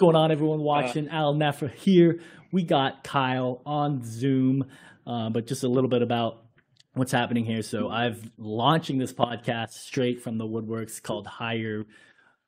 going 0.00 0.16
on, 0.16 0.32
everyone 0.32 0.60
watching? 0.60 1.10
Uh, 1.10 1.14
Al 1.14 1.34
Nefra 1.34 1.70
here. 1.70 2.20
We 2.52 2.64
got 2.64 3.04
Kyle 3.04 3.60
on 3.66 4.02
Zoom, 4.02 4.64
uh, 5.06 5.28
but 5.28 5.46
just 5.46 5.62
a 5.62 5.68
little 5.68 5.90
bit 5.90 6.00
about 6.00 6.46
what's 6.94 7.12
happening 7.12 7.44
here. 7.44 7.60
So 7.60 7.90
I've 7.90 8.32
launching 8.38 8.96
this 8.96 9.12
podcast 9.12 9.74
straight 9.74 10.22
from 10.22 10.38
the 10.38 10.46
woodworks 10.46 11.02
called 11.02 11.26
Higher 11.26 11.84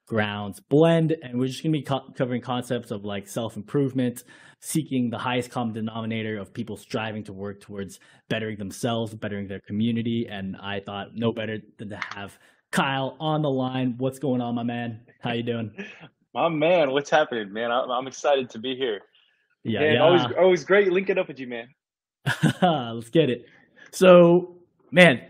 Grounds 0.06 0.60
Blend, 0.60 1.14
and 1.22 1.38
we're 1.38 1.46
just 1.46 1.62
going 1.62 1.74
to 1.74 1.78
be 1.78 1.84
co- 1.84 2.10
covering 2.16 2.40
concepts 2.40 2.90
of 2.90 3.04
like 3.04 3.28
self 3.28 3.54
improvement, 3.54 4.24
seeking 4.60 5.10
the 5.10 5.18
highest 5.18 5.50
common 5.50 5.74
denominator 5.74 6.38
of 6.38 6.54
people 6.54 6.78
striving 6.78 7.22
to 7.24 7.34
work 7.34 7.60
towards 7.60 8.00
bettering 8.30 8.56
themselves, 8.56 9.14
bettering 9.14 9.46
their 9.46 9.60
community. 9.60 10.26
And 10.28 10.56
I 10.56 10.80
thought 10.80 11.14
no 11.14 11.32
better 11.32 11.58
than 11.78 11.90
to 11.90 12.00
have 12.14 12.38
Kyle 12.70 13.14
on 13.20 13.42
the 13.42 13.50
line. 13.50 13.96
What's 13.98 14.18
going 14.18 14.40
on, 14.40 14.54
my 14.54 14.62
man? 14.62 15.02
How 15.20 15.32
you 15.32 15.42
doing? 15.42 15.72
my 16.34 16.48
man, 16.48 16.90
what's 16.90 17.10
happening, 17.10 17.52
man? 17.52 17.70
I'm 17.70 18.06
excited 18.06 18.50
to 18.50 18.58
be 18.58 18.74
here. 18.76 19.00
Yeah, 19.64 19.92
yeah. 19.92 20.02
always 20.02 20.22
always 20.38 20.64
great 20.64 20.92
linking 20.92 21.18
up 21.18 21.28
with 21.28 21.38
you, 21.38 21.46
man. 21.46 21.68
Let's 22.62 23.10
get 23.10 23.30
it. 23.30 23.46
So, 23.92 24.56
man, 24.90 25.22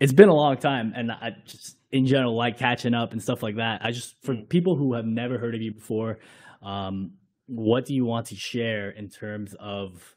it's 0.00 0.12
been 0.12 0.28
a 0.28 0.34
long 0.34 0.56
time, 0.56 0.92
and 0.96 1.12
I 1.12 1.36
just 1.44 1.76
in 1.92 2.06
general 2.06 2.34
like 2.34 2.58
catching 2.58 2.94
up 2.94 3.12
and 3.12 3.22
stuff 3.22 3.42
like 3.42 3.56
that. 3.56 3.80
I 3.84 3.90
just 3.90 4.16
for 4.22 4.34
people 4.34 4.76
who 4.76 4.94
have 4.94 5.04
never 5.04 5.38
heard 5.38 5.54
of 5.54 5.62
you 5.62 5.72
before, 5.72 6.18
um, 6.62 7.12
what 7.46 7.84
do 7.84 7.94
you 7.94 8.04
want 8.04 8.26
to 8.26 8.36
share 8.36 8.90
in 8.90 9.08
terms 9.08 9.54
of, 9.60 10.14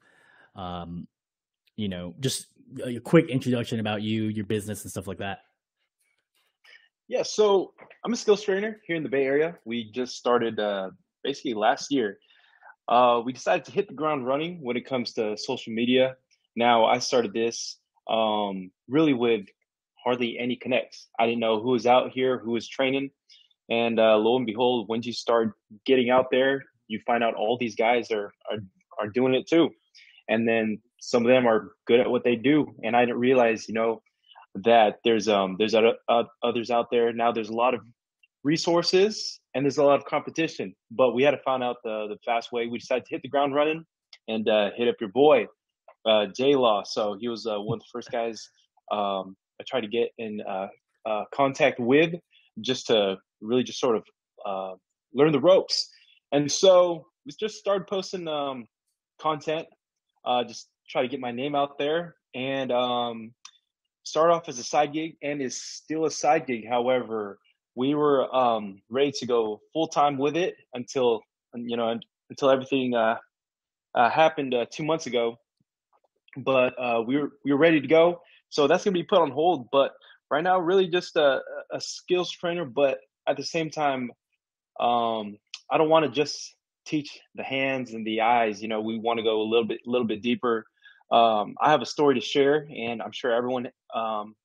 um, 0.55 1.07
you 1.75 1.89
know, 1.89 2.15
just 2.19 2.47
a 2.83 2.99
quick 2.99 3.29
introduction 3.29 3.79
about 3.79 4.01
you, 4.01 4.23
your 4.23 4.45
business, 4.45 4.83
and 4.83 4.91
stuff 4.91 5.07
like 5.07 5.19
that? 5.19 5.39
Yeah, 7.09 7.23
so 7.23 7.73
I'm 8.03 8.11
a 8.11 8.17
skills 8.17 8.43
trainer 8.43 8.81
here 8.85 8.97
in 8.97 9.03
the 9.03 9.07
Bay 9.07 9.23
Area. 9.23 9.55
We 9.63 9.89
just 9.91 10.17
started 10.17 10.59
uh, 10.59 10.89
basically 11.23 11.53
last 11.53 11.89
year. 11.89 12.19
Uh, 12.89 13.21
we 13.23 13.31
decided 13.31 13.63
to 13.65 13.71
hit 13.71 13.87
the 13.87 13.93
ground 13.93 14.25
running 14.25 14.59
when 14.61 14.75
it 14.75 14.85
comes 14.85 15.13
to 15.13 15.37
social 15.37 15.71
media. 15.71 16.17
Now, 16.57 16.85
I 16.85 16.99
started 16.99 17.31
this 17.31 17.77
um, 18.09 18.71
really 18.89 19.13
with 19.13 19.45
hardly 20.03 20.37
any 20.37 20.57
connects. 20.57 21.07
I 21.17 21.25
didn't 21.25 21.39
know 21.39 21.61
who 21.61 21.71
was 21.71 21.85
out 21.85 22.11
here, 22.11 22.39
who 22.39 22.51
was 22.51 22.67
training. 22.67 23.11
And 23.69 23.99
uh, 24.01 24.17
lo 24.17 24.35
and 24.35 24.45
behold, 24.45 24.89
once 24.89 25.05
you 25.05 25.13
start 25.13 25.53
getting 25.85 26.09
out 26.09 26.25
there, 26.29 26.63
you 26.89 26.99
find 27.07 27.23
out 27.23 27.35
all 27.35 27.57
these 27.57 27.75
guys 27.75 28.11
are, 28.11 28.33
are, 28.51 28.59
are 28.99 29.07
doing 29.07 29.33
it 29.33 29.47
too. 29.47 29.69
And 30.27 30.45
then 30.45 30.81
some 30.99 31.25
of 31.25 31.29
them 31.29 31.47
are 31.47 31.71
good 31.85 32.01
at 32.01 32.09
what 32.09 32.25
they 32.25 32.35
do. 32.35 32.75
And 32.83 32.97
I 32.97 33.05
didn't 33.05 33.19
realize, 33.19 33.69
you 33.69 33.75
know, 33.75 34.01
that 34.63 34.99
there's 35.03 35.27
um 35.27 35.55
there's 35.57 35.75
other, 35.75 35.93
uh, 36.09 36.23
others 36.43 36.71
out 36.71 36.87
there 36.91 37.13
now. 37.13 37.31
There's 37.31 37.49
a 37.49 37.55
lot 37.55 37.73
of 37.73 37.81
resources 38.43 39.39
and 39.53 39.65
there's 39.65 39.77
a 39.77 39.83
lot 39.83 39.99
of 39.99 40.05
competition, 40.05 40.73
but 40.91 41.13
we 41.13 41.23
had 41.23 41.31
to 41.31 41.41
find 41.43 41.63
out 41.63 41.77
the 41.83 42.07
the 42.09 42.17
fast 42.25 42.51
way. 42.51 42.67
We 42.67 42.77
decided 42.79 43.05
to 43.05 43.15
hit 43.15 43.21
the 43.21 43.29
ground 43.29 43.53
running 43.53 43.85
and 44.27 44.47
uh, 44.47 44.71
hit 44.75 44.87
up 44.87 44.95
your 44.99 45.09
boy 45.09 45.47
uh, 46.05 46.27
J 46.35 46.55
Law. 46.55 46.83
So 46.83 47.17
he 47.19 47.27
was 47.27 47.45
uh, 47.45 47.59
one 47.59 47.77
of 47.77 47.81
the 47.81 47.89
first 47.91 48.11
guys 48.11 48.49
um, 48.91 49.35
I 49.59 49.63
tried 49.67 49.81
to 49.81 49.87
get 49.87 50.09
in 50.17 50.41
uh, 50.41 50.67
uh, 51.05 51.23
contact 51.33 51.79
with, 51.79 52.13
just 52.61 52.87
to 52.87 53.17
really 53.41 53.63
just 53.63 53.79
sort 53.79 53.97
of 53.97 54.03
uh, 54.45 54.73
learn 55.13 55.31
the 55.31 55.39
ropes. 55.39 55.89
And 56.31 56.51
so 56.51 57.05
we 57.25 57.31
just 57.39 57.55
started 57.55 57.87
posting 57.87 58.27
um, 58.27 58.65
content, 59.19 59.67
uh, 60.25 60.43
just 60.43 60.69
try 60.89 61.01
to 61.01 61.07
get 61.07 61.19
my 61.19 61.31
name 61.31 61.55
out 61.55 61.77
there, 61.77 62.15
and 62.35 62.71
um, 62.71 63.31
start 64.07 64.31
off 64.31 64.47
as 64.47 64.57
a 64.57 64.63
side 64.63 64.93
gig 64.93 65.17
and 65.21 65.41
is 65.41 65.61
still 65.61 66.05
a 66.05 66.11
side 66.11 66.47
gig. 66.47 66.67
However, 66.67 67.39
we 67.75 67.93
were 67.93 68.33
um, 68.35 68.81
ready 68.89 69.11
to 69.11 69.25
go 69.25 69.61
full 69.73 69.87
time 69.87 70.17
with 70.17 70.35
it 70.35 70.55
until 70.73 71.21
you 71.53 71.77
know 71.77 71.99
until 72.29 72.49
everything 72.49 72.95
uh, 72.95 73.17
uh, 73.95 74.09
happened 74.09 74.53
uh, 74.53 74.65
two 74.71 74.83
months 74.83 75.05
ago. 75.07 75.37
But 76.37 76.73
uh, 76.79 77.03
we 77.05 77.17
were 77.17 77.31
we 77.43 77.51
were 77.51 77.57
ready 77.57 77.81
to 77.81 77.87
go, 77.87 78.21
so 78.49 78.67
that's 78.67 78.83
gonna 78.83 78.93
be 78.93 79.03
put 79.03 79.19
on 79.19 79.31
hold. 79.31 79.67
But 79.71 79.91
right 80.31 80.43
now, 80.43 80.59
really 80.59 80.87
just 80.87 81.15
a, 81.15 81.41
a 81.71 81.81
skills 81.81 82.31
trainer, 82.31 82.65
but 82.65 82.99
at 83.27 83.37
the 83.37 83.43
same 83.43 83.69
time, 83.69 84.11
um, 84.79 85.37
I 85.69 85.77
don't 85.77 85.89
want 85.89 86.05
to 86.05 86.11
just 86.11 86.55
teach 86.85 87.19
the 87.35 87.43
hands 87.43 87.93
and 87.93 88.05
the 88.07 88.21
eyes. 88.21 88.61
You 88.61 88.69
know, 88.69 88.81
we 88.81 88.97
want 88.97 89.17
to 89.17 89.23
go 89.23 89.41
a 89.41 89.47
little 89.47 89.65
bit 89.65 89.81
a 89.85 89.89
little 89.89 90.07
bit 90.07 90.21
deeper 90.21 90.65
um, 91.11 91.55
I 91.61 91.71
have 91.71 91.81
a 91.81 91.85
story 91.85 92.15
to 92.15 92.21
share, 92.21 92.67
and 92.75 93.01
I'm 93.01 93.11
sure 93.11 93.31
everyone 93.31 93.69
um, 93.93 94.35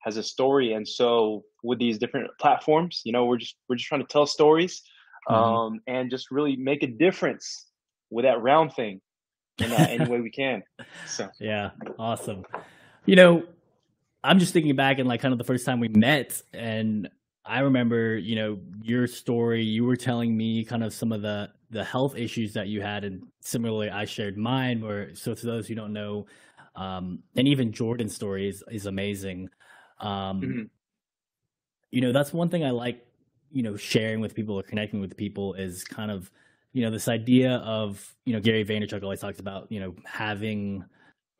has 0.00 0.16
a 0.16 0.22
story. 0.22 0.72
And 0.72 0.86
so, 0.86 1.44
with 1.62 1.78
these 1.78 1.98
different 1.98 2.30
platforms, 2.40 3.02
you 3.04 3.12
know, 3.12 3.26
we're 3.26 3.36
just 3.36 3.56
we're 3.68 3.76
just 3.76 3.88
trying 3.88 4.00
to 4.00 4.06
tell 4.06 4.26
stories 4.26 4.82
mm-hmm. 5.28 5.34
um, 5.34 5.80
and 5.86 6.10
just 6.10 6.30
really 6.30 6.56
make 6.56 6.82
a 6.82 6.86
difference 6.86 7.66
with 8.10 8.24
that 8.24 8.40
round 8.42 8.72
thing 8.72 9.00
in 9.58 9.70
uh, 9.72 9.86
any 9.88 10.10
way 10.10 10.20
we 10.20 10.30
can. 10.30 10.62
So, 11.06 11.28
yeah, 11.38 11.70
awesome. 11.98 12.44
You 13.04 13.16
know, 13.16 13.42
I'm 14.24 14.38
just 14.38 14.52
thinking 14.52 14.76
back 14.76 14.98
and 14.98 15.08
like 15.08 15.20
kind 15.20 15.32
of 15.32 15.38
the 15.38 15.44
first 15.44 15.66
time 15.66 15.80
we 15.80 15.88
met, 15.88 16.40
and 16.54 17.10
I 17.50 17.60
remember, 17.60 18.16
you 18.16 18.36
know, 18.36 18.58
your 18.80 19.08
story. 19.08 19.64
You 19.64 19.84
were 19.84 19.96
telling 19.96 20.36
me 20.36 20.64
kind 20.64 20.84
of 20.84 20.94
some 20.94 21.10
of 21.10 21.20
the 21.20 21.50
the 21.70 21.82
health 21.82 22.16
issues 22.16 22.52
that 22.54 22.68
you 22.68 22.80
had, 22.80 23.02
and 23.02 23.26
similarly, 23.40 23.90
I 23.90 24.04
shared 24.04 24.38
mine. 24.38 24.80
Where 24.80 25.12
so 25.16 25.34
to 25.34 25.46
those 25.46 25.66
who 25.66 25.74
don't 25.74 25.92
know, 25.92 26.26
um, 26.76 27.24
and 27.34 27.48
even 27.48 27.72
Jordan's 27.72 28.14
story 28.14 28.48
is 28.48 28.62
is 28.70 28.86
amazing. 28.86 29.50
Um, 29.98 30.40
mm-hmm. 30.40 30.62
You 31.90 32.00
know, 32.02 32.12
that's 32.12 32.32
one 32.32 32.50
thing 32.50 32.64
I 32.64 32.70
like. 32.70 33.04
You 33.50 33.64
know, 33.64 33.76
sharing 33.76 34.20
with 34.20 34.36
people 34.36 34.54
or 34.54 34.62
connecting 34.62 35.00
with 35.00 35.16
people 35.16 35.54
is 35.54 35.82
kind 35.82 36.12
of, 36.12 36.30
you 36.72 36.84
know, 36.84 36.90
this 36.92 37.08
idea 37.08 37.56
of 37.56 38.14
you 38.24 38.32
know 38.32 38.40
Gary 38.40 38.64
Vaynerchuk 38.64 39.02
always 39.02 39.20
talks 39.20 39.40
about 39.40 39.72
you 39.72 39.80
know 39.80 39.96
having 40.04 40.84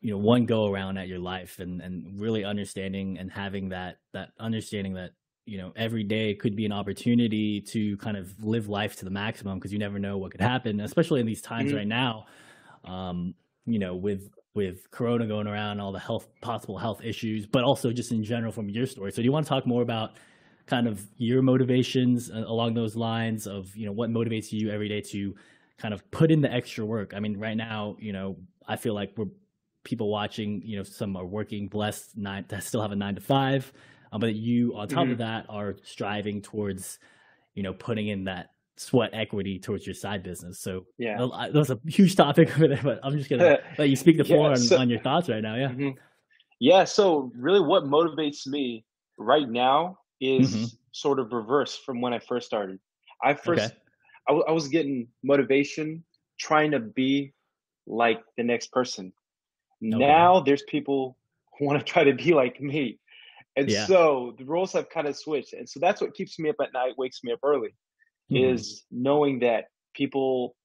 you 0.01 0.11
know 0.11 0.17
one 0.17 0.45
go 0.45 0.67
around 0.67 0.97
at 0.97 1.07
your 1.07 1.19
life 1.19 1.59
and 1.59 1.79
and 1.81 2.19
really 2.19 2.43
understanding 2.43 3.17
and 3.17 3.31
having 3.31 3.69
that 3.69 3.99
that 4.11 4.31
understanding 4.37 4.95
that 4.95 5.11
you 5.45 5.57
know 5.57 5.71
every 5.75 6.03
day 6.03 6.35
could 6.35 6.55
be 6.55 6.65
an 6.65 6.71
opportunity 6.71 7.61
to 7.61 7.97
kind 7.97 8.17
of 8.17 8.43
live 8.43 8.67
life 8.67 8.95
to 8.97 9.05
the 9.05 9.11
maximum 9.11 9.57
because 9.57 9.73
you 9.73 9.79
never 9.79 9.99
know 9.99 10.17
what 10.17 10.31
could 10.31 10.41
happen 10.41 10.79
especially 10.79 11.19
in 11.19 11.25
these 11.25 11.41
times 11.41 11.69
mm-hmm. 11.69 11.77
right 11.77 11.87
now 11.87 12.25
um 12.85 13.33
you 13.65 13.79
know 13.79 13.95
with 13.95 14.29
with 14.53 14.89
corona 14.91 15.25
going 15.27 15.47
around 15.47 15.79
all 15.79 15.91
the 15.91 15.99
health 15.99 16.27
possible 16.41 16.77
health 16.77 17.03
issues 17.03 17.45
but 17.45 17.63
also 17.63 17.91
just 17.91 18.11
in 18.11 18.23
general 18.23 18.51
from 18.51 18.69
your 18.69 18.85
story 18.85 19.11
so 19.11 19.17
do 19.17 19.23
you 19.23 19.31
want 19.31 19.45
to 19.45 19.49
talk 19.49 19.65
more 19.65 19.81
about 19.81 20.11
kind 20.67 20.87
of 20.87 21.05
your 21.17 21.41
motivations 21.41 22.29
uh, 22.29 22.43
along 22.47 22.73
those 22.73 22.95
lines 22.95 23.47
of 23.47 23.75
you 23.75 23.85
know 23.85 23.91
what 23.91 24.09
motivates 24.09 24.51
you 24.51 24.69
every 24.69 24.87
day 24.87 25.01
to 25.01 25.33
kind 25.77 25.93
of 25.93 26.09
put 26.11 26.31
in 26.31 26.41
the 26.41 26.51
extra 26.51 26.85
work 26.85 27.13
i 27.15 27.19
mean 27.19 27.37
right 27.39 27.57
now 27.57 27.95
you 27.99 28.13
know 28.13 28.35
i 28.67 28.75
feel 28.75 28.93
like 28.93 29.11
we're 29.17 29.25
people 29.83 30.11
watching 30.11 30.61
you 30.63 30.77
know 30.77 30.83
some 30.83 31.15
are 31.15 31.25
working 31.25 31.67
blessed 31.67 32.15
nine 32.15 32.43
to 32.45 32.61
still 32.69 32.81
have 32.81 32.91
a 32.91 32.95
nine 32.95 33.15
to 33.15 33.21
five 33.21 33.71
um, 34.11 34.19
but 34.19 34.35
you 34.35 34.75
on 34.75 34.87
top 34.87 35.03
mm-hmm. 35.03 35.13
of 35.13 35.17
that 35.19 35.45
are 35.49 35.75
striving 35.83 36.41
towards 36.41 36.99
you 37.53 37.63
know 37.63 37.73
putting 37.73 38.07
in 38.07 38.25
that 38.25 38.51
sweat 38.77 39.11
equity 39.13 39.59
towards 39.59 39.85
your 39.85 39.93
side 39.93 40.23
business 40.23 40.59
so 40.59 40.85
yeah 40.97 41.17
that 41.17 41.53
was 41.53 41.69
a 41.69 41.79
huge 41.87 42.15
topic 42.15 42.49
over 42.55 42.67
there 42.67 42.81
but 42.83 42.99
i'm 43.03 43.17
just 43.17 43.29
gonna 43.29 43.59
let 43.77 43.89
you 43.89 43.95
speak 43.95 44.17
the 44.17 44.23
floor 44.23 44.49
yeah, 44.49 44.55
so, 44.55 44.75
on, 44.75 44.83
on, 44.83 44.89
your 44.89 44.99
thoughts 45.01 45.29
right 45.29 45.43
now 45.43 45.55
yeah 45.55 45.67
mm-hmm. 45.67 45.89
yeah 46.59 46.83
so 46.83 47.31
really 47.35 47.59
what 47.59 47.83
motivates 47.83 48.47
me 48.47 48.83
right 49.17 49.49
now 49.49 49.97
is 50.19 50.55
mm-hmm. 50.55 50.65
sort 50.91 51.19
of 51.19 51.31
reverse 51.31 51.77
from 51.77 52.01
when 52.01 52.13
i 52.13 52.19
first 52.19 52.47
started 52.47 52.79
i 53.23 53.33
first 53.33 53.65
okay. 53.65 53.75
I, 54.27 54.31
w- 54.31 54.45
I 54.47 54.51
was 54.51 54.67
getting 54.67 55.07
motivation 55.23 56.03
trying 56.39 56.71
to 56.71 56.79
be 56.79 57.33
like 57.85 58.21
the 58.37 58.43
next 58.43 58.71
person 58.71 59.13
now 59.81 60.39
there's 60.39 60.63
people 60.63 61.17
who 61.57 61.65
want 61.65 61.77
to 61.77 61.85
try 61.85 62.03
to 62.03 62.13
be 62.13 62.33
like 62.33 62.61
me 62.61 62.97
and 63.55 63.69
yeah. 63.69 63.85
so 63.85 64.33
the 64.37 64.45
roles 64.45 64.73
have 64.73 64.89
kind 64.89 65.07
of 65.07 65.17
switched. 65.17 65.53
And 65.53 65.67
so 65.67 65.79
that's 65.79 66.01
what 66.01 66.13
keeps 66.13 66.39
me 66.39 66.49
up 66.49 66.55
at 66.61 66.73
night, 66.73 66.93
wakes 66.97 67.23
me 67.23 67.31
up 67.33 67.39
early, 67.43 67.75
mm-hmm. 68.31 68.55
is 68.55 68.83
knowing 68.91 69.39
that 69.39 69.65
people 69.93 70.55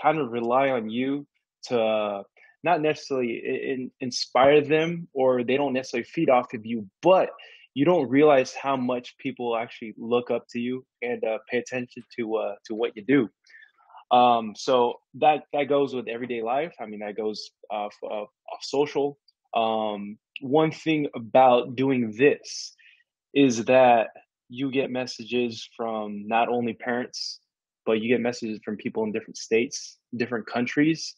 kind 0.00 0.18
of 0.18 0.30
rely 0.30 0.70
on 0.70 0.90
you 0.90 1.26
to 1.64 1.80
uh, 1.80 2.22
not 2.62 2.80
necessarily 2.80 3.40
in, 3.44 3.90
inspire 4.00 4.60
them 4.60 5.08
or 5.14 5.44
they 5.44 5.56
don't 5.56 5.72
necessarily 5.72 6.04
feed 6.04 6.30
off 6.30 6.52
of 6.54 6.66
you, 6.66 6.88
but 7.02 7.30
you 7.74 7.84
don't 7.84 8.08
realize 8.08 8.54
how 8.54 8.76
much 8.76 9.16
people 9.18 9.56
actually 9.56 9.94
look 9.98 10.30
up 10.30 10.44
to 10.50 10.60
you 10.60 10.84
and 11.02 11.24
uh, 11.24 11.38
pay 11.50 11.58
attention 11.58 12.02
to 12.16 12.36
uh, 12.36 12.54
to 12.66 12.74
what 12.74 12.92
you 12.94 13.04
do. 13.04 13.28
Um, 14.16 14.54
so 14.54 15.00
that 15.14 15.44
that 15.52 15.64
goes 15.64 15.94
with 15.94 16.08
everyday 16.08 16.42
life. 16.42 16.74
I 16.80 16.86
mean, 16.86 17.00
that 17.00 17.16
goes 17.16 17.50
off, 17.70 17.94
off, 18.02 18.28
off 18.52 18.62
social. 18.62 19.18
Um, 19.54 20.18
one 20.40 20.70
thing 20.72 21.08
about 21.14 21.76
doing 21.76 22.12
this 22.16 22.74
is 23.34 23.64
that 23.66 24.08
you 24.48 24.70
get 24.70 24.90
messages 24.90 25.68
from 25.76 26.26
not 26.28 26.48
only 26.48 26.74
parents, 26.74 27.40
but 27.86 28.00
you 28.00 28.08
get 28.08 28.20
messages 28.20 28.60
from 28.64 28.76
people 28.76 29.04
in 29.04 29.12
different 29.12 29.36
states, 29.38 29.98
different 30.16 30.46
countries, 30.46 31.14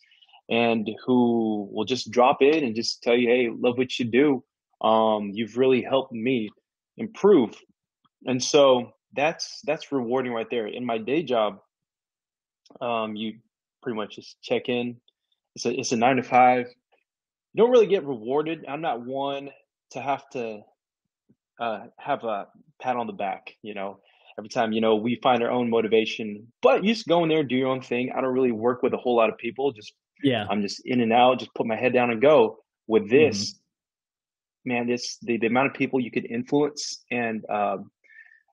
and 0.49 0.89
who 1.05 1.69
will 1.73 1.85
just 1.85 2.11
drop 2.11 2.43
in 2.43 2.65
and 2.65 2.75
just 2.77 3.03
tell 3.03 3.17
you, 3.17 3.29
"Hey, 3.29 3.49
love 3.51 3.79
what 3.79 3.99
you 3.99 4.05
do. 4.07 4.45
Um, 4.81 5.31
you've 5.35 5.57
really 5.57 5.83
helped 5.83 6.13
me 6.13 6.51
improve." 6.97 7.61
And 8.27 8.43
so 8.43 8.93
that's 9.15 9.61
that's 9.65 9.93
rewarding 9.93 10.33
right 10.33 10.49
there. 10.51 10.67
In 10.67 10.85
my 10.85 10.99
day 10.99 11.23
job, 11.23 11.61
Um, 12.81 13.17
you 13.17 13.39
pretty 13.83 13.97
much 13.97 14.17
just 14.17 14.41
check 14.43 14.69
in. 14.69 15.01
It's 15.55 15.67
a 15.67 15.79
it's 15.79 15.93
a 15.93 15.97
nine 15.97 16.17
to 16.17 16.23
five. 16.23 16.67
You 17.57 17.63
don't 17.63 17.71
really 17.71 17.87
get 17.87 18.05
rewarded. 18.05 18.67
I'm 18.69 18.83
not 18.83 19.07
one 19.07 19.49
to 19.93 20.01
have 20.03 20.29
to 20.31 20.61
uh, 21.59 21.87
have 21.97 22.23
a 22.23 22.49
pat 22.83 22.97
on 22.97 23.07
the 23.07 23.15
back. 23.15 23.55
You 23.63 23.73
know, 23.73 24.01
every 24.39 24.51
time 24.51 24.73
you 24.73 24.83
know 24.83 24.97
we 24.97 25.19
find 25.23 25.43
our 25.43 25.51
own 25.51 25.71
motivation, 25.71 26.47
but 26.61 26.85
you 26.85 26.93
just 26.93 27.09
go 27.09 27.23
in 27.23 27.31
there 27.31 27.41
and 27.41 27.49
do 27.49 27.57
your 27.57 27.69
own 27.69 27.81
thing. 27.81 28.13
I 28.15 28.21
don't 28.21 28.35
really 28.35 28.53
work 28.53 28.83
with 28.83 28.93
a 28.93 28.99
whole 28.99 29.17
lot 29.17 29.31
of 29.31 29.39
people. 29.39 29.73
Just 29.73 29.95
yeah, 30.23 30.45
I'm 30.51 30.61
just 30.61 30.83
in 30.85 31.01
and 31.01 31.15
out. 31.15 31.39
Just 31.39 31.55
put 31.55 31.67
my 31.67 31.77
head 31.77 31.95
down 31.95 32.11
and 32.11 32.21
go. 32.21 32.59
With 32.89 33.09
this, 33.09 33.55
mm-hmm. 33.55 34.73
man, 34.75 34.87
this 34.87 35.17
the, 35.23 35.39
the 35.39 35.47
amount 35.47 35.69
of 35.69 35.73
people 35.73 35.99
you 35.99 36.11
could 36.11 36.27
influence 36.27 37.05
and 37.11 37.43
um, 37.49 37.91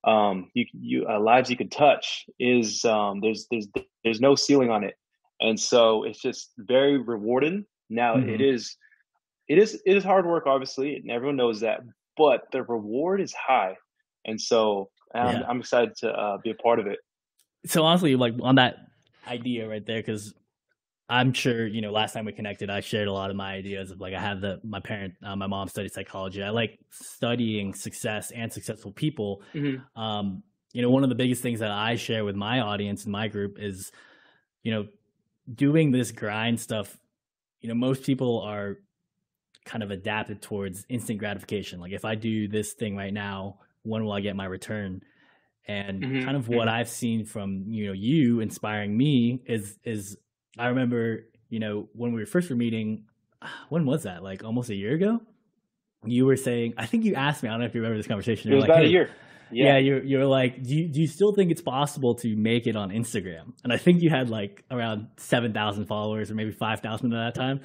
um, 0.06 0.50
you 0.54 0.66
you 0.72 1.06
uh, 1.10 1.20
lives 1.20 1.50
you 1.50 1.58
could 1.58 1.74
touch 1.74 2.26
is 2.40 2.86
um, 2.86 3.20
there's 3.20 3.48
there's 3.52 3.68
there's 4.06 4.22
no 4.22 4.34
ceiling 4.36 4.70
on 4.70 4.86
it, 4.86 4.96
and 5.42 5.60
so 5.60 6.06
it's 6.06 6.22
just 6.22 6.54
very 6.58 7.00
rewarding. 7.00 7.66
Now 7.90 8.16
mm-hmm. 8.16 8.30
it 8.30 8.40
is 8.40 8.78
it 9.48 9.58
is 9.58 9.82
it 9.86 9.98
is 9.98 10.04
hard 10.04 10.26
work, 10.26 10.48
obviously, 10.48 10.96
and 10.96 11.12
everyone 11.12 11.36
knows 11.36 11.62
that, 11.62 11.82
but 12.18 12.44
the 12.52 12.64
reward 12.64 13.22
is 13.22 13.34
high, 13.34 13.76
and 14.26 14.40
so 14.40 14.90
I'm, 15.14 15.36
yeah. 15.36 15.44
I'm 15.48 15.60
excited 15.60 15.96
to 15.98 16.12
uh, 16.12 16.38
be 16.44 16.52
a 16.52 16.56
part 16.56 16.80
of 16.80 16.88
it. 16.88 17.00
So 17.66 17.84
honestly, 17.84 18.16
like 18.16 18.36
on 18.42 18.56
that 18.56 18.78
idea 19.28 19.68
right 19.68 19.86
there, 19.86 20.00
because 20.00 20.34
I'm 21.10 21.34
sure 21.34 21.68
you 21.68 21.82
know. 21.82 21.92
Last 21.92 22.14
time 22.14 22.26
we 22.26 22.32
connected, 22.32 22.70
I 22.70 22.80
shared 22.80 23.08
a 23.08 23.14
lot 23.14 23.30
of 23.30 23.36
my 23.36 23.54
ideas 23.54 23.92
of 23.92 24.00
like 24.00 24.14
I 24.14 24.20
have 24.20 24.42
the 24.42 24.60
my 24.64 24.80
parent, 24.80 25.16
uh, 25.24 25.36
my 25.36 25.48
mom 25.48 25.68
studied 25.68 25.94
psychology. 25.94 26.42
I 26.42 26.50
like 26.50 26.80
studying 26.90 27.74
success 27.74 28.32
and 28.32 28.52
successful 28.52 28.92
people. 28.92 29.44
Mm-hmm. 29.54 30.02
Um, 30.02 30.44
you 30.72 30.82
know, 30.82 30.90
one 30.90 31.04
of 31.04 31.10
the 31.10 31.16
biggest 31.16 31.42
things 31.42 31.60
that 31.60 31.72
I 31.72 31.96
share 31.96 32.26
with 32.26 32.36
my 32.36 32.62
audience 32.62 33.04
and 33.04 33.12
my 33.12 33.28
group 33.28 33.60
is, 33.60 33.92
you 34.64 34.72
know, 34.72 34.88
doing 35.54 35.92
this 35.92 36.12
grind 36.12 36.60
stuff. 36.60 36.98
You 37.62 37.70
know, 37.70 37.76
most 37.76 38.04
people 38.04 38.42
are 38.42 38.80
kind 39.66 39.84
of 39.84 39.92
adapted 39.92 40.42
towards 40.42 40.86
instant 40.90 41.20
gratification. 41.20 41.80
Like 41.80 41.92
if 41.92 42.06
I 42.06 42.16
do 42.16 42.48
this 42.48 42.74
thing 42.74 42.96
right 42.96 43.14
now, 43.14 43.60
when 43.84 44.04
will 44.04 44.14
I 44.14 44.22
get 44.22 44.36
my 44.36 44.46
return? 44.46 45.02
And 45.68 46.02
mm-hmm. 46.02 46.26
kind 46.26 46.36
of 46.36 46.50
what 46.50 46.68
mm-hmm. 46.68 46.76
I've 46.76 46.90
seen 46.90 47.26
from 47.26 47.66
you 47.68 47.88
know 47.88 47.94
you 47.94 48.42
inspiring 48.42 48.96
me 48.96 49.42
is 49.46 49.78
is 49.84 50.18
I 50.58 50.68
remember, 50.68 51.26
you 51.50 51.60
know, 51.60 51.88
when 51.94 52.14
we 52.14 52.22
were 52.22 52.26
first 52.26 52.50
were 52.50 52.56
meeting, 52.56 53.06
when 53.70 53.86
was 53.86 54.04
that? 54.04 54.24
Like 54.24 54.44
almost 54.44 54.70
a 54.70 54.76
year 54.76 54.94
ago? 54.94 55.22
You 56.06 56.26
were 56.26 56.36
saying, 56.36 56.74
I 56.78 56.86
think 56.86 57.06
you 57.06 57.16
asked 57.16 57.44
me, 57.44 57.50
I 57.50 57.54
don't 57.54 57.62
know 57.62 57.66
if 57.66 57.76
you 57.76 57.82
remember 57.82 57.98
this 57.98 58.08
conversation. 58.08 58.52
It 58.52 58.56
was 58.56 58.64
like, 58.64 58.70
about 58.70 58.82
hey, 58.82 58.90
a 58.90 58.92
year. 58.92 59.10
Yeah, 59.52 59.66
yeah 59.66 59.78
you're, 59.78 60.04
you're 60.04 60.26
like, 60.26 60.62
do 60.64 60.76
you, 60.76 60.90
do 60.90 61.00
you 61.00 61.08
still 61.08 61.34
think 61.34 61.50
it's 61.50 61.62
possible 61.62 62.16
to 62.16 62.36
make 62.36 62.68
it 62.68 62.76
on 62.76 62.90
Instagram? 62.90 63.54
And 63.64 63.72
I 63.72 63.78
think 63.78 64.02
you 64.02 64.10
had 64.10 64.30
like 64.30 64.66
around 64.70 65.08
7,000 65.18 65.86
followers 65.86 66.30
or 66.30 66.36
maybe 66.36 66.52
5,000 66.52 67.14
at 67.14 67.34
that 67.34 67.40
time. 67.40 67.62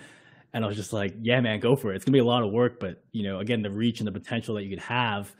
And 0.52 0.64
I 0.64 0.68
was 0.68 0.76
just 0.76 0.92
like, 0.92 1.14
yeah, 1.20 1.40
man, 1.40 1.60
go 1.60 1.76
for 1.76 1.92
it. 1.92 1.96
It's 1.96 2.04
going 2.04 2.12
to 2.12 2.16
be 2.16 2.20
a 2.20 2.24
lot 2.24 2.42
of 2.42 2.50
work, 2.50 2.80
but, 2.80 3.02
you 3.12 3.22
know, 3.22 3.40
again, 3.40 3.62
the 3.62 3.70
reach 3.70 4.00
and 4.00 4.06
the 4.06 4.12
potential 4.12 4.54
that 4.54 4.64
you 4.64 4.70
could 4.70 4.84
have. 4.84 5.34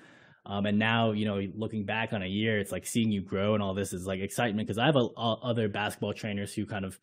Um, 0.45 0.67
and 0.67 0.79
now, 0.79 1.13
you 1.13 1.25
know, 1.25 1.47
looking 1.55 1.85
back 1.85 2.13
on 2.13 2.23
a 2.23 2.27
year, 2.27 2.59
it's 2.59 2.73
like 2.73 2.87
seeing 2.87 3.11
you 3.11 3.21
grow 3.23 3.55
and 3.55 3.63
all 3.63 3.75
this 3.75 3.93
is 3.93 4.07
like 4.07 4.21
excitement 4.21 4.67
because 4.67 4.79
I 4.79 4.87
have 4.87 4.97
a, 4.97 5.09
a, 5.17 5.35
other 5.43 5.69
basketball 5.69 6.13
trainers 6.13 6.55
who 6.55 6.67
kind 6.67 6.85
of 6.85 6.99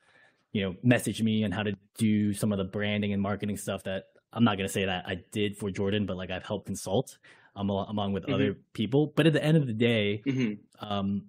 you 0.55 0.61
know, 0.61 0.73
message 0.83 1.21
me 1.21 1.43
and 1.43 1.53
how 1.53 1.63
to 1.63 1.73
do 1.97 2.33
some 2.33 2.53
of 2.53 2.57
the 2.57 2.63
branding 2.63 3.11
and 3.11 3.21
marketing 3.21 3.57
stuff 3.57 3.83
that 3.83 4.05
I'm 4.31 4.45
not 4.45 4.55
going 4.55 4.65
to 4.65 4.71
say 4.71 4.85
that 4.85 5.03
I 5.05 5.15
did 5.33 5.57
for 5.57 5.69
Jordan, 5.69 6.05
but 6.05 6.15
like 6.15 6.31
I've 6.31 6.45
helped 6.45 6.67
consult 6.67 7.17
um, 7.57 7.69
along 7.69 8.13
with 8.13 8.23
mm-hmm. 8.23 8.35
other 8.35 8.57
people. 8.71 9.11
But 9.17 9.27
at 9.27 9.33
the 9.33 9.43
end 9.43 9.57
of 9.57 9.67
the 9.67 9.73
day, 9.73 10.23
mm-hmm. 10.25 10.53
um, 10.79 11.23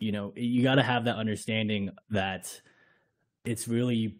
you 0.00 0.10
know, 0.10 0.32
you 0.34 0.64
got 0.64 0.74
to 0.74 0.82
have 0.82 1.04
that 1.04 1.14
understanding 1.14 1.90
that 2.10 2.60
it's 3.44 3.68
really 3.68 4.16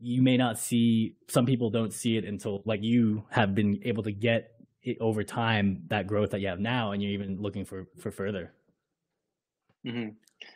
you 0.00 0.22
may 0.22 0.36
not 0.36 0.58
see 0.58 1.16
some 1.28 1.46
people 1.46 1.70
don't 1.70 1.92
see 1.92 2.16
it 2.16 2.24
until 2.24 2.62
like 2.64 2.82
you 2.82 3.24
have 3.30 3.54
been 3.54 3.80
able 3.84 4.02
to 4.02 4.12
get 4.12 4.52
it 4.82 4.96
over 5.00 5.24
time 5.24 5.82
that 5.88 6.06
growth 6.06 6.30
that 6.30 6.40
you 6.40 6.48
have 6.48 6.60
now 6.60 6.92
and 6.92 7.02
you're 7.02 7.12
even 7.12 7.40
looking 7.40 7.64
for 7.64 7.86
for 7.98 8.10
further 8.10 8.52
mm-hmm. 9.84 10.10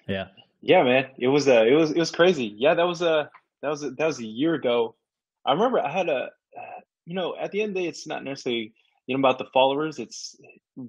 yeah 0.09 0.27
yeah, 0.63 0.85
man, 0.85 1.09
it 1.19 1.27
was 1.27 1.49
uh, 1.49 1.65
it 1.67 1.75
was 1.75 1.91
it 1.91 1.99
was 1.99 2.13
crazy. 2.13 2.55
Yeah, 2.57 2.75
that 2.75 2.87
was 2.87 3.03
a 3.03 3.29
that 3.63 3.69
was 3.69 3.83
a, 3.83 3.91
that 3.91 4.07
was 4.07 4.21
a 4.21 4.25
year 4.25 4.55
ago. 4.55 4.95
I 5.45 5.53
remember 5.53 5.81
I 5.81 5.91
had 5.91 6.09
a, 6.09 6.31
you 7.05 7.15
know, 7.17 7.35
at 7.39 7.51
the 7.51 7.63
end 7.63 7.71
of 7.71 7.75
the 7.75 7.81
day, 7.83 7.89
it's 7.89 8.07
not 8.07 8.23
necessarily 8.23 8.73
you 9.07 9.17
know 9.17 9.21
about 9.21 9.39
the 9.39 9.51
followers. 9.53 9.99
It's 9.99 10.37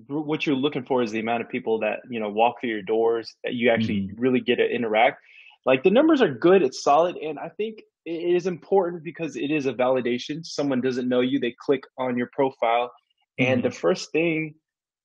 what 0.07 0.45
you're 0.45 0.55
looking 0.55 0.85
for 0.85 1.01
is 1.01 1.11
the 1.11 1.19
amount 1.19 1.41
of 1.41 1.49
people 1.49 1.79
that 1.79 2.01
you 2.07 2.19
know 2.19 2.29
walk 2.29 2.61
through 2.61 2.69
your 2.69 2.83
doors 2.83 3.35
that 3.43 3.55
you 3.55 3.71
actually 3.71 4.01
mm-hmm. 4.01 4.21
really 4.21 4.39
get 4.39 4.57
to 4.57 4.63
interact. 4.63 5.19
Like 5.65 5.81
the 5.81 5.89
numbers 5.89 6.21
are 6.21 6.31
good, 6.31 6.61
it's 6.61 6.83
solid, 6.83 7.17
and 7.17 7.39
I 7.39 7.49
think 7.49 7.81
it 8.05 8.35
is 8.35 8.47
important 8.47 9.03
because 9.03 9.35
it 9.35 9.51
is 9.51 9.65
a 9.65 9.73
validation. 9.73 10.45
Someone 10.45 10.81
doesn't 10.81 11.07
know 11.07 11.21
you, 11.21 11.39
they 11.39 11.55
click 11.59 11.83
on 11.97 12.17
your 12.17 12.29
profile, 12.33 12.91
and 13.39 13.61
mm-hmm. 13.61 13.69
the 13.69 13.75
first 13.75 14.11
thing 14.11 14.55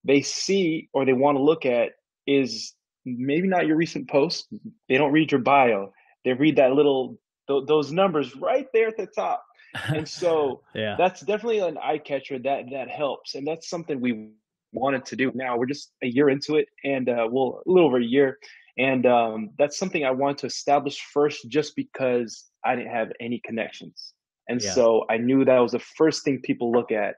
they 0.05 0.23
see 0.23 0.89
or 0.93 1.05
they 1.05 1.12
want 1.12 1.37
to 1.37 1.43
look 1.43 1.67
at 1.67 1.91
is 2.27 2.75
maybe 3.05 3.49
not 3.49 3.67
your 3.67 3.77
recent 3.77 4.09
post. 4.09 4.49
They 4.89 4.97
don't 4.97 5.12
read 5.12 5.33
your 5.33 5.41
bio. 5.41 5.93
They 6.25 6.33
read 6.33 6.56
that 6.56 6.73
little 6.73 7.19
th- 7.49 7.65
those 7.67 7.93
numbers 7.93 8.35
right 8.37 8.67
there 8.73 8.89
at 8.89 8.97
the 8.97 9.06
top. 9.06 9.45
And 9.87 10.09
so 10.21 10.62
yeah. 10.75 10.95
that's 10.99 11.21
definitely 11.21 11.61
an 11.61 11.79
eye 11.79 11.99
catcher 11.99 12.39
that 12.41 12.65
that 12.73 12.89
helps. 12.91 13.35
And 13.35 13.47
that's 13.47 13.69
something 13.69 14.00
we 14.00 14.31
wanted 14.73 15.06
to 15.06 15.17
do. 15.17 15.33
Now 15.35 15.56
we're 15.56 15.67
just 15.67 15.93
a 16.03 16.06
year 16.06 16.29
into 16.29 16.56
it, 16.56 16.69
and 16.85 17.09
uh, 17.09 17.29
well, 17.31 17.62
a 17.67 17.71
little 17.71 17.89
over 17.89 17.99
a 17.99 18.05
year. 18.05 18.39
And 18.77 19.06
um, 19.06 19.50
that's 19.59 19.77
something 19.77 20.05
I 20.05 20.12
wanted 20.12 20.39
to 20.39 20.47
establish 20.47 21.00
first, 21.12 21.49
just 21.49 21.75
because 21.75 22.45
I 22.65 22.77
didn't 22.77 22.93
have 22.93 23.13
any 23.21 23.41
connections, 23.45 24.15
and 24.49 24.63
yeah. 24.63 24.73
so 24.73 25.05
I 25.11 25.17
knew 25.17 25.45
that 25.45 25.59
was 25.59 25.73
the 25.73 25.79
first 25.79 26.25
thing 26.25 26.41
people 26.43 26.73
look 26.73 26.93
at. 26.93 27.17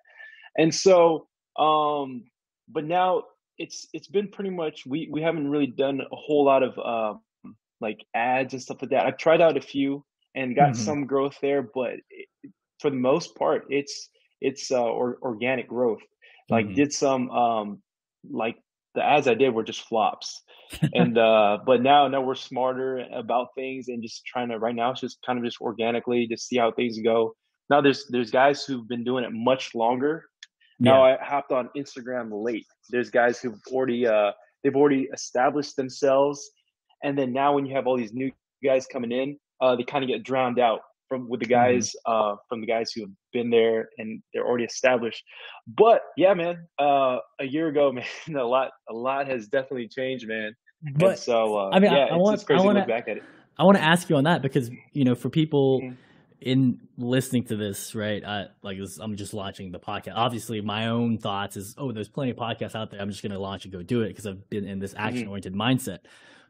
And 0.58 0.74
so, 0.74 1.28
um, 1.58 2.24
but 2.68 2.84
now 2.84 3.22
it's 3.58 3.86
it's 3.92 4.08
been 4.08 4.28
pretty 4.28 4.50
much 4.50 4.84
we 4.86 5.08
we 5.10 5.22
haven't 5.22 5.48
really 5.48 5.66
done 5.66 6.00
a 6.00 6.16
whole 6.16 6.44
lot 6.44 6.62
of 6.62 6.78
uh, 6.78 7.18
like 7.80 8.04
ads 8.14 8.54
and 8.54 8.62
stuff 8.62 8.78
like 8.82 8.90
that. 8.90 9.06
I've 9.06 9.18
tried 9.18 9.40
out 9.40 9.56
a 9.56 9.60
few 9.60 10.04
and 10.34 10.56
got 10.56 10.72
mm-hmm. 10.72 10.82
some 10.82 11.06
growth 11.06 11.38
there, 11.40 11.62
but 11.62 11.94
it, 12.10 12.28
for 12.80 12.90
the 12.90 12.96
most 12.96 13.36
part, 13.36 13.64
it's 13.68 14.08
it's 14.40 14.70
uh, 14.70 14.82
or, 14.82 15.18
organic 15.22 15.68
growth. 15.68 16.02
Like 16.48 16.66
mm-hmm. 16.66 16.74
did 16.74 16.92
some 16.92 17.30
um 17.30 17.82
like 18.28 18.56
the 18.94 19.04
ads 19.04 19.28
I 19.28 19.34
did 19.34 19.54
were 19.54 19.62
just 19.62 19.82
flops, 19.82 20.42
and 20.94 21.16
uh 21.18 21.58
but 21.64 21.82
now 21.82 22.08
now 22.08 22.20
we're 22.20 22.34
smarter 22.34 23.04
about 23.12 23.48
things 23.54 23.88
and 23.88 24.02
just 24.02 24.24
trying 24.24 24.48
to 24.48 24.58
right 24.58 24.74
now 24.74 24.92
it's 24.92 25.00
just 25.00 25.18
kind 25.24 25.38
of 25.38 25.44
just 25.44 25.60
organically 25.60 26.26
just 26.26 26.46
see 26.46 26.58
how 26.58 26.72
things 26.72 26.98
go. 27.02 27.34
Now 27.68 27.80
there's 27.80 28.06
there's 28.08 28.30
guys 28.30 28.64
who've 28.64 28.88
been 28.88 29.04
doing 29.04 29.24
it 29.24 29.32
much 29.32 29.74
longer 29.74 30.24
now 30.80 31.06
yeah. 31.06 31.16
I 31.20 31.24
hopped 31.24 31.52
on 31.52 31.68
Instagram 31.76 32.30
late. 32.32 32.66
There's 32.88 33.10
guys 33.10 33.38
who've 33.38 33.60
already 33.70 34.06
uh 34.06 34.32
they've 34.64 34.74
already 34.74 35.08
established 35.12 35.76
themselves, 35.76 36.50
and 37.04 37.16
then 37.16 37.32
now 37.32 37.54
when 37.54 37.66
you 37.66 37.76
have 37.76 37.86
all 37.86 37.98
these 37.98 38.14
new 38.14 38.32
guys 38.64 38.86
coming 38.86 39.12
in, 39.12 39.38
uh, 39.60 39.76
they 39.76 39.84
kind 39.84 40.02
of 40.02 40.08
get 40.08 40.24
drowned 40.24 40.58
out 40.58 40.80
from 41.10 41.28
with 41.28 41.40
the 41.40 41.46
mm-hmm. 41.46 41.74
guys 41.74 41.92
mm-hmm. 42.06 42.32
uh 42.32 42.36
from 42.48 42.62
the 42.62 42.66
guys 42.66 42.90
who 42.94 43.02
have 43.02 43.10
been 43.34 43.50
there 43.50 43.90
and 43.98 44.22
they're 44.32 44.46
already 44.46 44.64
established. 44.64 45.22
But 45.66 46.00
yeah, 46.16 46.32
man, 46.32 46.66
uh, 46.78 47.18
a 47.38 47.44
year 47.44 47.68
ago, 47.68 47.92
man, 47.92 48.04
a 48.34 48.44
lot 48.44 48.70
a 48.88 48.94
lot 48.94 49.26
has 49.26 49.48
definitely 49.48 49.88
changed, 49.88 50.26
man. 50.26 50.54
But 50.96 51.10
and 51.10 51.18
so 51.18 51.58
uh, 51.58 51.70
I 51.72 51.80
mean, 51.80 51.92
yeah, 51.92 52.06
I, 52.06 52.14
I 52.14 52.16
want, 52.16 52.34
it's 52.34 52.44
crazy 52.44 52.62
I 52.62 52.64
wanna, 52.64 52.80
to 52.80 52.86
look 52.86 52.88
back 52.88 53.08
at 53.08 53.18
it. 53.18 53.22
I 53.58 53.64
want 53.64 53.76
to 53.76 53.84
ask 53.84 54.08
you 54.08 54.16
on 54.16 54.24
that 54.24 54.40
because 54.40 54.70
you 54.92 55.04
know, 55.04 55.14
for 55.14 55.28
people. 55.28 55.82
Mm-hmm 55.82 55.94
in 56.40 56.80
listening 56.96 57.44
to 57.44 57.56
this, 57.56 57.94
right? 57.94 58.24
I, 58.24 58.46
like 58.62 58.78
this, 58.78 58.98
I'm 58.98 59.16
just 59.16 59.34
launching 59.34 59.72
the 59.72 59.78
podcast. 59.78 60.14
Obviously, 60.16 60.60
my 60.60 60.88
own 60.88 61.18
thoughts 61.18 61.56
is, 61.56 61.74
oh, 61.76 61.92
there's 61.92 62.08
plenty 62.08 62.30
of 62.30 62.36
podcasts 62.36 62.74
out 62.74 62.90
there. 62.90 63.00
I'm 63.00 63.10
just 63.10 63.22
going 63.22 63.32
to 63.32 63.38
launch 63.38 63.64
and 63.64 63.72
go 63.72 63.82
do 63.82 64.02
it 64.02 64.08
because 64.08 64.26
I've 64.26 64.48
been 64.48 64.66
in 64.66 64.78
this 64.78 64.94
action 64.96 65.28
oriented 65.28 65.52
mm-hmm. 65.52 65.60
mindset. 65.60 65.98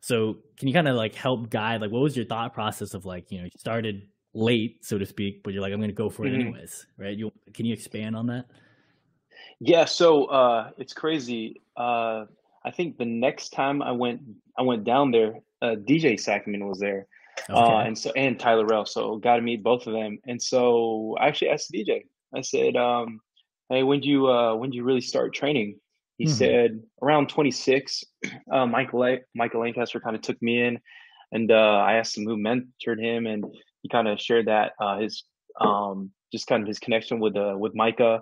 So, 0.00 0.36
can 0.58 0.68
you 0.68 0.74
kind 0.74 0.88
of 0.88 0.96
like 0.96 1.14
help 1.14 1.50
guide? 1.50 1.80
Like, 1.80 1.90
what 1.90 2.02
was 2.02 2.16
your 2.16 2.24
thought 2.24 2.54
process 2.54 2.94
of 2.94 3.04
like, 3.04 3.30
you 3.30 3.38
know, 3.38 3.44
you 3.44 3.50
started 3.58 4.06
late, 4.34 4.84
so 4.84 4.99
to 4.99 5.06
speak, 5.06 5.42
but 5.42 5.52
you're 5.52 5.62
like, 5.62 5.72
I'm 5.72 5.80
going 5.80 5.90
to 5.90 5.94
go 5.94 6.10
for 6.10 6.26
it 6.26 6.30
mm-hmm. 6.30 6.40
anyways, 6.40 6.87
right? 6.96 7.16
You 7.16 7.32
can 7.54 7.66
you 7.66 7.75
expand 7.75 8.16
on 8.16 8.26
that? 8.26 8.46
Yeah. 9.60 9.84
So 9.84 10.26
uh, 10.26 10.70
it's 10.78 10.92
crazy. 10.92 11.60
Uh, 11.76 12.26
I 12.64 12.70
think 12.70 12.99
the 12.99 13.04
next 13.04 13.50
time 13.50 13.82
I 13.82 13.92
went, 13.92 14.20
I 14.58 14.62
went 14.62 14.84
down 14.84 15.10
there. 15.10 15.40
Uh, 15.62 15.76
DJ 15.76 16.14
Sackmann 16.14 16.66
was 16.66 16.78
there 16.78 17.06
uh, 17.49 17.64
okay. 17.64 17.87
And 17.87 17.99
so 17.99 18.12
and 18.16 18.38
Tyler 18.38 18.66
Relph. 18.66 18.88
So 18.88 19.16
got 19.16 19.37
to 19.37 19.42
meet 19.42 19.62
both 19.62 19.87
of 19.87 19.92
them. 19.92 20.18
And 20.26 20.42
so 20.42 21.16
I 21.20 21.28
actually 21.28 21.50
asked 21.50 21.70
DJ. 21.72 22.04
I 22.34 22.42
said, 22.42 22.76
um, 22.76 23.20
"Hey, 23.68 23.82
when 23.82 24.00
do 24.00 24.08
you 24.08 24.28
uh, 24.28 24.54
when 24.54 24.70
do 24.70 24.76
you 24.76 24.84
really 24.84 25.00
start 25.00 25.34
training?" 25.34 25.78
He 26.18 26.26
mm-hmm. 26.26 26.34
said 26.34 26.82
around 27.02 27.28
26. 27.28 28.04
Uh, 28.52 28.66
Michael 28.66 29.16
Michael 29.34 29.60
Lancaster 29.60 30.00
kind 30.00 30.16
of 30.16 30.22
took 30.22 30.40
me 30.42 30.60
in, 30.60 30.78
and 31.30 31.52
uh, 31.52 31.54
I 31.54 31.94
asked 31.94 32.18
him 32.18 32.25
who 32.25 32.37
mentored 32.37 33.00
him, 33.00 33.26
and 33.26 33.44
he 33.82 33.88
kind 33.88 34.08
of 34.08 34.20
shared 34.20 34.46
that 34.46 34.72
uh, 34.80 34.99
his 34.99 35.25
um, 35.60 36.10
just 36.32 36.46
kind 36.46 36.62
of 36.62 36.68
his 36.68 36.78
connection 36.78 37.20
with 37.20 37.37
uh, 37.37 37.54
with 37.56 37.75
Micah. 37.75 38.20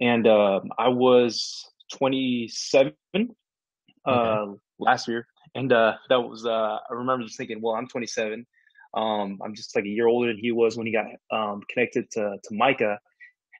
And 0.00 0.26
uh, 0.26 0.60
I 0.78 0.88
was 0.88 1.64
27 1.94 2.92
uh, 3.14 4.10
okay. 4.10 4.52
last 4.78 5.08
year, 5.08 5.26
and 5.54 5.72
uh, 5.72 5.94
that 6.08 6.20
was 6.20 6.44
uh, 6.44 6.78
I 6.90 6.92
remember 6.92 7.24
just 7.24 7.38
thinking, 7.38 7.60
well, 7.60 7.74
I'm 7.74 7.88
27. 7.88 8.46
Um, 8.94 9.38
I'm 9.44 9.54
just 9.54 9.74
like 9.74 9.84
a 9.84 9.88
year 9.88 10.06
older 10.06 10.28
than 10.28 10.38
he 10.38 10.52
was 10.52 10.76
when 10.76 10.86
he 10.86 10.92
got 10.92 11.06
um, 11.30 11.62
connected 11.72 12.10
to 12.12 12.36
to 12.42 12.54
Micah, 12.54 12.98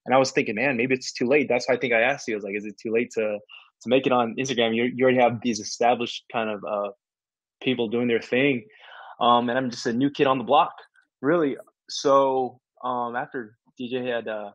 and 0.05 0.14
I 0.14 0.19
was 0.19 0.31
thinking, 0.31 0.55
man, 0.55 0.76
maybe 0.76 0.95
it's 0.95 1.12
too 1.12 1.26
late. 1.26 1.49
That's 1.49 1.69
why 1.69 1.75
I 1.75 1.78
think 1.78 1.93
I 1.93 2.00
asked 2.00 2.28
you. 2.28 2.35
I 2.35 2.37
was 2.37 2.45
like, 2.45 2.55
is 2.55 2.64
it 2.64 2.78
too 2.78 2.93
late 2.93 3.11
to 3.12 3.38
to 3.83 3.88
make 3.88 4.07
it 4.07 4.12
on 4.12 4.35
Instagram? 4.37 4.75
You 4.75 4.85
you 4.95 5.05
already 5.05 5.21
have 5.21 5.40
these 5.43 5.61
established 5.61 6.25
kind 6.33 6.50
of 6.50 6.64
uh, 6.64 6.90
people 7.62 7.88
doing 7.88 8.09
their 8.09 8.21
thing, 8.21 8.66
um, 9.21 9.49
and 9.49 9.59
I'm 9.59 9.71
just 9.71 9.87
a 9.87 9.93
new 9.93 10.11
kid 10.11 10.26
on 10.26 10.38
the 10.38 10.45
block, 10.45 10.75
really. 11.20 11.56
So 11.88 12.61
um, 12.82 13.16
after 13.16 13.56
DJ 13.80 14.06
had 14.06 14.28
uh, 14.28 14.50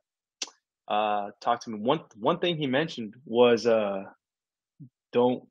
uh, 0.88 1.32
talked 1.42 1.64
to 1.64 1.70
me, 1.70 1.80
one 1.80 2.02
one 2.16 2.40
thing 2.40 2.58
he 2.58 2.68
mentioned 2.68 3.16
was 3.26 3.66
uh, 3.66 4.04
don't 5.14 5.44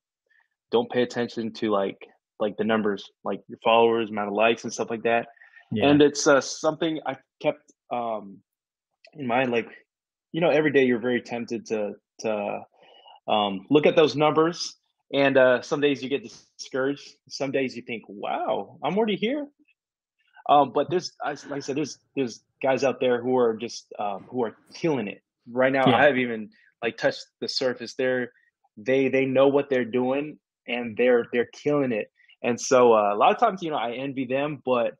don't 0.70 0.90
pay 0.90 1.02
attention 1.02 1.52
to 1.54 1.70
like 1.70 1.98
like 2.38 2.56
the 2.56 2.64
numbers, 2.64 3.10
like 3.24 3.40
your 3.48 3.58
followers, 3.62 4.10
amount 4.10 4.28
of 4.28 4.34
likes, 4.34 4.64
and 4.64 4.72
stuff 4.72 4.90
like 4.90 5.02
that. 5.02 5.26
Yeah. 5.72 5.88
And 5.88 6.02
it's 6.02 6.26
uh, 6.26 6.40
something 6.40 7.00
I 7.06 7.16
kept 7.40 7.72
um, 7.92 8.38
in 9.14 9.26
mind. 9.26 9.50
Like 9.50 9.68
you 10.32 10.40
know, 10.40 10.50
every 10.50 10.72
day 10.72 10.84
you're 10.84 11.00
very 11.00 11.20
tempted 11.20 11.66
to 11.66 11.92
to 12.20 12.60
um, 13.28 13.66
look 13.70 13.86
at 13.86 13.96
those 13.96 14.16
numbers, 14.16 14.76
and 15.12 15.36
uh, 15.36 15.62
some 15.62 15.80
days 15.80 16.02
you 16.02 16.08
get 16.08 16.28
discouraged. 16.58 17.08
Some 17.28 17.50
days 17.50 17.76
you 17.76 17.82
think, 17.82 18.02
"Wow, 18.08 18.78
I'm 18.82 18.96
already 18.96 19.16
here." 19.16 19.46
Um, 20.48 20.72
but 20.72 20.90
there's, 20.90 21.12
like 21.24 21.38
I 21.52 21.58
said, 21.60 21.76
there's 21.76 21.98
there's 22.16 22.42
guys 22.62 22.84
out 22.84 23.00
there 23.00 23.22
who 23.22 23.36
are 23.36 23.54
just 23.54 23.92
um, 23.98 24.26
who 24.28 24.44
are 24.44 24.56
killing 24.74 25.08
it 25.08 25.22
right 25.50 25.72
now. 25.72 25.88
Yeah. 25.88 25.96
I 25.96 26.02
haven't 26.04 26.20
even 26.20 26.50
like 26.82 26.96
touched 26.96 27.26
the 27.40 27.48
surface. 27.48 27.94
They're 27.94 28.32
they 28.76 29.08
they 29.08 29.26
know 29.26 29.48
what 29.48 29.68
they're 29.68 29.84
doing 29.84 30.38
and 30.66 30.96
they're 30.96 31.26
they're 31.32 31.48
killing 31.52 31.92
it. 31.92 32.10
And 32.42 32.58
so 32.58 32.94
uh, 32.94 33.14
a 33.14 33.16
lot 33.16 33.32
of 33.32 33.38
times, 33.38 33.62
you 33.62 33.70
know, 33.70 33.76
I 33.76 33.92
envy 33.92 34.24
them, 34.24 34.62
but 34.64 34.96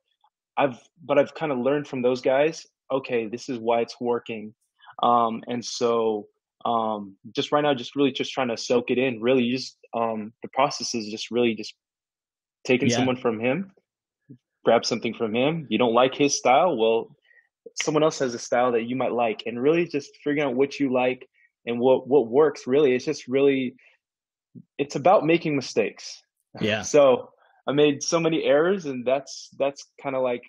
I've 0.56 0.78
but 1.02 1.18
I've 1.18 1.34
kind 1.34 1.52
of 1.52 1.58
learned 1.58 1.88
from 1.88 2.02
those 2.02 2.20
guys. 2.20 2.66
Okay, 2.92 3.26
this 3.26 3.48
is 3.48 3.58
why 3.58 3.80
it's 3.80 4.00
working. 4.00 4.54
Um, 5.02 5.42
and 5.46 5.64
so 5.64 6.26
um, 6.64 7.16
just 7.34 7.52
right 7.52 7.62
now, 7.62 7.72
just 7.72 7.96
really 7.96 8.12
just 8.12 8.32
trying 8.32 8.48
to 8.48 8.56
soak 8.56 8.90
it 8.90 8.98
in. 8.98 9.22
Really, 9.22 9.50
just 9.50 9.78
um, 9.94 10.32
the 10.42 10.48
process 10.48 10.94
is 10.94 11.08
just 11.08 11.30
really 11.30 11.54
just 11.54 11.74
taking 12.64 12.90
yeah. 12.90 12.96
someone 12.96 13.16
from 13.16 13.40
him, 13.40 13.72
grab 14.64 14.84
something 14.84 15.14
from 15.14 15.34
him. 15.34 15.66
You 15.68 15.78
don't 15.78 15.94
like 15.94 16.14
his 16.14 16.36
style, 16.36 16.76
well, 16.76 17.16
someone 17.82 18.02
else 18.02 18.18
has 18.18 18.34
a 18.34 18.38
style 18.38 18.72
that 18.72 18.84
you 18.84 18.96
might 18.96 19.12
like, 19.12 19.42
and 19.46 19.60
really 19.60 19.86
just 19.86 20.10
figuring 20.22 20.48
out 20.48 20.54
what 20.54 20.78
you 20.78 20.92
like 20.92 21.28
and 21.66 21.78
what 21.78 22.08
what 22.08 22.28
works. 22.28 22.66
Really, 22.66 22.94
it's 22.94 23.04
just 23.04 23.28
really 23.28 23.74
it's 24.78 24.96
about 24.96 25.24
making 25.24 25.56
mistakes. 25.56 26.22
Yeah. 26.60 26.82
so 26.94 27.30
I 27.66 27.72
made 27.72 28.02
so 28.02 28.20
many 28.20 28.44
errors, 28.44 28.86
and 28.86 29.06
that's 29.06 29.50
that's 29.58 29.86
kind 30.02 30.16
of 30.16 30.22
like 30.22 30.42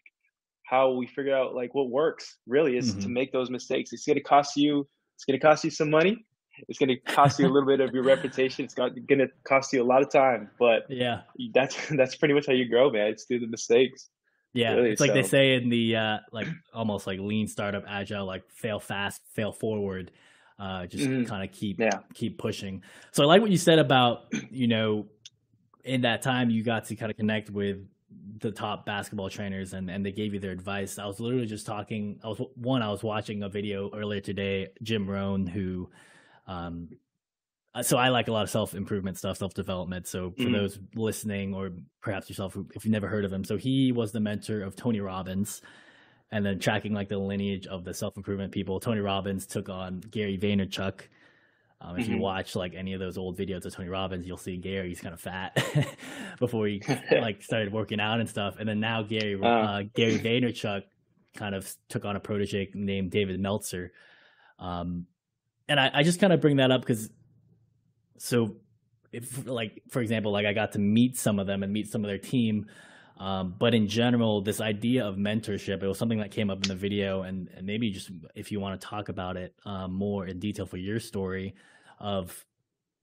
how 0.65 0.91
we 0.91 1.07
figure 1.07 1.35
out 1.35 1.53
like 1.53 1.73
what 1.73 1.89
works. 1.89 2.37
Really, 2.47 2.77
is 2.77 2.91
mm-hmm. 2.91 3.01
to 3.01 3.09
make 3.09 3.31
those 3.31 3.49
mistakes. 3.49 3.93
It's 3.93 4.05
going 4.05 4.17
to 4.17 4.23
cost 4.23 4.55
you. 4.55 4.87
It's 5.15 5.25
going 5.25 5.39
to 5.39 5.45
cost 5.45 5.63
you 5.63 5.69
some 5.69 5.89
money. 5.89 6.25
It's 6.67 6.79
going 6.79 6.89
to 6.89 6.97
cost 6.97 7.39
you 7.39 7.47
a 7.47 7.51
little 7.51 7.67
bit 7.67 7.79
of 7.79 7.93
your 7.93 8.03
reputation. 8.03 8.65
It's 8.65 8.73
going 8.73 8.95
to 8.95 9.27
cost 9.43 9.73
you 9.73 9.81
a 9.81 9.85
lot 9.85 10.01
of 10.01 10.11
time. 10.11 10.49
But 10.59 10.85
yeah, 10.89 11.21
that's 11.53 11.75
that's 11.91 12.15
pretty 12.15 12.33
much 12.33 12.47
how 12.47 12.53
you 12.53 12.67
grow, 12.69 12.89
man. 12.89 13.07
It's 13.07 13.25
through 13.25 13.39
the 13.39 13.47
mistakes. 13.47 14.09
Yeah, 14.53 14.73
really, 14.73 14.91
it's 14.91 14.99
like 14.99 15.11
so. 15.11 15.13
they 15.13 15.23
say 15.23 15.53
in 15.53 15.69
the 15.69 15.95
uh, 15.95 16.17
like 16.31 16.47
almost 16.73 17.07
like 17.07 17.19
lean 17.19 17.47
startup 17.47 17.85
agile, 17.87 18.25
like 18.25 18.49
fail 18.49 18.79
fast, 18.79 19.21
fail 19.33 19.51
forward. 19.51 20.11
Uh, 20.59 20.85
just 20.85 21.05
mm-hmm. 21.05 21.23
kind 21.23 21.43
of 21.43 21.51
keep 21.51 21.79
yeah. 21.79 21.99
keep 22.13 22.37
pushing. 22.37 22.83
So 23.11 23.23
I 23.23 23.25
like 23.25 23.41
what 23.41 23.49
you 23.49 23.57
said 23.57 23.79
about 23.79 24.25
you 24.51 24.67
know 24.67 25.07
in 25.83 26.01
that 26.01 26.21
time 26.21 26.49
you 26.49 26.63
got 26.63 26.85
to 26.85 26.95
kind 26.95 27.09
of 27.09 27.17
connect 27.17 27.49
with 27.49 27.79
the 28.39 28.51
top 28.51 28.85
basketball 28.85 29.29
trainers 29.29 29.73
and, 29.73 29.89
and 29.89 30.05
they 30.05 30.11
gave 30.11 30.33
you 30.33 30.39
their 30.39 30.51
advice. 30.51 30.99
I 30.99 31.05
was 31.05 31.19
literally 31.19 31.45
just 31.45 31.65
talking. 31.65 32.19
I 32.23 32.27
was 32.27 32.41
one. 32.55 32.81
I 32.81 32.89
was 32.89 33.03
watching 33.03 33.43
a 33.43 33.49
video 33.49 33.89
earlier 33.93 34.21
today. 34.21 34.69
Jim 34.83 35.09
Rohn, 35.09 35.47
who, 35.47 35.89
um, 36.47 36.89
uh, 37.73 37.81
so 37.81 37.97
I 37.97 38.09
like 38.09 38.27
a 38.27 38.31
lot 38.31 38.43
of 38.43 38.49
self 38.49 38.73
improvement 38.75 39.17
stuff, 39.17 39.37
self 39.37 39.53
development. 39.53 40.07
So 40.07 40.31
for 40.31 40.43
mm 40.43 40.53
those 40.53 40.79
listening, 40.95 41.53
or 41.53 41.71
perhaps 42.01 42.29
yourself, 42.29 42.57
if 42.75 42.83
you've 42.83 42.91
never 42.91 43.07
heard 43.07 43.25
of 43.25 43.31
him, 43.31 43.43
so 43.43 43.57
he 43.57 43.91
was 43.91 44.11
the 44.11 44.19
mentor 44.19 44.61
of 44.61 44.75
Tony 44.75 44.99
Robbins, 44.99 45.61
and 46.31 46.45
then 46.45 46.59
tracking 46.59 46.93
like 46.93 47.09
the 47.09 47.17
lineage 47.17 47.67
of 47.67 47.83
the 47.83 47.93
self 47.93 48.17
improvement 48.17 48.51
people. 48.51 48.79
Tony 48.79 48.99
Robbins 48.99 49.45
took 49.45 49.69
on 49.69 50.01
Gary 50.01 50.37
Vaynerchuk 50.37 51.01
um, 51.83 51.97
if 51.97 52.05
mm-hmm. 52.05 52.15
you 52.15 52.19
watch 52.19 52.55
like 52.55 52.75
any 52.75 52.93
of 52.93 52.99
those 52.99 53.17
old 53.17 53.37
videos 53.37 53.65
of 53.65 53.73
Tony 53.73 53.89
Robbins, 53.89 54.27
you'll 54.27 54.37
see 54.37 54.55
Gary's 54.55 55.01
kind 55.01 55.13
of 55.13 55.19
fat 55.19 55.57
before 56.39 56.67
he 56.67 56.81
like 57.11 57.41
started 57.41 57.73
working 57.73 57.99
out 57.99 58.19
and 58.19 58.29
stuff. 58.29 58.57
And 58.59 58.69
then 58.69 58.79
now 58.79 59.01
Gary 59.01 59.39
uh, 59.41 59.47
uh, 59.47 59.83
Gary 59.95 60.19
Vaynerchuk 60.19 60.83
kind 61.35 61.55
of 61.55 61.73
took 61.89 62.05
on 62.05 62.15
a 62.15 62.19
protege 62.19 62.69
named 62.75 63.09
David 63.09 63.39
Meltzer. 63.39 63.91
Um, 64.59 65.07
and 65.71 65.79
I, 65.79 65.89
I 65.93 66.03
just 66.03 66.19
kind 66.19 66.33
of 66.33 66.41
bring 66.41 66.57
that 66.57 66.69
up 66.69 66.81
because 66.81 67.09
so 68.17 68.57
if 69.13 69.47
like 69.47 69.81
for 69.89 70.01
example, 70.01 70.31
like 70.33 70.45
I 70.45 70.51
got 70.51 70.73
to 70.73 70.79
meet 70.79 71.17
some 71.17 71.39
of 71.39 71.47
them 71.47 71.63
and 71.63 71.71
meet 71.71 71.89
some 71.89 72.03
of 72.03 72.09
their 72.09 72.17
team. 72.17 72.65
Um, 73.17 73.55
but 73.57 73.73
in 73.73 73.87
general, 73.87 74.41
this 74.41 74.59
idea 74.59 75.05
of 75.05 75.15
mentorship, 75.15 75.81
it 75.81 75.87
was 75.87 75.97
something 75.97 76.19
that 76.19 76.31
came 76.31 76.49
up 76.49 76.63
in 76.63 76.69
the 76.69 76.75
video, 76.75 77.21
and, 77.21 77.49
and 77.55 77.65
maybe 77.65 77.91
just 77.91 78.09
if 78.35 78.51
you 78.51 78.59
want 78.59 78.81
to 78.81 78.85
talk 78.85 79.09
about 79.09 79.37
it 79.37 79.53
um, 79.63 79.93
more 79.93 80.25
in 80.25 80.39
detail 80.39 80.65
for 80.65 80.77
your 80.77 80.99
story, 80.99 81.55
of 81.99 82.45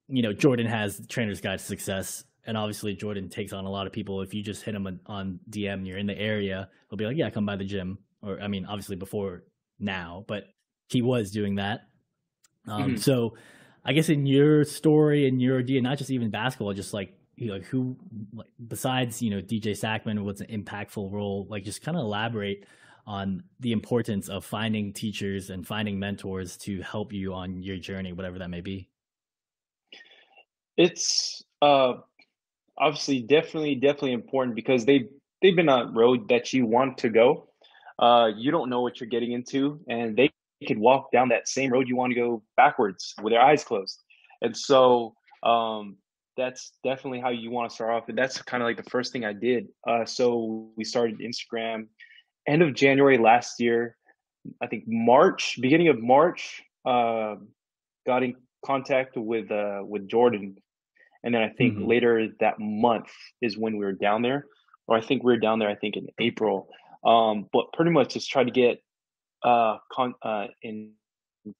you 0.08 0.22
know 0.22 0.34
Jordan 0.34 0.66
has 0.66 1.00
Trainer's 1.08 1.40
Guide 1.40 1.60
to 1.60 1.64
Success, 1.64 2.24
and 2.44 2.58
obviously 2.58 2.94
Jordan 2.94 3.30
takes 3.30 3.54
on 3.54 3.64
a 3.64 3.70
lot 3.70 3.86
of 3.86 3.94
people. 3.94 4.20
If 4.20 4.34
you 4.34 4.42
just 4.42 4.62
hit 4.62 4.74
him 4.74 4.86
on, 4.86 5.00
on 5.06 5.40
DM 5.48 5.86
you're 5.86 5.98
in 5.98 6.06
the 6.06 6.18
area, 6.18 6.68
he'll 6.90 6.98
be 6.98 7.06
like, 7.06 7.16
"Yeah, 7.16 7.30
come 7.30 7.46
by 7.46 7.56
the 7.56 7.64
gym." 7.64 7.98
Or 8.20 8.38
I 8.42 8.48
mean, 8.48 8.66
obviously 8.66 8.96
before 8.96 9.44
now, 9.78 10.24
but 10.28 10.44
he 10.88 11.00
was 11.00 11.30
doing 11.30 11.54
that. 11.56 11.87
Um, 12.70 12.82
mm-hmm. 12.82 12.96
So 12.96 13.34
I 13.84 13.92
guess 13.92 14.08
in 14.08 14.26
your 14.26 14.64
story 14.64 15.28
and 15.28 15.40
your 15.40 15.58
idea, 15.58 15.80
not 15.80 15.98
just 15.98 16.10
even 16.10 16.30
basketball, 16.30 16.72
just 16.74 16.92
like 16.92 17.14
you 17.38 17.46
know, 17.46 17.60
who 17.60 17.96
like 18.34 18.48
besides 18.66 19.22
you 19.22 19.30
know 19.30 19.40
DJ 19.40 19.70
Sackmann, 19.70 20.24
what's 20.24 20.40
an 20.40 20.48
impactful 20.48 21.10
role? 21.12 21.46
Like, 21.48 21.64
just 21.64 21.82
kind 21.82 21.96
of 21.96 22.02
elaborate 22.02 22.66
on 23.06 23.42
the 23.60 23.72
importance 23.72 24.28
of 24.28 24.44
finding 24.44 24.92
teachers 24.92 25.50
and 25.50 25.66
finding 25.66 25.98
mentors 25.98 26.56
to 26.58 26.82
help 26.82 27.12
you 27.12 27.32
on 27.32 27.62
your 27.62 27.78
journey, 27.78 28.12
whatever 28.12 28.38
that 28.38 28.50
may 28.50 28.60
be? 28.60 28.88
It's 30.76 31.42
uh, 31.62 31.94
obviously 32.76 33.20
definitely 33.20 33.76
definitely 33.76 34.12
important 34.12 34.56
because 34.56 34.84
they 34.84 35.08
they've 35.40 35.56
been 35.56 35.68
on 35.68 35.88
a 35.88 35.92
road 35.92 36.28
that 36.28 36.52
you 36.52 36.66
want 36.66 36.98
to 36.98 37.08
go. 37.08 37.48
Uh, 38.00 38.30
you 38.36 38.50
don't 38.50 38.68
know 38.68 38.82
what 38.82 39.00
you're 39.00 39.08
getting 39.08 39.32
into, 39.32 39.80
and 39.88 40.16
they 40.16 40.30
could 40.66 40.78
walk 40.78 41.12
down 41.12 41.28
that 41.28 41.48
same 41.48 41.70
road 41.72 41.88
you 41.88 41.96
want 41.96 42.10
to 42.10 42.18
go 42.18 42.42
backwards 42.56 43.14
with 43.22 43.32
their 43.32 43.40
eyes 43.40 43.62
closed. 43.62 44.02
And 44.42 44.56
so 44.56 45.14
um, 45.42 45.96
that's 46.36 46.72
definitely 46.82 47.20
how 47.20 47.30
you 47.30 47.50
want 47.50 47.70
to 47.70 47.74
start 47.74 47.92
off. 47.92 48.08
And 48.08 48.18
that's 48.18 48.42
kind 48.42 48.62
of 48.62 48.66
like 48.66 48.76
the 48.76 48.90
first 48.90 49.12
thing 49.12 49.24
I 49.24 49.32
did. 49.32 49.68
Uh, 49.86 50.04
so 50.04 50.68
we 50.76 50.84
started 50.84 51.20
Instagram 51.20 51.86
end 52.48 52.62
of 52.62 52.74
January 52.74 53.18
last 53.18 53.60
year, 53.60 53.96
I 54.60 54.66
think 54.66 54.84
March, 54.86 55.58
beginning 55.60 55.88
of 55.88 56.00
March, 56.00 56.62
uh, 56.84 57.36
got 58.06 58.22
in 58.22 58.34
contact 58.64 59.16
with 59.16 59.50
uh, 59.52 59.82
with 59.84 60.08
Jordan, 60.08 60.56
and 61.22 61.34
then 61.34 61.42
I 61.42 61.50
think 61.50 61.74
mm-hmm. 61.74 61.86
later 61.86 62.28
that 62.40 62.58
month 62.58 63.10
is 63.42 63.58
when 63.58 63.76
we 63.76 63.84
were 63.84 63.92
down 63.92 64.22
there, 64.22 64.46
or 64.86 64.96
I 64.96 65.00
think 65.02 65.22
we 65.22 65.32
were 65.32 65.38
down 65.38 65.58
there. 65.58 65.68
I 65.68 65.74
think 65.74 65.96
in 65.96 66.08
April, 66.18 66.68
um, 67.04 67.48
but 67.52 67.72
pretty 67.74 67.90
much 67.90 68.14
just 68.14 68.30
try 68.30 68.42
to 68.42 68.50
get 68.50 68.82
uh, 69.44 69.78
con- 69.92 70.14
uh, 70.22 70.46
in 70.62 70.92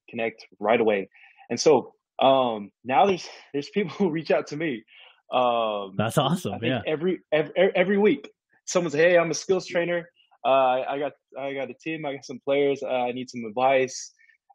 connect 0.09 0.47
right 0.59 0.81
away, 0.81 1.09
and 1.51 1.59
so 1.59 1.95
um, 2.21 2.71
now 2.85 3.07
there's 3.07 3.29
there's 3.53 3.69
people 3.71 3.91
who 3.99 4.11
reach 4.11 4.31
out 4.31 4.47
to 4.49 4.57
me. 4.57 4.85
Um, 5.33 5.95
That's 5.97 6.17
awesome. 6.17 6.59
Yeah. 6.63 6.81
Every, 6.87 7.21
every 7.33 7.53
every 7.75 7.99
week, 7.99 8.31
someone's 8.65 8.95
hey, 8.95 9.19
I'm 9.19 9.31
a 9.31 9.35
skills 9.35 9.67
trainer 9.67 10.09
uh, 10.45 10.83
I 10.89 10.99
got 10.99 11.13
I 11.39 11.53
got 11.55 11.71
a 11.71 11.75
team. 11.75 12.07
I 12.07 12.15
got 12.15 12.25
some 12.25 12.41
players. 12.45 12.83
Uh, 12.83 12.89
I 12.89 13.13
need 13.13 13.29
some 13.31 13.45
advice. 13.45 14.13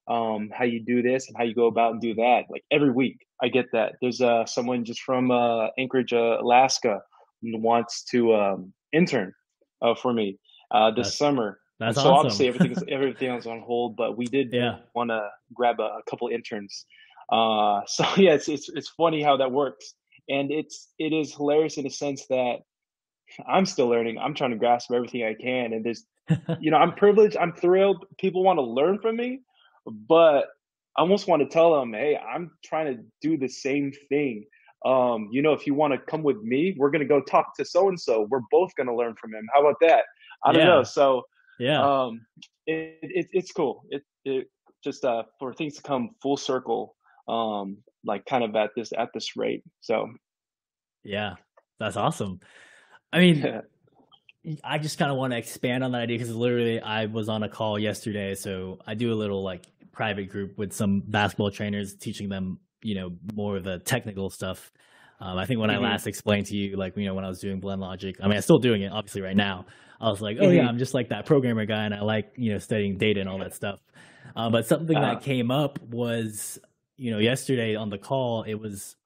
Um, 0.08 0.50
how 0.54 0.66
you 0.66 0.84
do 0.84 1.02
this 1.02 1.28
and 1.28 1.38
how 1.38 1.44
you 1.44 1.56
go 1.56 1.68
about 1.68 1.94
and 1.94 2.02
do 2.02 2.14
that. 2.16 2.44
Like 2.50 2.64
every 2.72 2.92
week, 2.92 3.18
I 3.42 3.48
get 3.48 3.66
that. 3.72 3.94
There's 4.02 4.20
uh, 4.20 4.46
someone 4.46 4.84
just 4.84 5.02
from 5.02 5.32
uh, 5.32 5.68
Anchorage, 5.78 6.12
uh, 6.12 6.40
Alaska, 6.42 7.02
wants 7.42 8.04
to 8.06 8.34
um, 8.34 8.74
intern 8.92 9.34
uh, 9.82 9.96
for 9.96 10.14
me 10.14 10.40
uh, 10.72 10.92
this 10.92 11.08
that's, 11.08 11.18
summer. 11.18 11.60
That's 11.86 11.98
so 11.98 12.14
awesome. 12.14 12.28
obviously 12.28 12.48
everything 12.54 12.90
everything 12.90 13.36
was 13.36 13.48
on 13.48 13.62
hold, 13.62 13.96
but 13.96 14.18
we 14.18 14.26
did 14.26 14.52
yeah. 14.52 14.78
want 14.96 15.10
to 15.10 15.30
grab 15.54 15.80
a, 15.80 15.84
a, 15.84 16.02
couple 16.10 16.28
interns. 16.30 16.86
Uh, 17.32 17.82
so 17.88 18.06
yeah, 18.18 18.34
it's, 18.34 18.48
it's 18.48 18.70
it's 18.70 18.90
funny 18.90 19.22
how 19.22 19.38
that 19.38 19.52
works, 19.52 19.94
and 20.30 20.52
it's 20.52 20.94
it 21.00 21.14
is 21.14 21.34
hilarious 21.34 21.78
in 21.78 21.86
a 21.86 21.90
sense 21.90 22.26
that 22.28 22.58
I'm 23.48 23.66
still 23.66 23.88
learning. 23.88 24.18
I'm 24.18 24.34
trying 24.34 24.52
to 24.52 24.58
grasp 24.58 24.92
everything 24.92 25.24
I 25.24 25.34
can. 25.34 25.74
And 25.74 25.84
there's, 25.86 26.06
you 26.60 26.72
know, 26.72 26.78
I'm 26.78 26.94
privileged. 26.94 27.38
I'm 27.38 27.54
thrilled. 27.54 28.06
People 28.18 28.44
want 28.44 28.58
to 28.58 28.64
learn 28.64 29.00
from 29.00 29.16
me, 29.18 29.42
but 29.86 30.46
I 30.98 31.02
almost 31.02 31.28
want 31.28 31.42
to 31.42 31.48
tell 31.48 31.80
them, 31.80 31.94
hey, 31.94 32.18
I'm 32.18 32.52
trying 32.64 32.96
to 32.96 33.04
do 33.22 33.38
the 33.38 33.48
same 33.48 33.92
thing. 34.10 34.46
um, 34.86 35.30
you 35.32 35.42
know, 35.42 35.54
if 35.54 35.66
you 35.66 35.74
want 35.74 35.94
to 35.94 35.98
come 35.98 36.24
with 36.24 36.42
me, 36.42 36.76
we're 36.78 36.92
gonna 36.92 37.06
go 37.06 37.22
talk 37.22 37.56
to 37.56 37.64
so 37.64 37.88
and 37.88 37.98
so. 38.00 38.28
We're 38.30 38.42
both 38.52 38.72
gonna 38.78 38.96
learn 38.96 39.16
from 39.20 39.34
him. 39.34 39.48
How 39.54 39.62
about 39.62 39.78
that? 39.80 40.04
I 40.44 40.52
don't 40.52 40.62
Yeah. 40.62 40.68
know. 40.68 40.84
So 40.84 41.24
Yeah. 41.64 42.04
um, 42.04 42.26
it, 42.68 43.00
it 43.02 43.28
it's 43.32 43.52
cool. 43.52 43.84
It 43.90 44.04
it 44.26 44.48
just 44.84 45.06
uh 45.06 45.24
for 45.40 45.54
things 45.54 45.76
to 45.76 45.82
come 45.82 46.10
full 46.22 46.38
circle, 46.38 46.96
um, 47.28 47.78
like 48.04 48.26
kind 48.26 48.44
of 48.44 48.56
at 48.56 48.72
this 48.76 48.92
at 48.98 49.10
this 49.14 49.38
rate. 49.38 49.64
So 49.80 50.10
Yeah, 51.04 51.36
that's 51.80 51.96
awesome. 51.96 52.42
I 53.14 53.20
mean, 53.20 53.62
I 54.64 54.78
just 54.78 54.98
kind 54.98 55.10
of 55.10 55.18
want 55.18 55.32
to 55.32 55.38
expand 55.38 55.86
on 55.86 55.94
that 55.94 56.02
idea 56.02 56.18
because 56.18 56.36
literally 56.36 56.82
I 56.82 57.06
was 57.06 57.30
on 57.30 57.44
a 57.44 57.50
call 57.50 57.80
yesterday, 57.80 58.36
so 58.36 58.80
I 58.86 58.94
do 58.94 59.14
a 59.14 59.16
little 59.16 59.42
like 59.42 59.66
private 59.94 60.30
group 60.30 60.58
with 60.58 60.74
some 60.74 61.02
basketball 61.02 61.52
trainers, 61.52 61.96
teaching 61.96 62.28
them, 62.28 62.60
you 62.82 62.96
know, 62.96 63.14
more 63.34 63.56
of 63.56 63.64
the 63.64 63.80
technical 63.80 64.30
stuff. 64.30 64.72
Um, 65.24 65.38
I 65.38 65.46
think 65.46 65.60
when 65.62 65.70
Mhm. 65.70 65.76
I 65.76 65.78
last 65.78 66.06
explained 66.06 66.48
to 66.48 66.56
you, 66.58 66.76
like 66.76 66.98
you 66.98 67.06
know, 67.06 67.14
when 67.14 67.24
I 67.24 67.30
was 67.30 67.40
doing 67.40 67.60
Blend 67.62 67.80
Logic, 67.80 68.14
I 68.22 68.28
mean, 68.28 68.36
I'm 68.36 68.42
still 68.42 68.60
doing 68.60 68.82
it, 68.82 68.92
obviously, 68.92 69.22
right 69.22 69.36
now. 69.38 69.66
I 70.02 70.10
was 70.10 70.22
like, 70.22 70.38
oh 70.42 70.50
yeah, 70.50 70.64
Mhm. 70.64 70.68
I'm 70.70 70.78
just 70.78 70.94
like 70.94 71.10
that 71.10 71.26
programmer 71.26 71.66
guy, 71.66 71.86
and 71.86 71.94
I 71.94 72.02
like 72.02 72.34
you 72.36 72.52
know 72.52 72.58
studying 72.58 72.98
data 72.98 73.22
and 73.22 73.30
all 73.30 73.38
that 73.40 73.54
stuff. 73.54 73.80
Uh, 74.36 74.50
but 74.50 74.66
something 74.66 74.98
Uh-huh. 74.98 75.14
that 75.16 75.24
came 75.24 75.50
up 75.50 75.80
was, 75.84 76.60
you 76.98 77.12
know, 77.12 77.20
yesterday 77.20 77.76
on 77.76 77.90
the 77.90 77.98
call, 77.98 78.44
it 78.44 78.56
was 78.56 78.98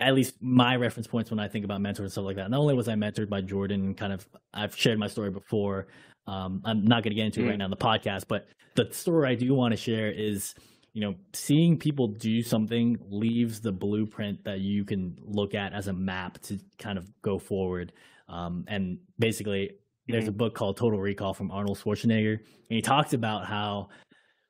at 0.00 0.14
least 0.14 0.34
my 0.42 0.76
reference 0.76 1.06
points 1.06 1.30
when 1.30 1.40
I 1.40 1.48
think 1.48 1.64
about 1.64 1.80
mentors 1.80 2.00
and 2.04 2.12
stuff 2.12 2.24
like 2.24 2.36
that. 2.36 2.50
Not 2.50 2.60
only 2.60 2.74
was 2.74 2.88
I 2.88 2.94
mentored 2.94 3.28
by 3.28 3.40
Jordan, 3.40 3.94
kind 3.94 4.12
of, 4.12 4.28
I've 4.54 4.76
shared 4.76 4.98
my 4.98 5.08
story 5.08 5.30
before. 5.30 5.88
Um, 6.28 6.60
I'm 6.64 6.84
not 6.84 7.02
going 7.02 7.10
to 7.10 7.16
get 7.16 7.24
into 7.26 7.40
it 7.40 7.44
Mm. 7.44 7.48
right 7.48 7.58
now 7.58 7.64
in 7.64 7.70
the 7.70 7.76
podcast, 7.76 8.26
but 8.28 8.46
the 8.76 8.86
story 8.92 9.28
I 9.30 9.34
do 9.34 9.54
want 9.54 9.72
to 9.72 9.76
share 9.76 10.10
is, 10.12 10.54
you 10.92 11.02
know, 11.02 11.14
seeing 11.32 11.78
people 11.78 12.08
do 12.08 12.42
something 12.42 12.98
leaves 13.10 13.60
the 13.60 13.72
blueprint 13.72 14.44
that 14.44 14.60
you 14.60 14.84
can 14.84 15.16
look 15.22 15.54
at 15.54 15.72
as 15.72 15.86
a 15.88 15.92
map 15.92 16.40
to 16.42 16.58
kind 16.78 16.98
of 16.98 17.08
go 17.22 17.38
forward. 17.38 17.92
Um, 18.28 18.64
and 18.68 18.98
basically, 19.18 19.72
there's 20.08 20.28
a 20.28 20.32
book 20.32 20.54
called 20.54 20.76
Total 20.76 20.98
Recall 20.98 21.34
from 21.34 21.50
Arnold 21.50 21.78
Schwarzenegger, 21.78 22.32
and 22.32 22.40
he 22.68 22.80
talks 22.80 23.12
about 23.12 23.46
how 23.46 23.90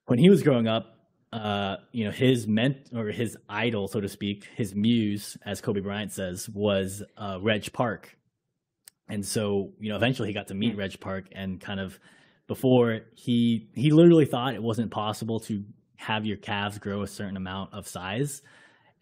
when 0.07 0.19
he 0.19 0.31
was 0.31 0.43
growing 0.43 0.67
up, 0.67 0.97
uh, 1.33 1.77
you 1.93 2.05
know, 2.05 2.11
his 2.11 2.47
ment 2.47 2.89
or 2.95 3.09
his 3.09 3.37
idol, 3.49 3.89
so 3.89 4.01
to 4.01 4.09
speak, 4.09 4.49
his 4.57 4.75
muse, 4.75 5.37
as 5.45 5.61
Kobe 5.61 5.81
Bryant 5.81 6.13
says, 6.13 6.49
was 6.49 7.03
uh, 7.17 7.39
Reg 7.43 7.73
Park. 7.73 8.17
And 9.09 9.25
so, 9.25 9.73
you 9.79 9.91
know, 9.91 9.97
eventually 9.97 10.29
he 10.29 10.35
got 10.35 10.49
to 10.49 10.55
meet 10.55 10.75
Mm. 10.75 10.79
Reg 10.79 11.01
Park 11.01 11.27
and 11.33 11.61
kind 11.61 11.81
of 11.81 11.99
before 12.47 13.01
he 13.15 13.69
he 13.75 13.91
literally 13.91 14.25
thought 14.25 14.55
it 14.55 14.63
wasn't 14.63 14.91
possible 14.91 15.41
to 15.41 15.65
have 15.99 16.25
your 16.25 16.37
calves 16.37 16.79
grow 16.79 17.03
a 17.03 17.07
certain 17.07 17.37
amount 17.37 17.75
of 17.75 17.87
size. 17.87 18.41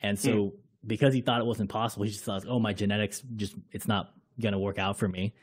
And 0.03 0.19
so 0.19 0.55
because 0.87 1.15
he 1.15 1.21
thought 1.21 1.41
it 1.41 1.47
wasn't 1.47 1.69
possible, 1.71 2.05
he 2.05 2.11
just 2.11 2.25
thought, 2.25 2.45
oh, 2.49 2.59
my 2.59 2.73
genetics 2.73 3.21
just 3.37 3.55
it's 3.73 3.87
not 3.87 4.13
gonna 4.41 4.59
work 4.59 4.79
out 4.79 4.99
for 4.99 5.07
me. 5.09 5.35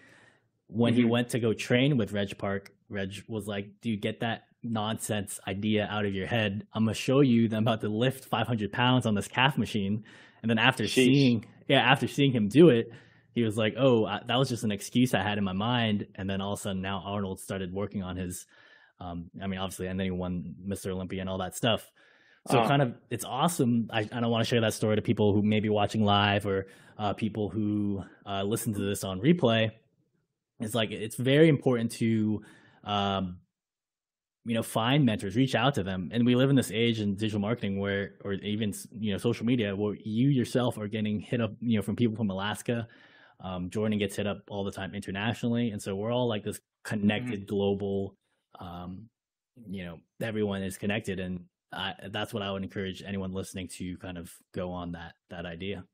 When 0.67 0.93
he 0.93 1.03
Mhm. 1.03 1.10
went 1.10 1.29
to 1.29 1.39
go 1.39 1.53
train 1.53 1.98
with 1.98 2.12
Reg 2.12 2.38
Park, 2.38 2.74
Reg 2.89 3.13
was 3.27 3.48
like, 3.48 3.81
dude, 3.81 4.01
get 4.01 4.19
that 4.22 4.45
nonsense 4.63 5.39
idea 5.48 5.88
out 5.91 6.05
of 6.05 6.13
your 6.13 6.25
head. 6.27 6.65
I'm 6.74 6.86
gonna 6.86 6.93
show 6.95 7.19
you 7.22 7.48
that 7.50 7.55
I'm 7.55 7.63
about 7.63 7.81
to 7.81 7.89
lift 7.89 8.25
500 8.25 8.72
pounds 8.72 9.05
on 9.05 9.13
this 9.13 9.27
calf 9.27 9.57
machine. 9.57 10.03
And 10.41 10.50
then 10.50 10.57
after 10.57 10.86
Sheesh. 10.86 10.93
seeing, 11.05 11.45
yeah, 11.67 11.79
after 11.81 12.07
seeing 12.07 12.31
him 12.31 12.48
do 12.48 12.69
it, 12.69 12.91
he 13.36 13.43
was 13.43 13.57
like, 13.57 13.75
oh, 13.77 14.05
I, 14.05 14.22
that 14.27 14.38
was 14.38 14.50
just 14.50 14.63
an 14.63 14.72
excuse 14.72 15.13
I 15.13 15.22
had 15.22 15.38
in 15.38 15.43
my 15.43 15.53
mind. 15.53 16.07
And 16.15 16.29
then 16.29 16.39
all 16.41 16.53
of 16.53 16.60
a 16.60 16.62
sudden, 16.62 16.81
now 16.81 17.01
Arnold 17.05 17.39
started 17.39 17.74
working 17.74 18.03
on 18.03 18.15
his, 18.15 18.45
um, 19.03 19.29
I 19.41 19.48
mean, 19.48 19.60
obviously, 19.60 19.88
and 19.88 20.00
then 20.00 20.05
he 20.05 20.12
won 20.12 20.55
Mr. 20.67 20.91
Olympia 20.91 21.22
and 21.22 21.29
all 21.29 21.38
that 21.39 21.55
stuff. 21.55 21.91
So 22.48 22.57
Uh-huh. 22.60 22.67
kind 22.67 22.81
of, 22.81 22.95
it's 23.10 23.25
awesome. 23.25 23.89
I, 23.91 24.00
I 24.00 24.19
don't 24.19 24.29
want 24.29 24.43
to 24.43 24.50
share 24.50 24.62
that 24.62 24.74
story 24.74 24.95
to 24.95 25.01
people 25.01 25.33
who 25.33 25.41
may 25.41 25.60
be 25.60 25.69
watching 25.69 26.03
live 26.03 26.45
or 26.45 26.67
uh, 26.98 27.13
people 27.13 27.50
who 27.50 28.03
uh, 28.25 28.43
listen 28.43 28.74
to 28.74 28.81
this 28.81 29.03
on 29.03 29.22
replay. 29.22 29.72
It's 30.60 30.75
like 30.75 30.91
it's 30.91 31.15
very 31.15 31.50
important 31.50 31.91
to 31.93 32.41
um, 32.83 33.38
you 34.45 34.53
know 34.53 34.63
find 34.63 35.06
mentors 35.06 35.36
reach 35.36 35.56
out 35.56 35.73
to 35.75 35.84
them 35.84 36.10
and 36.13 36.25
we 36.25 36.36
live 36.36 36.49
in 36.49 36.56
this 36.56 36.71
age 36.71 36.99
in 36.99 37.15
digital 37.15 37.39
marketing 37.39 37.80
where 37.80 38.15
or 38.25 38.34
even 38.34 38.73
you 38.99 39.12
know 39.12 39.17
social 39.17 39.45
media 39.45 39.75
where 39.75 39.95
you 40.04 40.30
yourself 40.30 40.77
are 40.77 40.88
getting 40.88 41.19
hit 41.19 41.39
up 41.41 41.51
you 41.62 41.77
know 41.77 41.82
from 41.82 41.95
people 41.95 42.15
from 42.15 42.30
alaska 42.30 42.88
um, 43.39 43.69
jordan 43.69 43.97
gets 43.97 44.17
hit 44.17 44.27
up 44.27 44.39
all 44.49 44.63
the 44.65 44.71
time 44.71 44.93
internationally 44.93 45.71
and 45.71 45.82
so 45.82 45.95
we're 45.95 46.12
all 46.12 46.27
like 46.27 46.43
this 46.43 46.60
connected 46.84 47.47
global 47.47 48.15
um, 48.59 49.09
you 49.69 49.85
know 49.85 49.99
everyone 50.21 50.63
is 50.63 50.77
connected 50.77 51.19
and 51.19 51.45
I, 51.71 51.93
that's 52.11 52.33
what 52.33 52.43
i 52.43 52.51
would 52.51 52.63
encourage 52.63 53.03
anyone 53.05 53.33
listening 53.33 53.67
to 53.79 53.97
kind 53.97 54.17
of 54.17 54.31
go 54.53 54.71
on 54.71 54.91
that 54.93 55.13
that 55.29 55.45
idea 55.45 55.85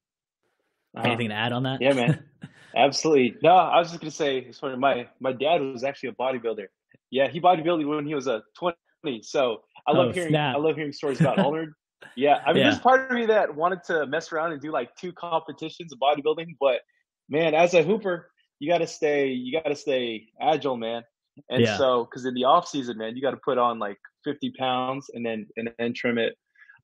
Uh-huh. 0.96 1.08
anything 1.08 1.30
to 1.30 1.36
add 1.36 1.52
on 1.54 1.64
that 1.64 1.80
Yeah, 1.82 1.94
man. 1.94 2.24
Absolutely. 2.76 3.38
No, 3.42 3.52
I 3.56 3.80
was 3.80 3.90
just 3.90 4.02
gonna 4.02 4.12
say, 4.12 4.40
it's 4.40 4.60
funny. 4.60 4.76
My 4.78 5.08
my 5.20 5.32
dad 5.34 5.62
was 5.62 5.84
actually 5.84 6.10
a 6.10 6.14
bodybuilder. 6.14 6.68
Yeah, 7.12 7.28
he 7.28 7.42
bodybuilded 7.42 7.88
when 7.88 8.06
he 8.06 8.16
was 8.16 8.28
a 8.28 8.44
twenty. 8.58 9.22
So 9.22 9.64
I 9.88 9.92
love 9.92 10.10
Oh, 10.10 10.12
hearing 10.14 10.30
snap. 10.32 10.56
I 10.56 10.60
love 10.60 10.76
hearing 10.76 10.94
stories 10.94 11.20
about 11.20 11.40
Arnold. 11.40 11.70
Yeah, 12.16 12.42
I 12.46 12.54
mean, 12.54 12.58
Yeah. 12.58 12.64
there's 12.64 12.80
part 12.80 13.12
of 13.12 13.16
me 13.18 13.26
that 13.28 13.54
wanted 13.56 13.84
to 13.86 14.06
mess 14.08 14.32
around 14.32 14.52
and 14.54 14.62
do 14.62 14.72
like 14.72 14.94
two 14.96 15.12
competitions 15.14 15.92
of 15.94 16.00
bodybuilding, 16.00 16.56
but 16.60 16.82
man, 17.30 17.54
as 17.54 17.74
a 17.74 17.84
hooper, 17.84 18.32
you 18.60 18.70
got 18.70 18.80
to 18.80 18.88
stay 18.88 19.28
you 19.30 19.52
got 19.54 19.70
to 19.70 19.76
stay 19.76 20.28
agile, 20.42 20.78
man. 20.78 21.04
And 21.50 21.64
Yeah. 21.64 21.78
so, 21.78 22.06
because 22.06 22.26
in 22.26 22.34
the 22.34 22.44
off 22.46 22.68
season, 22.68 22.98
man, 22.98 23.16
you 23.16 23.22
got 23.22 23.32
to 23.32 23.38
put 23.44 23.58
on 23.58 23.80
like 23.80 23.98
50 24.24 24.52
pounds 24.58 25.10
and 25.14 25.26
then 25.26 25.48
and 25.58 25.72
then 25.78 25.94
trim 25.94 26.18
it. 26.18 26.36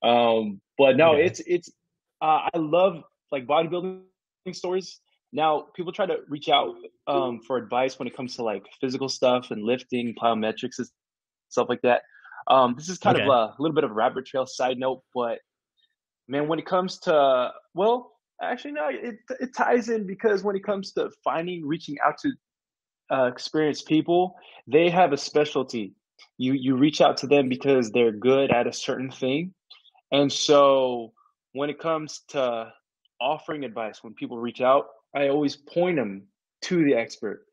Um, 0.02 0.60
but 0.78 0.96
no, 0.96 1.14
Okay. 1.14 1.24
it's 1.26 1.40
it's 1.40 1.70
uh, 2.22 2.48
I 2.52 2.58
love 2.58 3.02
like 3.32 3.46
bodybuilding 3.46 4.04
stories. 4.52 5.00
Now, 5.32 5.66
people 5.74 5.92
try 5.92 6.06
to 6.06 6.18
reach 6.28 6.48
out 6.48 6.74
um, 7.08 7.40
for 7.46 7.56
advice 7.58 7.98
when 7.98 8.08
it 8.08 8.16
comes 8.16 8.36
to 8.36 8.42
like 8.42 8.64
physical 8.80 9.08
stuff 9.08 9.50
and 9.50 9.62
lifting, 9.62 10.14
plyometrics, 10.14 10.78
and 10.78 10.88
stuff 11.48 11.68
like 11.68 11.82
that. 11.82 12.02
Um, 12.48 12.74
this 12.76 12.88
is 12.88 12.98
kind 12.98 13.16
Okay. 13.16 13.26
of 13.26 13.30
a 13.30 13.54
little 13.58 13.74
bit 13.74 13.84
of 13.84 13.90
a 13.90 13.94
rabbit 13.94 14.26
trail 14.26 14.46
side 14.46 14.78
note, 14.78 15.02
but 15.14 15.40
man, 16.28 16.48
when 16.48 16.58
it 16.58 16.66
comes 16.66 16.98
to 17.00 17.52
well, 17.74 18.12
actually 18.42 18.72
no, 18.72 18.88
it 18.88 19.16
it 19.40 19.54
ties 19.54 19.88
in 19.88 20.06
because 20.06 20.42
when 20.42 20.56
it 20.56 20.64
comes 20.64 20.92
to 20.92 21.10
finding, 21.24 21.66
reaching 21.66 21.96
out 22.04 22.18
to 22.18 22.32
uh, 23.10 23.24
experienced 23.24 23.86
people, 23.86 24.36
they 24.66 24.90
have 24.90 25.12
a 25.12 25.16
specialty. 25.16 25.94
You 26.38 26.52
you 26.54 26.76
reach 26.76 27.00
out 27.00 27.16
to 27.18 27.26
them 27.26 27.48
because 27.48 27.90
they're 27.90 28.12
good 28.12 28.50
at 28.50 28.66
a 28.66 28.72
certain 28.72 29.10
thing, 29.10 29.54
and 30.12 30.32
so 30.32 31.12
when 31.52 31.70
it 31.70 31.78
comes 31.78 32.20
to 32.28 32.72
offering 33.20 33.64
advice, 33.64 34.02
when 34.04 34.14
people 34.14 34.38
reach 34.38 34.60
out, 34.60 34.86
I 35.14 35.28
always 35.28 35.56
point 35.56 35.96
them 35.96 36.24
to 36.62 36.84
the 36.84 36.94
expert. 36.94 37.46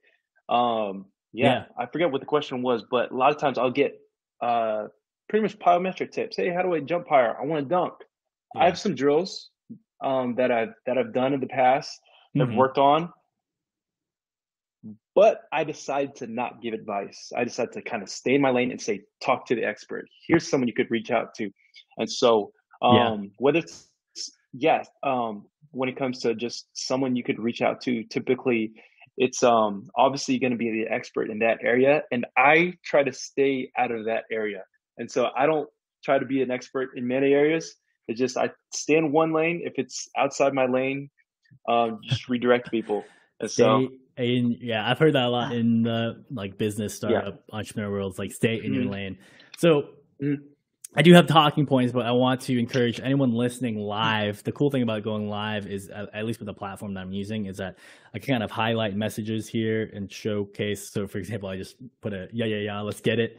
Um, 0.50 1.06
yeah, 1.32 1.48
Yeah. 1.48 1.66
I 1.78 1.86
forget 1.86 2.12
what 2.12 2.20
the 2.20 2.28
question 2.28 2.62
was, 2.62 2.84
but 2.90 3.12
a 3.12 3.16
lot 3.16 3.32
of 3.32 3.38
times 3.40 3.58
I'll 3.58 3.72
get 3.72 4.00
uh, 4.42 4.88
pretty 5.30 5.44
much 5.44 5.58
plyometric 5.60 6.12
tips. 6.12 6.36
Hey, 6.36 6.50
how 6.50 6.62
do 6.62 6.74
I 6.74 6.80
jump 6.82 7.08
higher? 7.08 7.36
I 7.40 7.46
want 7.46 7.64
to 7.64 7.70
dunk. 7.70 7.94
I 8.56 8.66
have 8.66 8.78
some 8.78 8.94
drills 8.94 9.50
um, 10.04 10.36
that 10.36 10.52
I've 10.52 10.74
that 10.86 10.98
I've 10.98 11.14
done 11.14 11.34
in 11.34 11.40
the 11.40 11.48
past, 11.48 12.00
that 12.36 12.44
Mhm. 12.44 12.52
I've 12.52 12.56
worked 12.58 12.78
on, 12.78 13.12
but 15.16 15.42
I 15.52 15.64
decided 15.64 16.16
to 16.18 16.28
not 16.28 16.62
give 16.62 16.74
advice. 16.74 17.32
I 17.36 17.44
decided 17.44 17.74
to 17.74 17.82
kind 17.82 18.04
of 18.04 18.10
stay 18.10 18.36
in 18.36 18.42
my 18.42 18.50
lane 18.50 18.72
and 18.72 18.82
say, 18.82 19.02
talk 19.24 19.46
to 19.48 19.56
the 19.56 19.64
expert. 19.64 20.06
Here's 20.28 20.48
someone 20.48 20.68
you 20.68 20.74
could 20.74 20.90
reach 20.90 21.12
out 21.12 21.36
to. 21.36 21.52
And 21.98 22.10
so, 22.10 22.52
um, 22.82 22.96
Yeah. 22.96 23.18
whether 23.38 23.60
it's 23.60 23.88
yes, 24.54 24.88
um, 25.04 25.46
when 25.72 25.90
it 25.90 25.96
comes 25.96 26.20
to 26.20 26.36
just 26.36 26.68
someone 26.74 27.16
you 27.16 27.24
could 27.24 27.40
reach 27.40 27.62
out 27.62 27.82
to, 27.82 28.04
typically 28.06 28.74
it's 29.18 29.44
um 29.44 29.88
obviously 29.96 30.40
going 30.40 30.52
to 30.52 30.58
be 30.58 30.72
the 30.72 30.92
expert 30.94 31.30
in 31.30 31.40
that 31.40 31.60
area 31.64 32.02
and 32.12 32.26
i 32.38 32.74
try 32.84 33.04
to 33.04 33.14
stay 33.14 33.72
out 33.78 33.92
of 33.92 34.06
that 34.06 34.24
area 34.32 34.64
and 34.98 35.10
so 35.10 35.30
i 35.38 35.46
don't 35.46 35.70
try 36.04 36.18
to 36.18 36.26
be 36.26 36.42
an 36.42 36.52
expert 36.52 36.90
in 36.96 37.08
many 37.08 37.34
areas 37.34 37.76
it's 38.08 38.20
just 38.20 38.38
i 38.38 38.50
stay 38.74 38.96
in 38.96 39.12
one 39.12 39.32
lane 39.32 39.62
if 39.64 39.74
it's 39.78 40.08
outside 40.18 40.54
my 40.54 40.66
lane 40.66 41.10
um 41.70 42.00
just 42.04 42.28
redirect 42.28 42.72
people 42.72 43.06
and 43.40 43.50
so 43.50 43.88
stay 44.16 44.36
in 44.36 44.58
yeah 44.62 44.90
i've 44.90 45.00
heard 45.00 45.14
that 45.14 45.24
a 45.26 45.30
lot 45.30 45.54
in 45.54 45.84
the 45.84 46.24
like 46.32 46.58
business 46.58 46.94
startup 46.94 47.44
entrepreneur 47.52 47.92
worlds 47.92 48.18
like 48.20 48.32
stay 48.32 48.62
in 48.64 48.74
your 48.74 48.84
Mhm. 48.86 48.92
lane. 48.92 49.18
So 49.58 49.90
i 50.96 51.02
do 51.02 51.12
have 51.14 51.26
talking 51.26 51.66
points 51.66 51.92
but 51.92 52.06
i 52.06 52.12
want 52.12 52.40
to 52.42 52.58
encourage 52.60 53.00
anyone 53.00 53.32
listening 53.34 53.78
live. 53.80 54.44
The 54.44 54.52
cool 54.52 54.70
thing 54.70 54.84
about 54.84 55.02
going 55.04 55.28
live 55.28 55.66
is 55.66 55.90
at, 55.90 56.14
at 56.14 56.26
least 56.26 56.40
with 56.40 56.46
the 56.46 56.54
platform 56.54 56.94
that 56.94 57.02
i'm 57.02 57.12
using 57.14 57.48
is 57.48 57.58
that 57.58 57.78
i 58.14 58.20
can 58.20 58.34
kind 58.36 58.44
of 58.44 58.52
highlight 58.52 58.96
messages 58.96 59.48
here 59.48 59.90
and 59.94 60.12
showcase. 60.12 60.90
So 60.90 61.08
for 61.08 61.18
example 61.18 61.50
i 61.50 61.58
just 61.58 61.76
put 62.02 62.14
a 62.14 62.28
yeah 62.32 62.46
yeah 62.46 62.58
yeah 62.58 62.82
let's 62.82 63.02
get 63.02 63.20
it. 63.20 63.38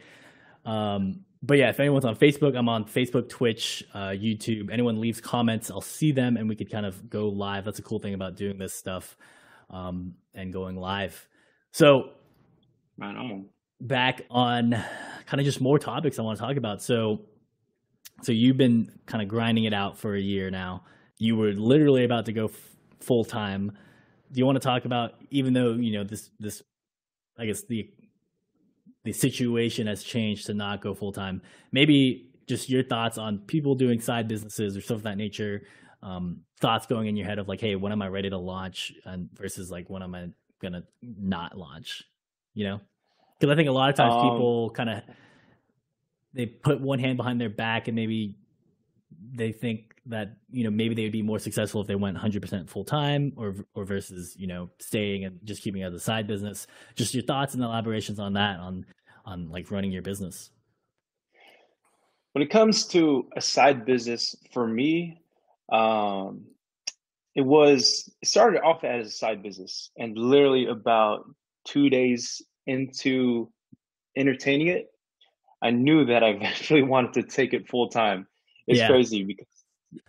Um, 0.64 1.20
but 1.46 1.58
yeah, 1.58 1.68
if 1.68 1.78
anyone's 1.78 2.06
on 2.06 2.16
Facebook, 2.16 2.56
I'm 2.56 2.70
on 2.70 2.86
Facebook, 2.86 3.28
Twitch, 3.28 3.84
uh, 3.92 4.08
YouTube. 4.16 4.70
Anyone 4.72 4.98
leaves 4.98 5.20
comments, 5.20 5.70
I'll 5.70 5.82
see 5.82 6.10
them, 6.10 6.38
and 6.38 6.48
we 6.48 6.56
could 6.56 6.70
kind 6.70 6.86
of 6.86 7.10
go 7.10 7.28
live. 7.28 7.66
That's 7.66 7.78
a 7.78 7.82
cool 7.82 7.98
thing 7.98 8.14
about 8.14 8.34
doing 8.34 8.56
this 8.56 8.72
stuff. 8.72 9.14
Um, 9.68 10.14
and 10.34 10.52
going 10.52 10.76
live. 10.76 11.26
So 11.72 12.10
right 12.98 13.16
on. 13.16 13.46
back 13.80 14.22
on 14.30 14.70
kind 15.26 15.40
of 15.40 15.44
just 15.44 15.60
more 15.60 15.78
topics 15.78 16.18
I 16.18 16.22
want 16.22 16.38
to 16.38 16.44
talk 16.44 16.56
about. 16.56 16.82
So, 16.82 17.22
so 18.22 18.32
you've 18.32 18.56
been 18.56 18.92
kind 19.06 19.22
of 19.22 19.28
grinding 19.28 19.64
it 19.64 19.74
out 19.74 19.98
for 19.98 20.14
a 20.14 20.20
year 20.20 20.50
now. 20.50 20.84
you 21.18 21.36
were 21.36 21.52
literally 21.52 22.04
about 22.04 22.26
to 22.26 22.32
go 22.32 22.46
f- 22.46 22.76
full 23.00 23.24
time. 23.24 23.72
Do 24.32 24.38
you 24.38 24.46
want 24.46 24.56
to 24.56 24.60
talk 24.66 24.84
about 24.84 25.12
even 25.30 25.52
though 25.52 25.72
you 25.74 25.92
know 25.92 26.04
this 26.04 26.30
this 26.40 26.62
I 27.38 27.46
guess 27.46 27.62
the 27.62 27.88
the 29.04 29.12
situation 29.12 29.86
has 29.86 30.02
changed 30.02 30.46
to 30.46 30.54
not 30.54 30.80
go 30.80 30.94
full 30.94 31.12
time. 31.12 31.42
Maybe 31.72 32.30
just 32.48 32.68
your 32.68 32.82
thoughts 32.82 33.18
on 33.18 33.38
people 33.38 33.74
doing 33.74 34.00
side 34.00 34.28
businesses 34.28 34.76
or 34.76 34.80
stuff 34.80 34.98
of 34.98 35.02
that 35.04 35.16
nature. 35.16 35.62
Um, 36.04 36.42
thoughts 36.60 36.86
going 36.86 37.08
in 37.08 37.16
your 37.16 37.26
head 37.26 37.38
of 37.38 37.48
like, 37.48 37.60
hey, 37.60 37.74
when 37.76 37.90
am 37.90 38.02
I 38.02 38.08
ready 38.08 38.28
to 38.30 38.38
launch, 38.38 38.92
and 39.04 39.28
versus 39.32 39.70
like 39.70 39.88
when 39.88 40.02
am 40.02 40.14
I 40.14 40.28
gonna 40.60 40.84
not 41.02 41.56
launch? 41.56 42.04
You 42.52 42.64
know, 42.64 42.80
because 43.38 43.52
I 43.52 43.56
think 43.56 43.68
a 43.68 43.72
lot 43.72 43.90
of 43.90 43.96
times 43.96 44.14
um, 44.14 44.30
people 44.30 44.70
kind 44.70 44.90
of 44.90 45.02
they 46.34 46.46
put 46.46 46.80
one 46.80 46.98
hand 46.98 47.16
behind 47.16 47.40
their 47.40 47.48
back 47.48 47.88
and 47.88 47.94
maybe 47.94 48.36
they 49.32 49.52
think 49.52 49.94
that 50.06 50.36
you 50.50 50.64
know 50.64 50.70
maybe 50.70 50.94
they 50.94 51.04
would 51.04 51.12
be 51.12 51.22
more 51.22 51.38
successful 51.38 51.80
if 51.80 51.86
they 51.86 51.94
went 51.94 52.16
100% 52.16 52.68
full 52.68 52.84
time 52.84 53.32
or 53.36 53.54
or 53.74 53.84
versus 53.84 54.34
you 54.38 54.46
know 54.46 54.68
staying 54.78 55.24
and 55.24 55.38
just 55.44 55.62
keeping 55.62 55.82
it 55.82 55.86
as 55.86 55.94
a 55.94 56.00
side 56.00 56.26
business. 56.26 56.66
Just 56.94 57.14
your 57.14 57.22
thoughts 57.22 57.54
and 57.54 57.62
elaborations 57.62 58.18
on 58.18 58.34
that 58.34 58.60
on 58.60 58.84
on 59.24 59.50
like 59.50 59.70
running 59.70 59.92
your 59.92 60.02
business. 60.02 60.50
When 62.32 62.42
it 62.42 62.50
comes 62.50 62.86
to 62.88 63.28
a 63.36 63.40
side 63.40 63.86
business 63.86 64.34
for 64.52 64.66
me 64.66 65.22
um 65.72 66.44
it 67.34 67.42
was 67.42 68.12
it 68.22 68.28
started 68.28 68.62
off 68.62 68.84
as 68.84 69.08
a 69.08 69.10
side 69.10 69.42
business 69.42 69.90
and 69.96 70.16
literally 70.16 70.66
about 70.66 71.24
two 71.64 71.88
days 71.90 72.42
into 72.66 73.50
entertaining 74.16 74.68
it 74.68 74.86
i 75.62 75.70
knew 75.70 76.04
that 76.04 76.22
i 76.22 76.28
eventually 76.36 76.82
wanted 76.82 77.12
to 77.12 77.22
take 77.22 77.54
it 77.54 77.68
full 77.68 77.88
time 77.88 78.26
it's 78.66 78.78
yeah. 78.78 78.88
crazy 78.88 79.22
because 79.24 79.46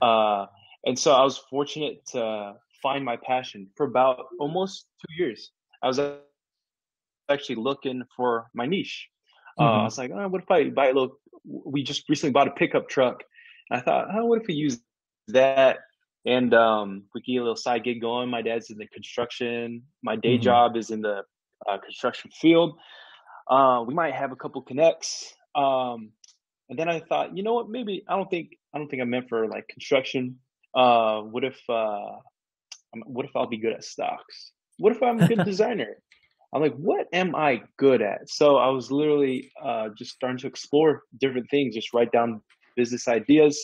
uh, 0.02 0.46
and 0.86 0.98
so 0.98 1.12
I 1.12 1.24
was 1.24 1.38
fortunate 1.38 2.06
to 2.08 2.54
find 2.82 3.04
my 3.04 3.18
passion 3.18 3.68
for 3.76 3.86
about 3.86 4.26
almost 4.40 4.86
two 5.02 5.24
years. 5.24 5.52
I 5.82 5.88
was 5.88 6.00
actually 7.30 7.56
looking 7.56 8.04
for 8.16 8.50
my 8.54 8.66
niche. 8.66 9.10
Mm-hmm. 9.60 9.68
Uh, 9.68 9.82
I 9.82 9.84
was 9.84 9.98
like, 9.98 10.12
oh, 10.14 10.28
what 10.28 10.44
if 10.44 10.52
I 10.52 10.70
buy 10.70 10.88
a 10.88 10.94
little? 10.94 11.20
We 11.44 11.84
just 11.84 12.08
recently 12.10 12.32
bought 12.32 12.48
a 12.48 12.52
pickup 12.52 12.90
truck. 12.90 13.24
I 13.72 13.80
thought, 13.80 14.08
oh, 14.14 14.26
what 14.26 14.42
if 14.42 14.48
we 14.48 14.54
use 14.54 14.80
that 15.28 15.80
and 16.26 16.54
um, 16.54 17.04
we 17.14 17.22
get 17.22 17.38
a 17.38 17.42
little 17.42 17.56
side 17.56 17.84
gig 17.84 18.02
going? 18.02 18.30
My 18.30 18.42
dad's 18.42 18.70
in 18.70 18.78
the 18.78 18.88
construction. 18.88 19.84
My 20.04 20.16
day 20.16 20.36
mm-hmm. 20.36 20.44
job 20.44 20.76
is 20.76 20.90
in 20.90 21.02
the 21.02 21.24
uh, 21.68 21.78
construction 21.78 22.32
field. 22.32 22.78
Uh, 23.50 23.84
we 23.88 23.94
might 23.94 24.14
have 24.14 24.32
a 24.32 24.36
couple 24.36 24.62
connects. 24.62 25.34
Um, 25.54 26.12
and 26.70 26.80
then 26.80 26.90
I 26.90 27.00
thought, 27.00 27.38
you 27.38 27.44
know 27.44 27.54
what? 27.54 27.70
Maybe 27.70 28.04
I 28.10 28.16
don't 28.16 28.30
think 28.30 28.50
I 28.74 28.80
don't 28.80 28.90
think 28.90 29.02
I'm 29.02 29.10
meant 29.10 29.30
for 29.30 29.48
like 29.48 29.68
construction. 29.68 30.40
Uh, 30.74 31.22
what 31.22 31.44
if 31.44 31.60
uh, 31.70 32.18
what 33.06 33.26
if 33.26 33.32
I'll 33.36 33.48
be 33.48 33.58
good 33.58 33.74
at 33.74 33.84
stocks? 33.84 34.52
What 34.78 34.96
if 34.96 35.04
I'm 35.04 35.22
a 35.22 35.28
good 35.28 35.46
designer? 35.46 35.98
I'm 36.54 36.62
like, 36.62 36.76
what 36.76 37.08
am 37.14 37.36
I 37.36 37.64
good 37.78 38.02
at? 38.02 38.30
So 38.30 38.58
I 38.58 38.70
was 38.70 38.90
literally 38.90 39.52
uh, 39.62 39.90
just 39.98 40.12
starting 40.12 40.38
to 40.40 40.48
explore 40.48 41.04
different 41.20 41.50
things, 41.50 41.76
just 41.76 41.94
write 41.94 42.12
down 42.12 42.42
business 42.76 43.08
ideas, 43.08 43.64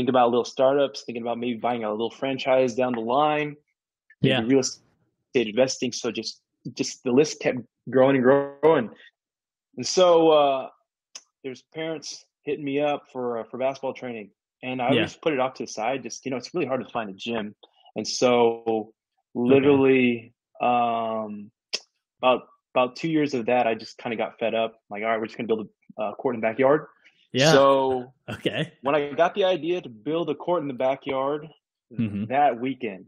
think 0.00 0.08
about 0.08 0.30
little 0.30 0.46
startups, 0.46 1.02
thinking 1.02 1.20
about 1.20 1.38
maybe 1.38 1.58
buying 1.58 1.84
a 1.84 1.90
little 1.90 2.10
franchise 2.10 2.74
down 2.74 2.94
the 2.94 3.00
line, 3.00 3.54
yeah, 4.22 4.40
real 4.40 4.60
estate 4.60 4.80
investing. 5.34 5.92
So 5.92 6.10
just 6.10 6.40
just 6.72 7.04
the 7.04 7.12
list 7.12 7.40
kept 7.40 7.58
growing 7.90 8.16
and 8.16 8.24
growing, 8.24 8.90
and 9.76 9.86
so 9.86 10.30
uh, 10.30 10.68
there's 11.44 11.62
parents 11.74 12.24
hitting 12.44 12.64
me 12.64 12.80
up 12.80 13.02
for 13.12 13.40
uh, 13.40 13.44
for 13.50 13.58
basketball 13.58 13.92
training, 13.92 14.30
and 14.62 14.80
I 14.80 14.92
yeah. 14.92 15.02
just 15.02 15.20
put 15.20 15.34
it 15.34 15.38
off 15.38 15.52
to 15.54 15.64
the 15.64 15.70
side. 15.70 16.02
Just 16.02 16.24
you 16.24 16.30
know, 16.30 16.38
it's 16.38 16.54
really 16.54 16.66
hard 16.66 16.82
to 16.82 16.90
find 16.90 17.10
a 17.10 17.14
gym, 17.14 17.54
and 17.94 18.08
so 18.08 18.94
literally 19.34 20.32
okay. 20.62 20.66
um, 20.66 21.50
about 22.22 22.42
about 22.74 22.96
two 22.96 23.10
years 23.10 23.34
of 23.34 23.46
that, 23.46 23.66
I 23.66 23.74
just 23.74 23.98
kind 23.98 24.14
of 24.14 24.18
got 24.18 24.38
fed 24.38 24.54
up. 24.54 24.80
Like, 24.88 25.02
all 25.02 25.10
right, 25.10 25.20
we're 25.20 25.26
just 25.26 25.36
gonna 25.36 25.46
build 25.46 25.68
a 25.98 26.02
uh, 26.02 26.14
court 26.14 26.36
in 26.36 26.40
the 26.40 26.46
backyard. 26.46 26.86
Yeah. 27.32 27.52
So 27.52 28.12
okay, 28.30 28.72
when 28.82 28.94
I 28.94 29.12
got 29.12 29.34
the 29.34 29.44
idea 29.44 29.80
to 29.80 29.88
build 29.88 30.30
a 30.30 30.34
court 30.34 30.62
in 30.62 30.68
the 30.68 30.74
backyard, 30.74 31.46
mm-hmm. 31.92 32.26
that 32.26 32.60
weekend 32.60 33.06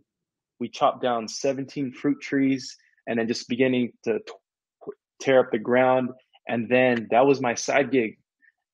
we 0.62 0.68
chopped 0.68 1.02
down 1.02 1.26
17 1.26 1.92
fruit 1.92 2.20
trees 2.20 2.76
and 3.08 3.18
then 3.18 3.26
just 3.26 3.48
beginning 3.48 3.92
to 4.04 4.20
tear 5.20 5.40
up 5.40 5.50
the 5.50 5.58
ground. 5.58 6.10
And 6.46 6.68
then 6.68 7.08
that 7.10 7.26
was 7.26 7.40
my 7.40 7.54
side 7.54 7.90
gig 7.90 8.16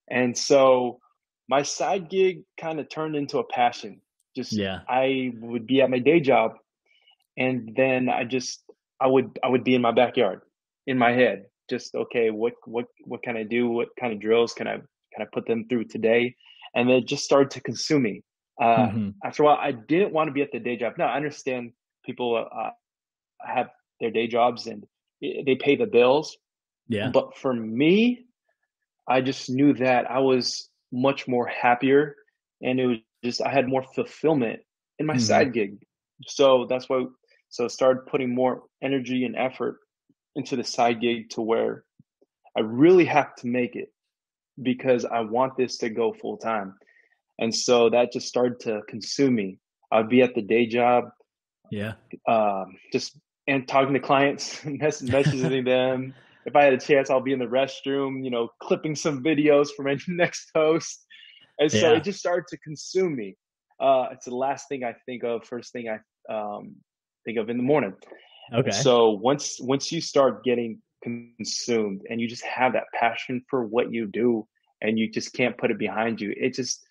and 0.09 0.37
so 0.37 0.99
my 1.47 1.63
side 1.63 2.09
gig 2.09 2.43
kind 2.59 2.79
of 2.79 2.89
turned 2.89 3.15
into 3.15 3.39
a 3.39 3.43
passion. 3.43 4.01
Just 4.35 4.53
yeah. 4.53 4.81
I 4.87 5.31
would 5.39 5.65
be 5.65 5.81
at 5.81 5.89
my 5.89 5.97
day 5.97 6.19
job 6.19 6.53
and 7.37 7.73
then 7.75 8.07
I 8.07 8.23
just 8.23 8.63
I 8.99 9.07
would 9.07 9.39
I 9.43 9.47
would 9.49 9.63
be 9.63 9.73
in 9.73 9.81
my 9.81 9.91
backyard 9.91 10.41
in 10.85 10.97
my 10.97 11.11
head. 11.11 11.45
Just 11.71 11.95
okay, 11.95 12.29
what 12.29 12.53
what 12.65 12.85
what 13.05 13.23
can 13.23 13.35
I 13.35 13.43
do? 13.43 13.67
What 13.67 13.89
kind 13.99 14.13
of 14.13 14.19
drills 14.19 14.53
can 14.53 14.67
I 14.67 14.77
can 15.19 15.27
I 15.27 15.29
put 15.33 15.45
them 15.45 15.65
through 15.67 15.85
today? 15.85 16.35
And 16.75 16.89
it 16.89 17.05
just 17.05 17.23
started 17.23 17.51
to 17.51 17.61
consume 17.61 18.03
me. 18.03 18.23
Uh, 18.61 18.87
mm-hmm. 18.87 19.09
After 19.23 19.43
a 19.43 19.45
while, 19.47 19.57
I 19.59 19.71
didn't 19.71 20.13
want 20.13 20.27
to 20.27 20.33
be 20.33 20.41
at 20.41 20.51
the 20.51 20.59
day 20.59 20.77
job. 20.77 20.93
Now 20.97 21.07
I 21.07 21.15
understand 21.15 21.71
people 22.05 22.45
uh, 22.51 22.69
have 23.41 23.69
their 23.99 24.11
day 24.11 24.27
jobs 24.27 24.67
and 24.67 24.85
they 25.21 25.57
pay 25.59 25.75
the 25.75 25.85
bills. 25.85 26.37
Yeah. 26.87 27.09
But 27.13 27.37
for 27.37 27.53
me, 27.53 28.25
I 29.07 29.21
just 29.21 29.49
knew 29.49 29.73
that 29.75 30.09
I 30.09 30.19
was 30.19 30.69
much 30.91 31.27
more 31.27 31.47
happier 31.47 32.15
and 32.61 32.79
it 32.79 32.85
was 32.85 32.97
just 33.23 33.41
I 33.41 33.51
had 33.51 33.67
more 33.67 33.83
fulfillment 33.95 34.59
in 34.97 35.05
my 35.05 35.13
mm-hmm. 35.13 35.21
side 35.21 35.53
gig. 35.53 35.77
So 36.27 36.65
that's 36.69 36.89
why 36.89 37.05
so 37.49 37.65
I 37.65 37.67
started 37.67 38.05
putting 38.05 38.33
more 38.33 38.63
energy 38.81 39.25
and 39.25 39.35
effort 39.35 39.79
into 40.35 40.55
the 40.55 40.63
side 40.63 41.01
gig 41.01 41.31
to 41.31 41.41
where 41.41 41.83
I 42.55 42.61
really 42.61 43.05
have 43.05 43.35
to 43.37 43.47
make 43.47 43.75
it 43.75 43.89
because 44.61 45.05
I 45.05 45.21
want 45.21 45.57
this 45.57 45.77
to 45.79 45.89
go 45.89 46.13
full 46.13 46.37
time. 46.37 46.75
And 47.39 47.53
so 47.53 47.89
that 47.89 48.11
just 48.11 48.27
started 48.27 48.59
to 48.61 48.81
consume 48.87 49.35
me. 49.35 49.59
I'd 49.91 50.09
be 50.09 50.21
at 50.21 50.35
the 50.35 50.41
day 50.41 50.65
job. 50.67 51.05
Yeah. 51.71 51.93
Um, 52.27 52.75
just 52.91 53.17
and 53.47 53.67
talking 53.67 53.93
to 53.93 53.99
clients, 53.99 54.59
messaging 54.63 55.65
them, 55.65 56.13
if 56.45 56.55
I 56.55 56.63
had 56.63 56.73
a 56.73 56.77
chance, 56.79 57.09
I'll 57.09 57.21
be 57.21 57.33
in 57.33 57.39
the 57.39 57.45
restroom, 57.45 58.23
you 58.23 58.31
know, 58.31 58.49
clipping 58.59 58.95
some 58.95 59.23
videos 59.23 59.69
for 59.75 59.83
my 59.83 59.97
next 60.07 60.51
host. 60.55 61.05
And 61.59 61.71
so 61.71 61.91
yeah. 61.91 61.97
it 61.97 62.03
just 62.03 62.19
started 62.19 62.47
to 62.49 62.57
consume 62.57 63.15
me. 63.15 63.35
Uh, 63.79 64.07
it's 64.11 64.25
the 64.25 64.35
last 64.35 64.67
thing 64.69 64.83
I 64.83 64.95
think 65.05 65.23
of, 65.23 65.45
first 65.45 65.71
thing 65.73 65.89
I 65.89 66.33
um, 66.33 66.75
think 67.25 67.37
of 67.37 67.49
in 67.49 67.57
the 67.57 67.63
morning. 67.63 67.93
Okay. 68.53 68.71
So 68.71 69.11
once 69.11 69.59
once 69.59 69.91
you 69.91 70.01
start 70.01 70.43
getting 70.43 70.81
consumed 71.01 72.01
and 72.09 72.19
you 72.19 72.27
just 72.27 72.43
have 72.43 72.73
that 72.73 72.85
passion 72.93 73.43
for 73.49 73.63
what 73.63 73.91
you 73.91 74.07
do 74.07 74.47
and 74.81 74.97
you 74.97 75.09
just 75.09 75.33
can't 75.33 75.57
put 75.57 75.71
it 75.71 75.77
behind 75.77 76.21
you, 76.21 76.33
it 76.37 76.53
just 76.53 76.85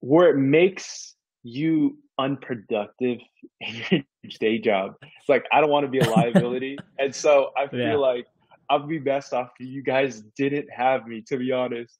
where 0.00 0.30
it 0.30 0.36
makes 0.36 1.14
you 1.42 1.98
unproductive 2.18 3.18
in 3.60 4.04
your 4.22 4.32
day 4.40 4.58
job. 4.58 4.94
It's 5.02 5.28
like 5.28 5.44
I 5.52 5.60
don't 5.60 5.70
want 5.70 5.84
to 5.84 5.90
be 5.90 5.98
a 5.98 6.08
liability. 6.08 6.78
and 6.98 7.14
so 7.14 7.50
I 7.56 7.68
feel 7.68 7.80
yeah. 7.80 7.94
like 7.94 8.26
I'd 8.70 8.88
be 8.88 8.98
best 8.98 9.32
off 9.32 9.50
you 9.58 9.82
guys 9.82 10.22
didn't 10.36 10.68
have 10.70 11.06
me, 11.06 11.22
to 11.28 11.36
be 11.36 11.52
honest. 11.52 11.98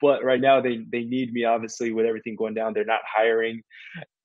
But 0.00 0.22
right 0.22 0.40
now 0.40 0.60
they 0.60 0.84
they 0.90 1.04
need 1.04 1.32
me. 1.32 1.44
Obviously, 1.44 1.92
with 1.92 2.04
everything 2.04 2.36
going 2.36 2.54
down, 2.54 2.74
they're 2.74 2.84
not 2.84 3.00
hiring 3.06 3.62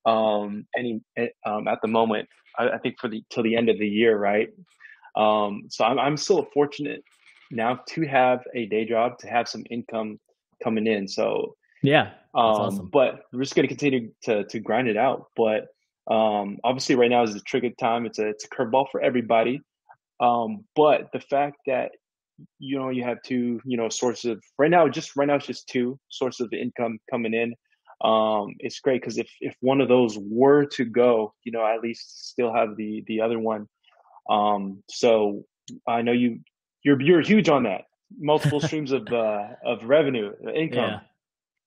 um, 0.06 0.68
any 0.78 1.02
eh, 1.16 1.30
um, 1.46 1.68
at 1.68 1.82
the 1.82 1.88
moment. 1.88 2.28
I, 2.58 2.70
I, 2.72 2.78
think 2.78 3.00
for 3.00 3.08
the 3.08 3.24
till 3.30 3.44
the 3.44 3.56
end 3.56 3.70
of 3.70 3.80
the 3.80 3.88
year, 3.88 4.18
right? 4.18 4.50
Um, 5.16 5.64
so 5.70 5.86
I'm 5.86 6.00
I'm 6.00 6.18
still 6.18 6.48
fortunate 6.54 7.04
now 7.52 7.80
to 7.90 8.02
have 8.06 8.42
a 8.54 8.66
day 8.66 8.86
job 8.86 9.18
to 9.20 9.28
have 9.28 9.48
some 9.48 9.64
income 9.70 10.20
coming 10.64 10.88
in. 10.88 11.08
So 11.08 11.56
yeah, 11.84 12.12
um, 12.34 12.46
awesome. 12.46 12.90
but 12.92 13.22
we're 13.32 13.44
just 13.44 13.56
going 13.56 13.68
to 13.68 13.76
continue 13.76 14.12
to 14.24 14.44
to 14.46 14.60
grind 14.60 14.88
it 14.88 14.98
out. 14.98 15.28
But 15.36 15.68
um, 16.10 16.58
obviously, 16.64 16.96
right 16.96 17.10
now 17.10 17.24
is 17.24 17.34
the 17.34 17.42
trigger 17.42 17.72
time. 17.80 18.06
It's 18.06 18.20
a 18.20 18.30
it's 18.30 18.46
a 18.46 18.50
curveball 18.50 18.90
for 18.92 19.02
everybody. 19.02 19.62
Um, 20.20 20.64
but 20.76 21.10
the 21.12 21.20
fact 21.20 21.58
that 21.68 21.92
you 22.60 22.78
know 22.78 22.90
you 22.90 23.04
have 23.04 23.22
two 23.24 23.62
you 23.66 23.78
know 23.78 23.90
sources 23.90 24.26
of 24.32 24.44
right 24.58 24.72
now 24.72 24.88
just 24.88 25.16
right 25.16 25.28
now 25.28 25.36
it's 25.36 25.48
just 25.48 25.68
two 25.68 25.98
sources 26.10 26.42
of 26.42 26.54
income 26.54 26.98
coming 27.10 27.34
in 27.34 27.54
um 28.08 28.54
it's 28.60 28.80
great 28.80 29.02
because 29.02 29.18
if 29.18 29.30
if 29.40 29.56
one 29.62 29.80
of 29.80 29.88
those 29.88 30.18
were 30.18 30.66
to 30.66 30.84
go 30.84 31.34
you 31.44 31.52
know 31.52 31.66
at 31.66 31.80
least 31.80 32.30
still 32.30 32.54
have 32.54 32.76
the 32.76 33.04
the 33.08 33.22
other 33.22 33.40
one 33.40 33.68
um 34.30 34.84
so 34.90 35.44
i 35.88 36.02
know 36.02 36.12
you 36.12 36.40
you're 36.84 37.02
you're 37.02 37.22
huge 37.22 37.50
on 37.50 37.64
that 37.64 37.84
multiple 38.18 38.60
streams 38.68 38.92
of 38.92 39.08
uh 39.12 39.48
of 39.66 39.84
revenue 39.84 40.32
uh, 40.46 40.52
income 40.52 40.92
yeah. 40.92 41.00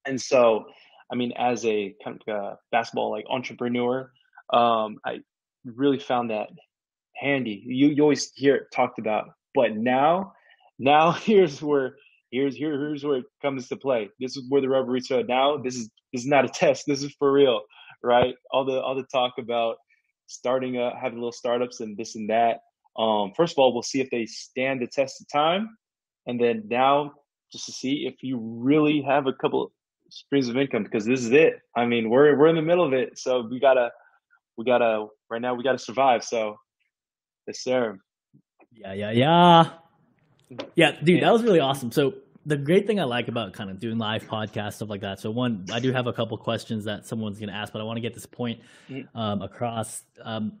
and 0.05 0.19
so 0.19 0.65
i 1.11 1.15
mean 1.15 1.31
as 1.37 1.65
a 1.65 1.95
kind 2.03 2.21
of 2.27 2.33
a 2.33 2.57
basketball 2.71 3.11
like 3.11 3.25
entrepreneur 3.29 4.11
um 4.53 4.97
i 5.05 5.19
really 5.65 5.99
found 5.99 6.29
that 6.29 6.49
handy. 7.19 7.63
You 7.65 7.89
you 7.89 8.01
always 8.01 8.31
hear 8.35 8.55
it 8.55 8.67
talked 8.73 8.99
about, 8.99 9.29
but 9.53 9.75
now 9.75 10.33
now 10.77 11.11
here's 11.25 11.61
where 11.61 11.95
here's 12.31 12.55
here 12.55 12.71
here's 12.71 13.03
where 13.03 13.17
it 13.17 13.25
comes 13.41 13.67
to 13.69 13.75
play. 13.75 14.09
This 14.19 14.37
is 14.37 14.45
where 14.49 14.61
the 14.61 14.69
rubber 14.69 14.91
meets 14.91 15.11
road. 15.11 15.27
Now 15.27 15.57
this 15.57 15.75
is 15.75 15.89
this 16.13 16.23
is 16.23 16.27
not 16.27 16.45
a 16.45 16.49
test. 16.49 16.85
This 16.87 17.03
is 17.03 17.13
for 17.19 17.31
real, 17.31 17.61
right? 18.03 18.35
All 18.51 18.65
the 18.65 18.81
all 18.81 18.95
the 18.95 19.03
talk 19.03 19.33
about 19.37 19.77
starting 20.29 20.77
a 20.77 20.97
having 20.97 21.17
little 21.17 21.31
startups 21.31 21.81
and 21.81 21.97
this 21.97 22.15
and 22.15 22.29
that. 22.29 22.59
Um, 22.97 23.33
first 23.35 23.53
of 23.53 23.59
all, 23.59 23.73
we'll 23.73 23.83
see 23.83 23.99
if 23.99 24.09
they 24.09 24.25
stand 24.25 24.81
the 24.81 24.87
test 24.87 25.21
of 25.21 25.27
time, 25.27 25.77
and 26.27 26.39
then 26.39 26.63
now 26.69 27.13
just 27.51 27.65
to 27.65 27.71
see 27.71 28.05
if 28.07 28.21
you 28.21 28.37
really 28.39 29.01
have 29.01 29.27
a 29.27 29.33
couple 29.33 29.71
streams 30.09 30.47
of 30.47 30.57
income 30.57 30.83
because 30.83 31.05
this 31.05 31.21
is 31.21 31.31
it. 31.31 31.59
I 31.75 31.85
mean, 31.85 32.09
we're 32.09 32.37
we're 32.37 32.47
in 32.47 32.55
the 32.55 32.61
middle 32.61 32.85
of 32.85 32.93
it, 32.93 33.17
so 33.17 33.47
we 33.49 33.59
gotta 33.59 33.91
we 34.57 34.65
gotta 34.65 35.07
right 35.29 35.41
now 35.41 35.53
we 35.55 35.63
gotta 35.63 35.79
survive. 35.79 36.23
So, 36.23 36.57
yes, 37.47 37.59
sir. 37.63 37.97
Yeah, 38.71 38.93
yeah, 38.93 39.11
yeah. 39.11 39.69
Yeah, 40.75 40.91
dude, 41.03 41.21
that 41.21 41.31
was 41.31 41.43
really 41.43 41.59
awesome. 41.59 41.91
So 41.91 42.15
the 42.45 42.57
great 42.57 42.87
thing 42.87 42.99
I 42.99 43.03
like 43.03 43.27
about 43.27 43.53
kind 43.53 43.69
of 43.69 43.79
doing 43.79 43.97
live 43.97 44.23
podcasts 44.25 44.73
stuff 44.73 44.89
like 44.89 45.01
that. 45.01 45.19
So 45.19 45.29
one, 45.31 45.65
I 45.71 45.79
do 45.79 45.91
have 45.91 46.07
a 46.07 46.13
couple 46.13 46.37
questions 46.37 46.85
that 46.85 47.05
someone's 47.05 47.39
going 47.39 47.49
to 47.49 47.55
ask, 47.55 47.73
but 47.73 47.81
I 47.81 47.83
want 47.83 47.97
to 47.97 48.01
get 48.01 48.13
this 48.13 48.25
point 48.25 48.61
mm-hmm. 48.89 49.17
um, 49.17 49.41
across. 49.41 50.03
Um, 50.23 50.59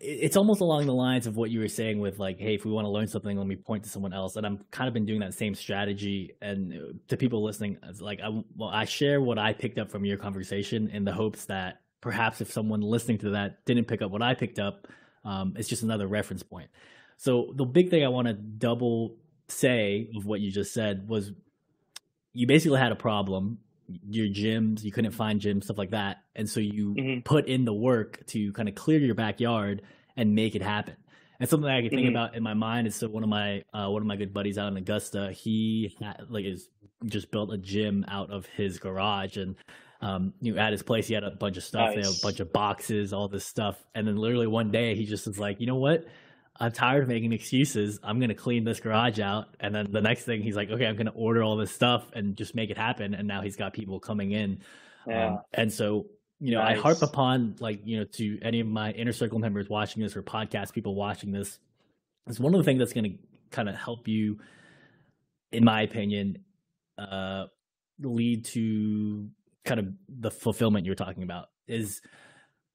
it's 0.00 0.36
almost 0.36 0.60
along 0.60 0.86
the 0.86 0.94
lines 0.94 1.26
of 1.26 1.36
what 1.36 1.50
you 1.50 1.60
were 1.60 1.68
saying 1.68 1.98
with 1.98 2.18
like, 2.18 2.38
hey, 2.38 2.54
if 2.54 2.64
we 2.64 2.70
want 2.70 2.84
to 2.84 2.90
learn 2.90 3.08
something, 3.08 3.38
let 3.38 3.46
me 3.46 3.56
point 3.56 3.84
to 3.84 3.88
someone 3.88 4.12
else. 4.12 4.36
And 4.36 4.44
I'm 4.44 4.64
kind 4.70 4.86
of 4.86 4.92
been 4.92 5.06
doing 5.06 5.20
that 5.20 5.32
same 5.32 5.54
strategy. 5.54 6.34
And 6.42 7.00
to 7.08 7.16
people 7.16 7.42
listening, 7.42 7.78
like 8.00 8.20
I, 8.20 8.28
well, 8.56 8.68
I 8.68 8.84
share 8.84 9.20
what 9.20 9.38
I 9.38 9.54
picked 9.54 9.78
up 9.78 9.90
from 9.90 10.04
your 10.04 10.18
conversation 10.18 10.88
in 10.88 11.04
the 11.04 11.12
hopes 11.12 11.46
that 11.46 11.80
perhaps 12.02 12.42
if 12.42 12.52
someone 12.52 12.82
listening 12.82 13.18
to 13.18 13.30
that 13.30 13.64
didn't 13.64 13.86
pick 13.86 14.02
up 14.02 14.10
what 14.10 14.20
I 14.20 14.34
picked 14.34 14.58
up, 14.58 14.88
um, 15.24 15.54
it's 15.56 15.68
just 15.68 15.82
another 15.82 16.06
reference 16.06 16.42
point. 16.42 16.68
So 17.16 17.52
the 17.54 17.64
big 17.64 17.88
thing 17.88 18.04
I 18.04 18.08
want 18.08 18.28
to 18.28 18.34
double 18.34 19.16
say 19.48 20.08
of 20.16 20.26
what 20.26 20.40
you 20.40 20.50
just 20.50 20.72
said 20.72 21.08
was 21.08 21.32
you 22.32 22.46
basically 22.46 22.78
had 22.78 22.92
a 22.92 22.96
problem 22.96 23.58
your 24.08 24.26
gyms 24.26 24.82
you 24.82 24.90
couldn't 24.90 25.12
find 25.12 25.40
gyms 25.40 25.64
stuff 25.64 25.76
like 25.76 25.90
that 25.90 26.22
and 26.34 26.48
so 26.48 26.60
you 26.60 26.94
mm-hmm. 26.94 27.20
put 27.20 27.46
in 27.46 27.64
the 27.64 27.72
work 27.72 28.24
to 28.26 28.52
kind 28.52 28.68
of 28.68 28.74
clear 28.74 28.98
your 28.98 29.14
backyard 29.14 29.82
and 30.16 30.34
make 30.34 30.54
it 30.54 30.62
happen 30.62 30.96
and 31.38 31.48
something 31.48 31.66
that 31.66 31.76
i 31.76 31.80
can 31.82 31.90
think 31.90 32.02
mm-hmm. 32.02 32.16
about 32.16 32.34
in 32.34 32.42
my 32.42 32.54
mind 32.54 32.86
is 32.86 32.94
so 32.94 33.08
one 33.08 33.22
of 33.22 33.28
my 33.28 33.62
uh, 33.74 33.88
one 33.88 34.00
of 34.00 34.06
my 34.06 34.16
good 34.16 34.32
buddies 34.32 34.56
out 34.56 34.68
in 34.68 34.76
augusta 34.78 35.30
he 35.32 35.94
had, 36.00 36.24
like 36.30 36.46
is 36.46 36.68
just 37.04 37.30
built 37.30 37.52
a 37.52 37.58
gym 37.58 38.04
out 38.08 38.30
of 38.30 38.46
his 38.46 38.78
garage 38.78 39.36
and 39.36 39.56
um, 40.00 40.34
you 40.42 40.52
know, 40.52 40.60
at 40.60 40.72
his 40.72 40.82
place, 40.82 41.06
he 41.06 41.14
had 41.14 41.24
a 41.24 41.30
bunch 41.30 41.56
of 41.56 41.64
stuff, 41.64 41.94
nice. 41.94 41.96
you 41.96 42.02
know, 42.02 42.10
a 42.10 42.22
bunch 42.22 42.38
of 42.40 42.52
boxes, 42.52 43.14
all 43.14 43.26
this 43.26 43.46
stuff. 43.46 43.82
And 43.94 44.06
then 44.06 44.16
literally 44.16 44.46
one 44.46 44.70
day 44.70 44.94
he 44.94 45.06
just 45.06 45.26
was 45.26 45.38
like, 45.38 45.60
you 45.60 45.66
know 45.66 45.76
what? 45.76 46.04
I'm 46.58 46.70
tired 46.70 47.02
of 47.02 47.08
making 47.08 47.32
excuses. 47.32 47.98
I'm 48.02 48.20
gonna 48.20 48.34
clean 48.34 48.64
this 48.64 48.80
garage 48.80 49.18
out, 49.18 49.56
and 49.60 49.74
then 49.74 49.90
the 49.90 50.00
next 50.00 50.24
thing 50.24 50.42
he's 50.42 50.56
like, 50.56 50.70
okay, 50.70 50.86
I'm 50.86 50.96
gonna 50.96 51.12
order 51.14 51.42
all 51.42 51.56
this 51.56 51.72
stuff 51.72 52.04
and 52.12 52.36
just 52.36 52.54
make 52.54 52.70
it 52.70 52.78
happen. 52.78 53.14
And 53.14 53.26
now 53.26 53.42
he's 53.42 53.56
got 53.56 53.72
people 53.72 53.98
coming 53.98 54.32
in, 54.32 54.60
yeah. 55.06 55.26
um, 55.26 55.40
and 55.52 55.72
so 55.72 56.06
you 56.40 56.52
know, 56.52 56.58
nice. 56.58 56.78
I 56.78 56.80
harp 56.80 57.02
upon 57.02 57.56
like 57.58 57.80
you 57.84 57.98
know 57.98 58.04
to 58.04 58.38
any 58.42 58.60
of 58.60 58.66
my 58.66 58.92
inner 58.92 59.12
circle 59.12 59.38
members 59.38 59.68
watching 59.68 60.02
this 60.02 60.16
or 60.16 60.22
podcast 60.22 60.72
people 60.72 60.94
watching 60.94 61.32
this. 61.32 61.58
It's 62.26 62.38
one 62.38 62.54
of 62.54 62.58
the 62.58 62.64
things 62.64 62.78
that's 62.78 62.92
gonna 62.92 63.14
kind 63.50 63.68
of 63.68 63.74
help 63.74 64.06
you, 64.06 64.38
in 65.50 65.64
my 65.64 65.82
opinion, 65.82 66.38
uh, 66.98 67.46
lead 68.00 68.44
to 68.46 69.28
kind 69.64 69.80
of 69.80 69.86
the 70.08 70.30
fulfillment 70.30 70.86
you're 70.86 70.94
talking 70.94 71.22
about 71.22 71.48
is 71.66 72.00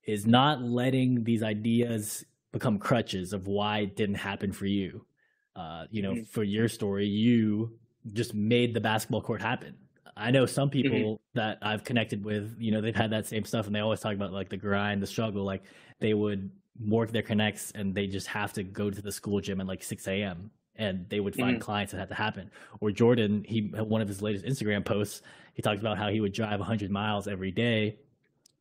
is 0.06 0.26
not 0.26 0.62
letting 0.62 1.24
these 1.24 1.44
ideas 1.44 2.26
become 2.52 2.80
crutches 2.80 3.34
of 3.34 3.48
why 3.48 3.80
it 3.80 3.96
didn't 3.96 4.16
happen 4.16 4.52
for 4.52 4.66
you. 4.66 5.06
Uh, 5.56 5.86
you 5.92 6.02
know, 6.02 6.14
mm-hmm. 6.14 6.24
for 6.24 6.44
your 6.44 6.68
story, 6.68 7.06
you 7.06 7.78
just 8.14 8.34
made 8.34 8.74
the 8.74 8.80
basketball 8.80 9.22
court 9.22 9.42
happen. 9.42 9.76
I 10.16 10.32
know 10.32 10.46
some 10.46 10.70
mm-hmm. 10.70 10.82
people 10.82 11.00
mm-hmm. 11.00 11.40
that 11.40 11.60
I've 11.62 11.84
connected 11.84 12.24
with, 12.24 12.56
you 12.60 12.72
know, 12.72 12.82
they've 12.82 12.96
had 12.96 13.12
that 13.12 13.28
same 13.28 13.46
stuff 13.46 13.68
and 13.68 13.76
they 13.76 13.80
always 13.80 14.00
talk 14.00 14.14
about 14.14 14.32
like 14.32 14.50
the 14.50 14.58
grind, 14.58 15.02
the 15.02 15.08
struggle. 15.08 15.44
Like 15.44 15.64
they 16.00 16.14
would 16.14 16.50
work 16.88 17.12
their 17.12 17.22
connects 17.22 17.72
and 17.72 17.94
they 17.94 18.08
just 18.08 18.28
have 18.28 18.54
to 18.54 18.64
go 18.64 18.90
to 18.90 19.02
the 19.02 19.12
school 19.12 19.42
gym 19.42 19.60
at 19.62 19.68
like 19.68 19.84
6 19.84 20.08
a.m. 20.08 20.52
and 20.76 21.06
they 21.10 21.20
would 21.20 21.36
find 21.36 21.58
mm-hmm. 21.58 21.62
clients 21.62 21.92
that 21.92 22.00
had 22.00 22.10
to 22.10 22.16
happen. 22.16 22.52
Or 22.80 22.92
Jordan, 22.92 23.44
he 23.48 23.62
one 23.62 24.02
of 24.02 24.08
his 24.08 24.22
latest 24.22 24.46
Instagram 24.46 24.86
posts, 24.86 25.22
he 25.54 25.62
talks 25.62 25.82
about 25.82 25.98
how 25.98 26.10
he 26.10 26.22
would 26.22 26.34
drive 26.34 26.60
100 26.60 26.90
miles 26.90 27.28
every 27.28 27.52
day 27.52 27.98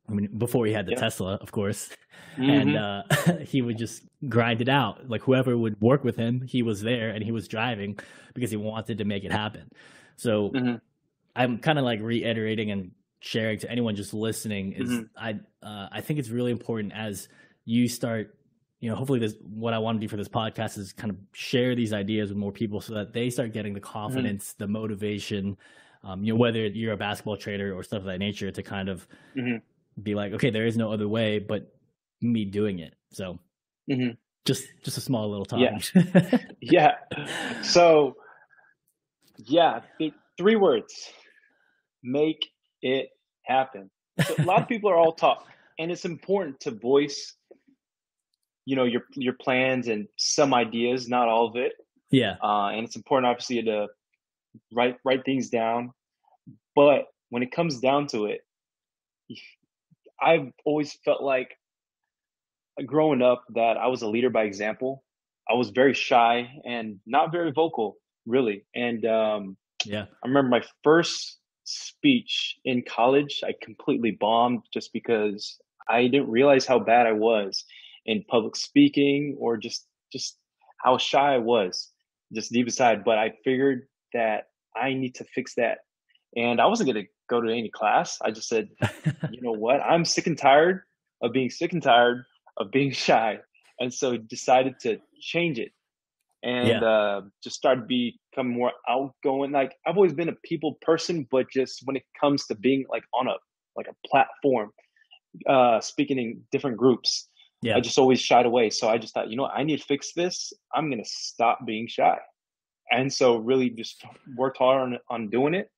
I 0.09 0.13
mean, 0.13 0.29
before 0.37 0.65
he 0.65 0.73
had 0.73 0.85
the 0.85 0.95
Tesla, 0.95 1.35
of 1.35 1.51
course, 1.51 1.89
mm-hmm. 2.37 2.49
and 2.49 2.77
uh, 2.77 3.03
he 3.45 3.61
would 3.61 3.77
just 3.77 4.03
grind 4.27 4.61
it 4.61 4.69
out. 4.69 5.09
Like 5.09 5.21
whoever 5.21 5.57
would 5.57 5.79
work 5.81 6.03
with 6.03 6.15
him, 6.15 6.41
he 6.41 6.63
was 6.63 6.81
there 6.81 7.09
and 7.09 7.23
he 7.23 7.31
was 7.31 7.47
driving 7.47 7.99
because 8.33 8.51
he 8.51 8.57
wanted 8.57 8.97
to 8.97 9.05
make 9.05 9.23
it 9.23 9.31
happen. 9.31 9.69
So 10.15 10.49
mm-hmm. 10.49 10.75
I'm 11.35 11.59
kind 11.59 11.77
of 11.79 11.85
like 11.85 12.01
reiterating 12.01 12.71
and 12.71 12.91
sharing 13.21 13.59
to 13.59 13.69
anyone 13.69 13.95
just 13.95 14.13
listening 14.13 14.73
is 14.73 14.89
mm-hmm. 14.89 15.03
I 15.17 15.31
uh, 15.65 15.89
I 15.91 16.01
think 16.01 16.19
it's 16.19 16.29
really 16.29 16.51
important 16.51 16.93
as 16.93 17.27
you 17.65 17.87
start. 17.87 18.35
You 18.81 18.89
know, 18.89 18.95
hopefully, 18.95 19.19
this 19.19 19.35
what 19.41 19.73
I 19.73 19.77
want 19.79 19.99
to 19.99 19.99
do 19.99 20.09
for 20.09 20.15
this 20.15 20.29
podcast 20.29 20.77
is 20.77 20.93
kind 20.93 21.11
of 21.11 21.17
share 21.33 21.75
these 21.75 21.91
ideas 21.91 22.29
with 22.29 22.37
more 22.37 22.53
people 22.53 22.79
so 22.79 22.93
that 22.93 23.11
they 23.11 23.29
start 23.29 23.51
getting 23.51 23.73
the 23.73 23.81
mm-hmm. 23.81 23.91
confidence, 23.91 24.53
the 24.53 24.67
motivation. 24.67 25.57
Um, 26.01 26.23
you 26.23 26.31
know, 26.31 26.39
whether 26.39 26.65
you're 26.65 26.93
a 26.93 26.97
basketball 26.97 27.35
trader 27.35 27.75
or 27.75 27.83
stuff 27.83 27.99
of 27.99 28.05
that 28.05 28.19
nature, 28.19 28.49
to 28.51 28.63
kind 28.63 28.87
of 28.87 29.05
mm-hmm 29.35 29.57
be 30.01 30.15
like, 30.15 30.33
okay, 30.33 30.49
there 30.49 30.65
is 30.65 30.77
no 30.77 30.91
other 30.91 31.07
way 31.07 31.39
but 31.39 31.73
me 32.21 32.45
doing 32.45 32.79
it. 32.79 32.93
So 33.11 33.39
mm-hmm. 33.89 34.11
just 34.45 34.65
just 34.83 34.97
a 34.97 35.01
small 35.01 35.29
little 35.29 35.45
talk. 35.45 35.59
Yeah. 35.59 36.37
yeah. 36.61 36.91
So 37.63 38.15
yeah, 39.37 39.81
th- 39.97 40.13
three 40.37 40.55
words. 40.55 40.93
Make 42.03 42.47
it 42.81 43.09
happen. 43.43 43.89
So 44.25 44.35
a 44.39 44.43
lot 44.43 44.61
of 44.61 44.67
people 44.69 44.89
are 44.89 44.97
all 44.97 45.13
talk, 45.13 45.45
and 45.77 45.91
it's 45.91 46.05
important 46.05 46.59
to 46.61 46.71
voice, 46.71 47.35
you 48.65 48.75
know, 48.75 48.85
your 48.85 49.03
your 49.15 49.33
plans 49.33 49.87
and 49.87 50.07
some 50.17 50.53
ideas, 50.53 51.07
not 51.07 51.27
all 51.27 51.47
of 51.47 51.55
it. 51.55 51.73
Yeah. 52.11 52.35
Uh, 52.41 52.69
and 52.69 52.85
it's 52.85 52.95
important, 52.95 53.29
obviously, 53.29 53.61
to 53.63 53.87
write 54.73 54.97
write 55.03 55.25
things 55.25 55.49
down. 55.49 55.91
But 56.75 57.05
when 57.29 57.43
it 57.43 57.51
comes 57.51 57.79
down 57.79 58.07
to 58.07 58.25
it, 58.25 58.41
I've 60.21 60.51
always 60.65 60.93
felt 61.05 61.21
like 61.21 61.49
growing 62.85 63.21
up 63.21 63.43
that 63.55 63.77
I 63.77 63.87
was 63.87 64.01
a 64.01 64.07
leader 64.07 64.29
by 64.29 64.43
example. 64.43 65.03
I 65.49 65.53
was 65.55 65.69
very 65.69 65.93
shy 65.93 66.47
and 66.65 66.99
not 67.05 67.31
very 67.31 67.51
vocal, 67.51 67.97
really. 68.25 68.65
And 68.75 69.05
um, 69.05 69.57
yeah, 69.85 70.05
I 70.23 70.27
remember 70.27 70.49
my 70.49 70.63
first 70.83 71.39
speech 71.63 72.57
in 72.65 72.83
college. 72.87 73.41
I 73.43 73.53
completely 73.61 74.11
bombed 74.11 74.63
just 74.73 74.93
because 74.93 75.57
I 75.89 76.03
didn't 76.03 76.29
realize 76.29 76.65
how 76.65 76.79
bad 76.79 77.07
I 77.07 77.13
was 77.13 77.63
in 78.05 78.23
public 78.29 78.55
speaking 78.55 79.35
or 79.39 79.57
just 79.57 79.87
just 80.11 80.37
how 80.83 80.97
shy 80.97 81.35
I 81.35 81.37
was, 81.37 81.91
just 82.33 82.51
deep 82.51 82.67
inside. 82.67 83.03
But 83.03 83.17
I 83.17 83.33
figured 83.43 83.87
that 84.13 84.45
I 84.75 84.93
need 84.93 85.15
to 85.15 85.25
fix 85.25 85.55
that, 85.55 85.79
and 86.35 86.61
I 86.61 86.67
wasn't 86.67 86.89
gonna 86.89 87.05
go 87.29 87.41
to 87.41 87.49
any 87.49 87.69
class. 87.69 88.17
I 88.21 88.31
just 88.31 88.47
said, 88.47 88.69
you 89.31 89.41
know 89.41 89.53
what? 89.53 89.81
I'm 89.81 90.05
sick 90.05 90.27
and 90.27 90.37
tired 90.37 90.81
of 91.21 91.33
being 91.33 91.49
sick 91.49 91.73
and 91.73 91.83
tired 91.83 92.23
of 92.57 92.71
being 92.71 92.91
shy. 93.07 93.39
And 93.79 93.93
so 93.93 94.17
decided 94.17 94.79
to 94.81 94.99
change 95.21 95.57
it 95.59 95.71
and 96.43 96.67
yeah. 96.67 96.81
uh, 96.81 97.21
just 97.43 97.55
started 97.55 97.87
becoming 97.87 98.53
more 98.53 98.71
outgoing. 98.87 99.51
Like 99.51 99.75
I've 99.85 99.95
always 99.95 100.13
been 100.13 100.29
a 100.29 100.35
people 100.43 100.77
person, 100.81 101.27
but 101.29 101.49
just 101.49 101.81
when 101.85 101.95
it 101.95 102.03
comes 102.19 102.45
to 102.47 102.55
being 102.55 102.85
like 102.89 103.03
on 103.13 103.27
a 103.27 103.35
like 103.75 103.87
a 103.87 104.07
platform, 104.07 104.71
uh, 105.47 105.79
speaking 105.79 106.17
in 106.17 106.41
different 106.51 106.77
groups, 106.77 107.27
yeah. 107.61 107.75
I 107.75 107.81
just 107.81 107.97
always 107.97 108.21
shied 108.21 108.45
away. 108.45 108.69
So 108.69 108.89
I 108.89 108.97
just 108.97 109.13
thought, 109.13 109.29
you 109.29 109.35
know, 109.35 109.43
what? 109.43 109.53
I 109.55 109.63
need 109.63 109.79
to 109.79 109.85
fix 109.85 110.13
this. 110.13 110.53
I'm 110.73 110.89
gonna 110.89 111.05
stop 111.05 111.59
being 111.65 111.87
shy, 111.87 112.17
and 112.91 113.11
so 113.11 113.37
really 113.37 113.69
just 113.69 114.03
worked 114.37 114.57
hard 114.57 114.81
on 114.81 114.99
on 115.09 115.29
doing 115.29 115.53
it. 115.53 115.69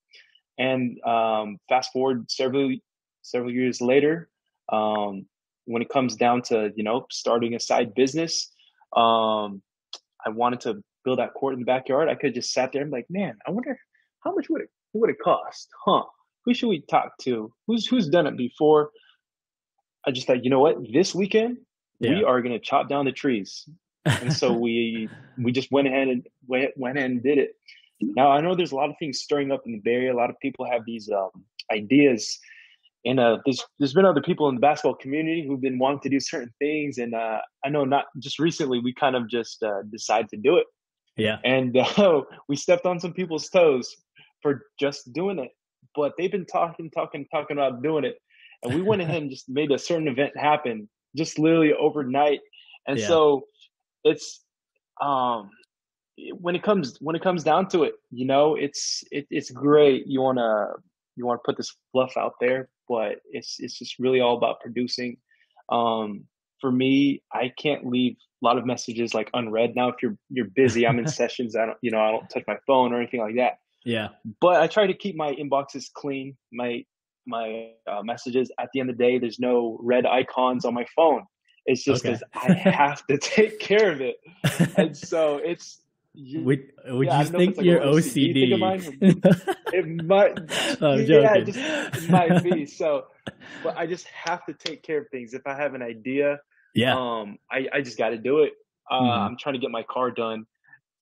And 0.58 0.98
um, 1.04 1.58
fast 1.68 1.92
forward 1.92 2.30
several 2.30 2.76
several 3.22 3.52
years 3.52 3.80
later, 3.80 4.28
um, 4.70 5.26
when 5.64 5.82
it 5.82 5.88
comes 5.88 6.16
down 6.16 6.42
to 6.42 6.72
you 6.76 6.84
know 6.84 7.06
starting 7.10 7.54
a 7.54 7.60
side 7.60 7.94
business, 7.94 8.50
um, 8.94 9.62
I 10.24 10.30
wanted 10.30 10.60
to 10.62 10.82
build 11.04 11.18
that 11.18 11.34
court 11.34 11.54
in 11.54 11.60
the 11.60 11.66
backyard. 11.66 12.08
I 12.08 12.14
could 12.14 12.34
just 12.34 12.52
sat 12.52 12.72
there 12.72 12.82
and 12.82 12.90
be 12.90 12.98
like, 12.98 13.06
man, 13.10 13.36
I 13.46 13.50
wonder 13.50 13.78
how 14.20 14.34
much 14.34 14.48
would 14.48 14.62
it 14.62 14.68
would 14.92 15.10
it 15.10 15.18
cost, 15.22 15.68
huh? 15.84 16.02
Who 16.44 16.54
should 16.54 16.68
we 16.68 16.82
talk 16.82 17.16
to? 17.22 17.52
Who's 17.66 17.86
who's 17.86 18.08
done 18.08 18.26
it 18.26 18.36
before? 18.36 18.90
I 20.06 20.10
just 20.10 20.26
thought, 20.26 20.44
you 20.44 20.50
know 20.50 20.60
what? 20.60 20.76
This 20.92 21.14
weekend 21.14 21.58
yeah. 22.00 22.10
we 22.10 22.24
are 22.24 22.42
going 22.42 22.52
to 22.52 22.58
chop 22.58 22.88
down 22.88 23.04
the 23.04 23.12
trees, 23.12 23.68
and 24.04 24.32
so 24.32 24.52
we 24.58 25.08
we 25.38 25.52
just 25.52 25.70
went 25.70 25.88
ahead 25.88 26.08
and 26.08 26.26
went 26.46 26.70
went 26.76 26.98
ahead 26.98 27.10
and 27.10 27.22
did 27.22 27.38
it. 27.38 27.56
Now 28.16 28.30
I 28.30 28.40
know 28.40 28.54
there's 28.54 28.72
a 28.72 28.76
lot 28.76 28.90
of 28.90 28.96
things 28.98 29.20
stirring 29.20 29.52
up 29.52 29.62
in 29.66 29.72
the 29.72 29.80
Bay 29.80 29.94
Area. 29.94 30.14
A 30.14 30.16
lot 30.16 30.30
of 30.30 30.36
people 30.40 30.66
have 30.70 30.82
these 30.86 31.10
um, 31.10 31.30
ideas, 31.72 32.38
and 33.04 33.18
uh, 33.18 33.38
there's 33.44 33.64
there's 33.78 33.94
been 33.94 34.04
other 34.04 34.22
people 34.22 34.48
in 34.48 34.54
the 34.54 34.60
basketball 34.60 34.94
community 34.96 35.46
who've 35.46 35.60
been 35.60 35.78
wanting 35.78 36.00
to 36.00 36.08
do 36.08 36.20
certain 36.20 36.52
things, 36.58 36.98
and 36.98 37.14
uh, 37.14 37.38
I 37.64 37.68
know 37.68 37.84
not 37.84 38.06
just 38.18 38.38
recently 38.38 38.80
we 38.80 38.94
kind 38.94 39.16
of 39.16 39.28
just 39.28 39.62
uh, 39.62 39.82
decided 39.90 40.28
to 40.30 40.36
do 40.36 40.56
it. 40.56 40.66
Yeah, 41.16 41.38
and 41.44 41.76
uh, 41.98 42.22
we 42.48 42.56
stepped 42.56 42.86
on 42.86 43.00
some 43.00 43.12
people's 43.12 43.48
toes 43.48 43.94
for 44.42 44.62
just 44.80 45.12
doing 45.12 45.38
it, 45.38 45.50
but 45.94 46.12
they've 46.18 46.32
been 46.32 46.46
talking, 46.46 46.90
talking, 46.90 47.26
talking 47.32 47.56
about 47.58 47.82
doing 47.82 48.04
it, 48.04 48.16
and 48.62 48.74
we 48.74 48.82
went 48.82 49.02
ahead 49.02 49.22
and 49.22 49.30
just 49.30 49.48
made 49.48 49.70
a 49.70 49.78
certain 49.78 50.08
event 50.08 50.36
happen, 50.36 50.88
just 51.16 51.38
literally 51.38 51.72
overnight. 51.72 52.40
And 52.86 52.98
Yeah. 52.98 53.06
so 53.06 53.46
it's 54.04 54.44
um 55.00 55.50
when 56.38 56.54
it 56.54 56.62
comes 56.62 56.96
when 57.00 57.16
it 57.16 57.22
comes 57.22 57.42
down 57.42 57.68
to 57.68 57.84
it, 57.84 57.94
you 58.10 58.26
know, 58.26 58.54
it's 58.54 59.02
it, 59.10 59.26
it's 59.30 59.50
great. 59.50 60.06
You 60.06 60.20
wanna 60.20 60.68
you 61.16 61.26
wanna 61.26 61.40
put 61.44 61.56
this 61.56 61.74
fluff 61.92 62.16
out 62.16 62.34
there, 62.40 62.68
but 62.88 63.16
it's 63.30 63.56
it's 63.58 63.78
just 63.78 63.98
really 63.98 64.20
all 64.20 64.36
about 64.36 64.60
producing. 64.60 65.16
Um, 65.68 66.24
for 66.60 66.70
me, 66.70 67.22
I 67.32 67.50
can't 67.58 67.86
leave 67.86 68.16
a 68.42 68.46
lot 68.46 68.58
of 68.58 68.66
messages 68.66 69.14
like 69.14 69.30
unread. 69.34 69.74
Now, 69.74 69.88
if 69.88 69.96
you're 70.02 70.16
you're 70.30 70.48
busy, 70.54 70.86
I'm 70.86 70.98
in 70.98 71.06
sessions. 71.20 71.56
I 71.56 71.66
don't 71.66 71.78
you 71.82 71.90
know 71.90 72.00
I 72.00 72.10
don't 72.10 72.28
touch 72.28 72.44
my 72.46 72.56
phone 72.66 72.92
or 72.92 72.98
anything 73.00 73.20
like 73.20 73.36
that. 73.36 73.58
Yeah. 73.84 74.08
But 74.40 74.60
I 74.60 74.66
try 74.68 74.86
to 74.86 74.94
keep 74.94 75.16
my 75.16 75.32
inboxes 75.34 75.92
clean. 75.92 76.36
My 76.52 76.84
my 77.26 77.70
uh, 77.90 78.02
messages 78.02 78.50
at 78.60 78.68
the 78.72 78.80
end 78.80 78.90
of 78.90 78.98
the 78.98 79.04
day, 79.04 79.18
there's 79.18 79.38
no 79.38 79.78
red 79.80 80.06
icons 80.06 80.64
on 80.64 80.74
my 80.74 80.86
phone. 80.94 81.24
It's 81.66 81.84
just 81.84 82.04
Okay. 82.04 82.18
because 82.18 82.24
I 82.34 82.52
have 82.54 83.06
to 83.06 83.18
take 83.22 83.60
care 83.60 83.92
of 83.92 84.00
it, 84.00 84.16
and 84.76 84.96
so 84.96 85.38
it's. 85.38 85.78
You, 86.14 86.42
would 86.42 86.60
would 86.88 87.06
yeah, 87.06 87.18
you 87.22 87.24
don't 87.24 87.32
know 87.32 87.38
if 87.38 87.44
think 87.44 87.56
like 87.56 87.66
you're 87.66 87.80
OCD 87.80 88.52
OCD? 88.52 89.44
it 89.72 89.86
might 89.88 90.32
I'm 90.82 90.98
yeah, 91.00 91.06
joking. 91.06 91.42
it, 91.42 91.46
just, 91.46 91.58
it 91.58 92.10
might 92.10 92.42
be. 92.42 92.66
So 92.78 93.04
but 93.62 93.74
i 93.78 93.86
just 93.86 94.06
have 94.08 94.44
to 94.46 94.52
take 94.54 94.82
care 94.82 94.98
of 94.98 95.08
things. 95.10 95.32
If 95.34 95.42
i 95.46 95.54
have 95.54 95.74
an 95.74 95.82
idea 95.82 96.38
yeah. 96.74 96.94
um 96.96 97.38
i, 97.50 97.66
I 97.72 97.80
just 97.80 97.96
got 97.96 98.10
to 98.10 98.18
do 98.18 98.40
it. 98.40 98.52
Uh, 98.90 99.00
Mhm. 99.00 99.26
i'm 99.26 99.36
trying 99.38 99.54
to 99.54 99.58
get 99.58 99.70
my 99.70 99.84
car 99.84 100.10
done. 100.10 100.44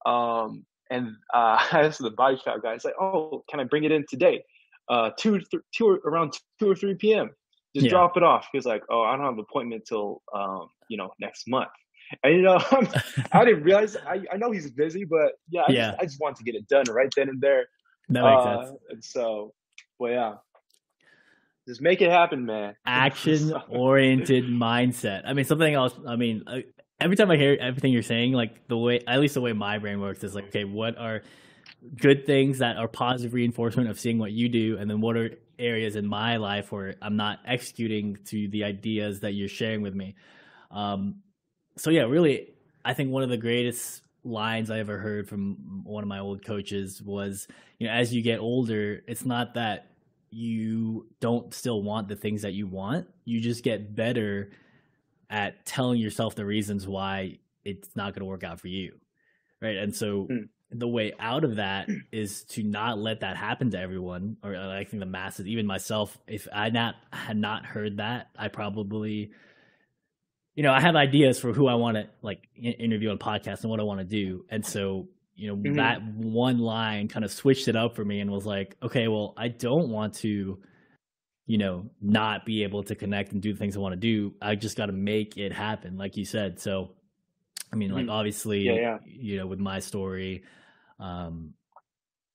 Um 0.06 0.64
and 0.90 1.08
uh 1.34 1.58
i 1.72 1.80
asked 1.86 2.00
the 2.00 2.10
body 2.10 2.36
shop 2.44 2.62
guy. 2.62 2.74
It's 2.74 2.84
like 2.84 2.94
oh 3.00 3.42
can 3.50 3.58
i 3.60 3.64
bring 3.64 3.84
it 3.84 3.92
in 3.92 4.04
today? 4.08 4.44
Uh 4.88 5.10
two 5.18 5.38
th- 5.38 5.62
two 5.74 5.86
or, 5.88 5.94
around 6.04 6.34
two 6.60 6.70
or 6.70 6.74
three 6.76 6.94
p.m 6.94 7.30
just 7.74 7.86
Yeah. 7.86 7.90
drop 7.90 8.16
it 8.16 8.22
off. 8.24 8.46
He 8.52 8.58
was 8.58 8.66
like 8.66 8.82
oh 8.90 9.02
i 9.02 9.16
don't 9.16 9.24
have 9.24 9.34
an 9.34 9.40
appointment 9.48 9.84
till 9.86 10.22
um 10.34 10.68
you 10.88 10.96
know 10.96 11.10
next 11.20 11.48
month 11.48 11.70
and 12.22 12.34
you 12.34 12.42
know 12.42 12.58
i 13.32 13.44
didn't 13.44 13.62
realize 13.62 13.96
i, 14.06 14.20
I 14.32 14.36
know 14.36 14.50
he's 14.50 14.70
busy 14.70 15.04
but 15.04 15.32
yeah 15.48 15.62
I, 15.68 15.72
Yeah. 15.72 15.90
Just, 15.90 16.00
I 16.00 16.04
just 16.04 16.20
wanted 16.20 16.36
to 16.38 16.44
get 16.44 16.54
it 16.54 16.68
done 16.68 16.84
right 16.90 17.12
then 17.16 17.28
and 17.28 17.40
there 17.40 17.66
that 18.10 18.24
makes 18.24 18.46
uh, 18.46 18.66
sense. 18.66 18.78
And 18.90 19.04
so, 19.04 19.54
well, 19.98 20.12
yeah, 20.12 20.34
just 21.66 21.80
make 21.80 22.02
it 22.02 22.10
happen, 22.10 22.44
man. 22.44 22.74
Action 22.86 23.54
oriented 23.68 24.44
mindset. 24.44 25.22
I 25.24 25.32
mean, 25.32 25.44
something 25.44 25.72
else. 25.72 25.94
I 26.06 26.16
mean, 26.16 26.42
uh, 26.46 26.58
every 27.00 27.16
time 27.16 27.30
I 27.30 27.36
hear 27.36 27.56
everything 27.60 27.92
you're 27.92 28.02
saying, 28.02 28.32
like 28.32 28.66
the 28.68 28.76
way, 28.76 29.00
at 29.06 29.20
least 29.20 29.34
the 29.34 29.40
way 29.40 29.52
my 29.52 29.78
brain 29.78 30.00
works 30.00 30.24
is 30.24 30.34
like, 30.34 30.48
okay, 30.48 30.64
what 30.64 30.98
are 30.98 31.22
good 31.96 32.26
things 32.26 32.58
that 32.58 32.76
are 32.76 32.88
positive 32.88 33.32
reinforcement 33.32 33.88
of 33.88 33.98
seeing 33.98 34.18
what 34.18 34.32
you 34.32 34.48
do, 34.48 34.76
and 34.78 34.90
then 34.90 35.00
what 35.00 35.16
are 35.16 35.30
areas 35.58 35.94
in 35.94 36.06
my 36.06 36.36
life 36.36 36.72
where 36.72 36.96
I'm 37.00 37.16
not 37.16 37.38
executing 37.46 38.16
to 38.26 38.48
the 38.48 38.64
ideas 38.64 39.20
that 39.20 39.32
you're 39.32 39.48
sharing 39.48 39.82
with 39.82 39.94
me. 39.94 40.16
Um, 40.70 41.16
so 41.80 41.88
yeah, 41.88 42.02
really, 42.02 42.48
I 42.84 42.92
think 42.92 43.10
one 43.10 43.22
of 43.22 43.30
the 43.30 43.38
greatest 43.38 44.02
lines 44.22 44.70
I 44.70 44.80
ever 44.80 44.98
heard 44.98 45.26
from 45.26 45.82
one 45.82 46.04
of 46.04 46.08
my 46.08 46.18
old 46.18 46.44
coaches 46.44 47.00
was, 47.00 47.48
you 47.78 47.86
know, 47.86 47.92
as 47.94 48.14
you 48.14 48.20
get 48.20 48.38
older, 48.38 49.02
it's 49.08 49.24
not 49.24 49.54
that 49.54 49.86
you 50.28 51.06
don't 51.20 51.54
still 51.54 51.82
want 51.82 52.08
the 52.08 52.16
things 52.16 52.42
that 52.42 52.52
you 52.52 52.66
want. 52.66 53.08
You 53.24 53.40
just 53.40 53.64
get 53.64 53.96
better 53.96 54.50
at 55.30 55.64
telling 55.64 55.98
yourself 55.98 56.34
the 56.34 56.44
reasons 56.44 56.86
why 56.86 57.38
it's 57.64 57.96
not 57.96 58.12
going 58.12 58.20
to 58.20 58.26
work 58.26 58.44
out 58.44 58.60
for 58.60 58.68
you. 58.68 58.92
Right. 59.62 59.78
And 59.78 59.96
so 59.96 60.26
Mm. 60.30 60.48
the 60.70 60.88
way 60.88 61.14
out 61.18 61.44
of 61.44 61.56
that 61.56 61.88
is 62.12 62.44
to 62.44 62.62
not 62.62 62.98
let 62.98 63.20
that 63.20 63.38
happen 63.38 63.70
to 63.70 63.80
everyone 63.80 64.36
or 64.42 64.54
uh, 64.54 64.76
I 64.76 64.84
think 64.84 65.00
the 65.00 65.06
masses, 65.06 65.46
even 65.46 65.66
myself, 65.66 66.18
if 66.26 66.46
I 66.52 66.68
not 66.68 66.96
had 67.10 67.38
not 67.38 67.64
heard 67.64 67.96
that, 67.96 68.28
I 68.36 68.48
probably 68.48 69.32
you 70.60 70.64
know, 70.66 70.74
I 70.74 70.80
have 70.82 70.94
ideas 70.94 71.40
for 71.40 71.54
who 71.54 71.68
I 71.68 71.74
want 71.76 71.96
to 71.96 72.06
like 72.20 72.46
interview 72.54 73.08
on 73.08 73.14
a 73.14 73.18
podcast 73.18 73.62
and 73.62 73.70
what 73.70 73.80
I 73.80 73.82
want 73.82 74.00
to 74.00 74.04
do. 74.04 74.44
And 74.50 74.62
so, 74.62 75.08
you 75.34 75.48
know, 75.48 75.56
Mhm. 75.56 75.76
that 75.76 76.02
one 76.04 76.58
line 76.58 77.08
kind 77.08 77.24
of 77.24 77.32
switched 77.32 77.66
it 77.68 77.76
up 77.76 77.96
for 77.96 78.04
me 78.04 78.20
and 78.20 78.30
was 78.30 78.44
like, 78.44 78.76
okay, 78.82 79.08
well, 79.08 79.32
I 79.38 79.48
don't 79.48 79.88
want 79.88 80.12
to, 80.16 80.62
you 81.46 81.56
know, 81.56 81.88
not 82.02 82.44
be 82.44 82.62
able 82.62 82.82
to 82.82 82.94
connect 82.94 83.32
and 83.32 83.40
do 83.40 83.54
the 83.54 83.58
things 83.58 83.74
I 83.74 83.80
want 83.80 83.94
to 83.94 83.96
do. 83.96 84.34
I 84.42 84.54
just 84.54 84.76
got 84.76 84.86
to 84.86 84.92
make 84.92 85.38
it 85.38 85.50
happen, 85.50 85.96
like 85.96 86.18
you 86.18 86.26
said. 86.26 86.60
So, 86.60 86.90
I 87.72 87.76
mean, 87.76 87.90
like 87.92 88.04
Mhm. 88.04 88.12
obviously, 88.12 88.60
Yeah, 88.66 88.74
yeah. 88.74 88.98
you 89.06 89.38
know, 89.38 89.46
with 89.46 89.60
my 89.60 89.78
story, 89.78 90.44
um, 90.98 91.54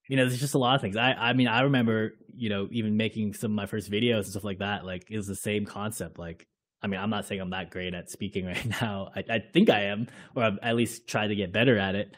you 0.08 0.16
know, 0.16 0.24
there's 0.26 0.40
just 0.40 0.54
a 0.54 0.58
lot 0.58 0.74
of 0.74 0.80
things. 0.80 0.96
I, 0.96 1.12
I 1.12 1.32
mean, 1.32 1.46
I 1.46 1.60
remember, 1.60 2.16
you 2.34 2.48
know, 2.48 2.66
even 2.72 2.96
making 2.96 3.34
some 3.34 3.52
of 3.52 3.54
my 3.54 3.66
first 3.66 3.88
videos 3.88 4.16
and 4.24 4.26
stuff 4.26 4.42
like 4.42 4.58
that. 4.58 4.84
Like, 4.84 5.08
it 5.12 5.16
was 5.16 5.28
the 5.28 5.36
same 5.36 5.64
concept. 5.64 6.18
Like, 6.18 6.48
I 6.86 6.88
mean, 6.88 7.00
I'm 7.00 7.10
not 7.10 7.26
saying 7.26 7.40
I'm 7.40 7.50
that 7.50 7.70
great 7.70 7.94
at 7.94 8.08
speaking 8.10 8.46
right 8.52 8.80
now. 8.80 9.10
I, 9.16 9.24
I 9.28 9.38
think 9.40 9.70
I 9.70 9.86
am, 9.86 10.06
or 10.36 10.44
I've 10.44 10.58
at 10.62 10.76
least 10.76 11.08
try 11.08 11.26
to 11.26 11.34
get 11.34 11.50
better 11.52 11.76
at 11.76 11.96
it. 11.96 12.14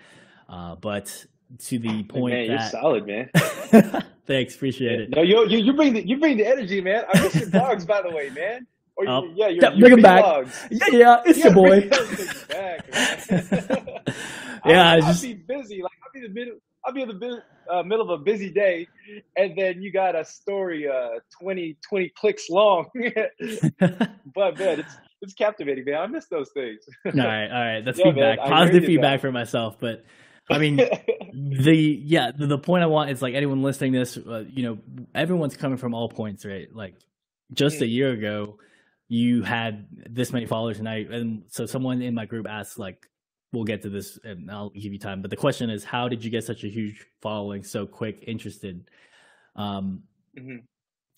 Uh, 0.46 0.74
but 0.74 1.24
to 1.59 1.78
the 1.78 2.02
point 2.04 2.35
man, 2.35 2.50
you're 2.50 2.61
solid, 2.68 3.07
man. 3.07 3.31
thanks, 4.26 4.54
appreciate 4.54 5.00
it. 5.00 5.11
No, 5.16 5.22
you 5.22 5.48
you 5.48 5.57
you 5.59 5.72
bring 5.72 5.94
the 5.94 6.07
you 6.07 6.18
bring 6.20 6.37
the 6.37 6.46
energy, 6.46 6.83
man. 6.83 7.04
I 7.14 7.22
miss 7.22 7.35
your 7.35 7.48
vlogs, 7.48 7.87
by 7.87 8.02
the 8.02 8.11
way, 8.11 8.28
man. 8.28 8.66
Or 8.96 9.04
you- 9.04 9.11
Oh, 9.11 9.31
yeah, 9.35 9.48
your, 9.48 9.62
yeah, 9.72 9.78
bring 9.81 9.92
'em 9.94 10.02
back. 10.02 10.22
vlogs. 10.24 10.68
Yeah, 10.70 10.98
yeah, 10.98 11.22
it's 11.24 11.38
Yeah, 11.38 11.44
your 11.46 11.54
boy. 11.54 11.88
back. 12.48 12.85
Yeah, 14.66 14.83
I 14.90 14.94
I'll, 14.96 15.00
just- 15.00 15.24
I'll 15.24 15.31
be 15.31 15.35
busy. 15.35 15.83
Like 15.83 15.92
I'll 16.04 16.12
be 16.12 16.26
the 16.26 16.35
middle. 16.35 16.54
I'll 16.85 16.92
be 16.92 17.00
in 17.02 17.09
the 17.09 17.14
uh, 17.70 17.83
middle 17.83 18.11
of 18.11 18.20
a 18.20 18.22
busy 18.22 18.50
day, 18.52 18.88
and 19.37 19.57
then 19.57 19.83
you 19.83 19.92
got 19.92 20.14
a 20.16 20.24
story 20.24 20.88
uh 20.88 21.18
20, 21.40 21.76
20 21.88 22.12
clicks 22.16 22.48
long. 22.50 22.87
but 24.35 24.59
man, 24.59 24.81
it's 24.81 24.98
it's 25.20 25.35
captivating, 25.35 25.85
man. 25.85 25.96
I 25.96 26.07
miss 26.07 26.26
those 26.31 26.50
things. 26.54 26.81
all 27.07 27.12
right, 27.14 27.48
all 27.48 27.64
right. 27.74 27.85
That's 27.85 27.98
Yeah, 27.98 28.04
feedback, 28.04 28.38
I 28.40 28.48
positive 28.48 28.85
feedback 28.85 29.12
that. 29.14 29.20
for 29.20 29.33
myself. 29.33 29.78
But 29.81 30.04
I 30.50 30.59
mean, 30.59 30.78
the 31.33 31.74
yeah, 31.76 32.31
the, 32.37 32.46
the 32.46 32.59
point 32.59 32.83
I 32.83 32.87
want 32.87 33.11
is 33.11 33.22
like 33.22 33.35
anyone 33.35 33.62
listening 33.62 33.92
to 33.94 33.98
this, 34.00 34.16
uh, 34.16 34.44
you 34.48 34.62
know, 34.62 34.78
everyone's 35.14 35.57
coming 35.57 35.78
from 35.78 35.94
all 35.94 36.09
points, 36.09 36.44
right? 36.44 36.68
Like 36.74 36.94
just 37.52 37.81
a 37.83 37.87
Mm. 37.87 37.90
year 37.90 38.11
ago, 38.12 38.59
you 39.09 39.42
had 39.42 39.87
this 40.09 40.33
many 40.33 40.46
followers, 40.46 40.78
and 40.78 40.88
I 40.88 40.98
and 41.11 41.44
so 41.48 41.66
someone 41.66 42.02
in 42.02 42.14
my 42.14 42.26
group 42.26 42.46
asked 42.48 42.78
like. 42.78 43.09
We'll 43.52 43.64
get 43.64 43.80
to 43.82 43.88
this, 43.88 44.18
and 44.24 44.50
I'll 44.50 44.68
give 44.70 44.92
you 44.92 44.98
time. 44.98 45.22
But 45.22 45.30
the 45.30 45.37
question 45.37 45.70
is, 45.70 45.82
how 45.82 46.06
did 46.08 46.22
you 46.22 46.30
get 46.30 46.44
such 46.44 46.64
a 46.64 46.68
huge 46.68 47.06
following 47.22 47.62
so 47.62 47.87
quick? 47.87 48.24
Interested. 48.26 48.90
Um, 49.56 50.02
Mhm. 50.37 50.64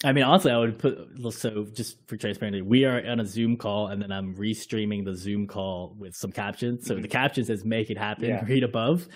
I 0.04 0.12
mean, 0.12 0.24
honestly, 0.24 0.50
I 0.52 0.56
would 0.58 0.78
put 0.78 0.96
so 1.34 1.64
just 1.74 2.06
for 2.08 2.16
transparency, 2.16 2.62
we 2.62 2.84
are 2.84 3.04
on 3.04 3.18
a 3.20 3.26
Zoom 3.26 3.56
call, 3.56 3.88
and 3.88 4.00
then 4.00 4.12
I'm 4.12 4.34
restreaming 4.36 5.04
the 5.04 5.14
Zoom 5.14 5.46
call 5.48 5.94
with 5.98 6.14
some 6.14 6.30
captions. 6.32 6.86
So 6.86 6.96
Mhm. 6.96 7.02
the 7.02 7.08
caption 7.08 7.44
says 7.44 7.64
"Make 7.64 7.90
it 7.90 7.98
happen." 7.98 8.28
Yeah. 8.28 8.44
Read 8.44 8.62
above. 8.64 9.08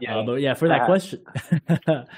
Yeah. 0.00 0.16
Uh, 0.18 0.24
but 0.24 0.40
yeah, 0.40 0.54
for 0.54 0.66
that 0.68 0.80
Ah. 0.80 0.86
question, 0.86 1.20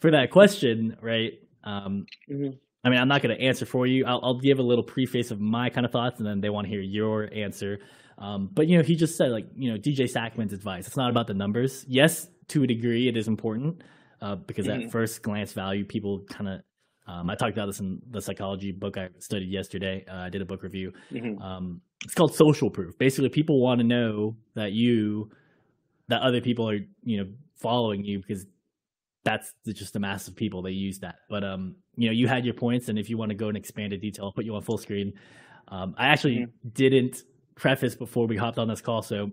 for 0.00 0.10
that 0.10 0.30
question, 0.30 0.96
right? 1.00 1.40
Um, 1.64 2.06
Mhm. 2.30 2.58
I 2.84 2.90
mean, 2.90 3.00
I'm 3.00 3.08
not 3.08 3.22
going 3.22 3.34
to 3.36 3.42
answer 3.42 3.64
for 3.64 3.86
you. 3.86 4.04
I'll, 4.04 4.20
I'll 4.22 4.38
give 4.38 4.58
a 4.58 4.62
little 4.62 4.84
preface 4.84 5.30
of 5.30 5.40
my 5.40 5.70
kind 5.70 5.86
of 5.86 5.90
thoughts, 5.90 6.20
and 6.20 6.26
then 6.28 6.42
they 6.42 6.50
want 6.50 6.66
to 6.66 6.68
hear 6.68 6.82
your 6.82 7.32
answer. 7.32 7.80
Um, 8.18 8.48
but 8.52 8.68
you 8.68 8.76
know, 8.76 8.84
he 8.84 8.94
just 8.96 9.16
said 9.16 9.30
like, 9.30 9.46
you 9.56 9.70
know, 9.72 9.78
DJ 9.78 10.10
Sackmann's 10.10 10.52
advice. 10.52 10.86
It's 10.86 10.96
not 10.96 11.10
about 11.10 11.26
the 11.26 11.34
numbers. 11.34 11.84
Yes, 11.88 12.28
to 12.48 12.62
a 12.62 12.66
degree, 12.66 13.08
it 13.08 13.16
is 13.16 13.26
important 13.28 13.82
uh, 14.20 14.36
because 14.36 14.68
at 14.68 14.80
Mhm. 14.80 14.90
first 14.90 15.22
glance 15.22 15.52
value, 15.52 15.84
people 15.84 16.20
kind 16.24 16.48
of. 16.48 16.60
Um, 17.06 17.28
I 17.28 17.34
talked 17.34 17.52
about 17.52 17.66
this 17.66 17.80
in 17.80 18.00
the 18.10 18.22
psychology 18.22 18.72
book 18.72 18.96
I 18.96 19.10
studied 19.18 19.50
yesterday. 19.50 20.06
Uh, 20.08 20.16
I 20.20 20.30
did 20.30 20.40
a 20.40 20.46
book 20.46 20.62
review. 20.62 20.92
Mhm. 21.12 21.38
Um, 21.38 21.82
it's 22.02 22.14
called 22.14 22.34
social 22.34 22.70
proof. 22.70 22.96
Basically, 22.96 23.28
people 23.28 23.60
want 23.60 23.78
to 23.80 23.84
know 23.86 24.36
that 24.54 24.72
you, 24.72 25.30
that 26.08 26.22
other 26.22 26.40
people 26.40 26.66
are, 26.68 26.78
you 27.02 27.18
know, 27.18 27.30
following 27.56 28.04
you 28.04 28.20
because 28.20 28.46
that's 29.22 29.52
just 29.66 29.96
a 29.96 29.98
mass 29.98 30.28
of 30.28 30.36
people. 30.36 30.62
They 30.62 30.70
use 30.70 30.98
that. 31.00 31.16
But 31.28 31.44
um, 31.44 31.76
you 31.96 32.08
know, 32.08 32.12
you 32.12 32.26
had 32.26 32.44
your 32.44 32.54
points, 32.54 32.88
and 32.88 32.98
if 32.98 33.10
you 33.10 33.18
want 33.18 33.30
to 33.30 33.34
go 33.34 33.48
and 33.48 33.56
in 33.56 33.60
expanded 33.60 34.00
detail, 34.00 34.26
I'll 34.26 34.32
put 34.32 34.44
you 34.46 34.54
on 34.54 34.62
full 34.62 34.78
screen. 34.78 35.12
Um, 35.68 35.94
I 35.98 36.06
actually 36.08 36.46
didn't 36.72 37.24
preface 37.54 37.94
before 37.94 38.26
we 38.26 38.36
hopped 38.36 38.58
on 38.58 38.68
this 38.68 38.80
call, 38.80 39.02
so 39.02 39.30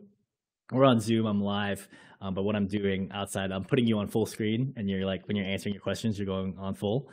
we're 0.71 0.85
on 0.85 0.99
Zoom. 0.99 1.25
I'm 1.25 1.41
live, 1.41 1.87
um, 2.21 2.33
but 2.33 2.43
what 2.43 2.55
I'm 2.55 2.67
doing 2.67 3.09
outside, 3.11 3.51
I'm 3.51 3.63
putting 3.65 3.87
you 3.87 3.97
on 3.99 4.07
full 4.07 4.25
screen, 4.25 4.73
and 4.77 4.89
you're 4.89 5.05
like 5.05 5.27
when 5.27 5.35
you're 5.37 5.45
answering 5.45 5.73
your 5.73 5.81
questions, 5.81 6.17
you're 6.17 6.25
going 6.27 6.55
on 6.57 6.73
full, 6.75 7.09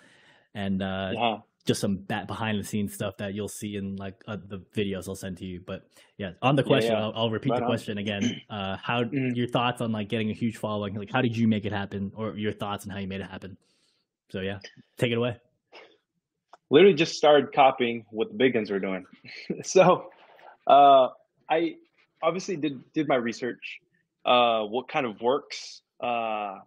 and 0.54 0.82
uh, 0.82 1.12
Yeah. 1.14 1.38
just 1.66 1.80
some 1.80 1.96
back 1.96 2.26
behind 2.26 2.58
the 2.58 2.64
scenes 2.64 2.94
stuff 2.94 3.16
that 3.18 3.34
you'll 3.34 3.48
see 3.48 3.76
in 3.76 3.96
like 3.96 4.14
uh, 4.26 4.36
the 4.46 4.58
videos 4.74 5.08
I'll 5.08 5.14
send 5.14 5.36
to 5.38 5.44
you. 5.44 5.60
But 5.66 5.88
yeah, 6.16 6.32
on 6.40 6.56
the 6.56 6.62
question, 6.62 6.92
yeah. 6.92 7.04
I'll, 7.04 7.12
I'll 7.14 7.30
repeat 7.30 7.50
Right 7.50 7.58
the 7.58 7.64
on. 7.64 7.68
question 7.68 7.98
again. 7.98 8.40
Uh, 8.50 8.76
how 8.82 9.04
Mhm. 9.04 9.36
your 9.36 9.46
thoughts 9.46 9.80
on 9.82 9.92
like 9.92 10.08
getting 10.08 10.30
a 10.30 10.34
huge 10.34 10.56
following? 10.56 10.94
Like, 10.94 11.10
how 11.12 11.20
did 11.20 11.36
you 11.36 11.46
make 11.46 11.64
it 11.66 11.72
happen, 11.72 12.12
or 12.14 12.36
your 12.36 12.52
thoughts 12.52 12.86
on 12.86 12.90
how 12.90 12.98
you 12.98 13.06
made 13.08 13.20
it 13.20 13.30
happen? 13.30 13.56
So 14.30 14.40
yeah, 14.40 14.58
take 14.98 15.12
it 15.12 15.18
away. 15.18 15.36
literally 16.70 16.94
just 16.94 17.16
started 17.16 17.50
copying 17.52 18.04
what 18.10 18.28
the 18.28 18.34
big 18.34 18.52
guns 18.52 18.70
were 18.70 18.78
doing. 18.78 19.04
so 19.62 20.10
uh, 20.68 21.08
I 21.50 21.76
obviously 22.22 22.56
did 22.56 22.80
did 22.92 23.08
my 23.08 23.16
research. 23.16 23.78
Uh, 24.24 24.62
what 24.64 24.88
kind 24.88 25.06
of 25.06 25.20
works? 25.20 25.82
Uh, 26.02 26.58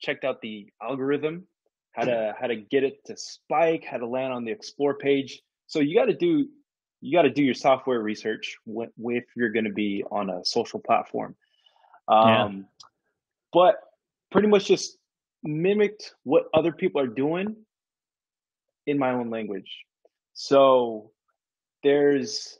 checked 0.00 0.24
out 0.24 0.40
the 0.42 0.68
algorithm, 0.80 1.46
how 1.92 2.04
to 2.04 2.34
how 2.38 2.46
to 2.46 2.56
get 2.56 2.84
it 2.84 3.04
to 3.06 3.16
spike, 3.16 3.84
how 3.84 3.96
to 3.96 4.06
land 4.06 4.32
on 4.32 4.44
the 4.44 4.52
explore 4.52 4.94
page. 4.94 5.42
so 5.66 5.80
you 5.80 5.96
got 5.96 6.06
to 6.06 6.14
do 6.14 6.46
you 7.00 7.16
got 7.16 7.22
to 7.22 7.30
do 7.30 7.42
your 7.42 7.54
software 7.54 8.00
research 8.00 8.56
when, 8.64 8.90
if 9.06 9.24
you're 9.36 9.50
going 9.50 9.64
to 9.64 9.72
be 9.72 10.04
on 10.10 10.30
a 10.30 10.44
social 10.44 10.80
platform. 10.80 11.34
Um, 12.08 12.28
yeah. 12.28 12.50
But 13.52 13.76
pretty 14.30 14.48
much 14.48 14.66
just 14.66 14.98
mimicked 15.42 16.14
what 16.24 16.44
other 16.54 16.72
people 16.72 17.00
are 17.00 17.06
doing 17.06 17.56
in 18.86 18.98
my 18.98 19.12
own 19.12 19.30
language. 19.30 19.70
So 20.34 21.10
there's 21.82 22.58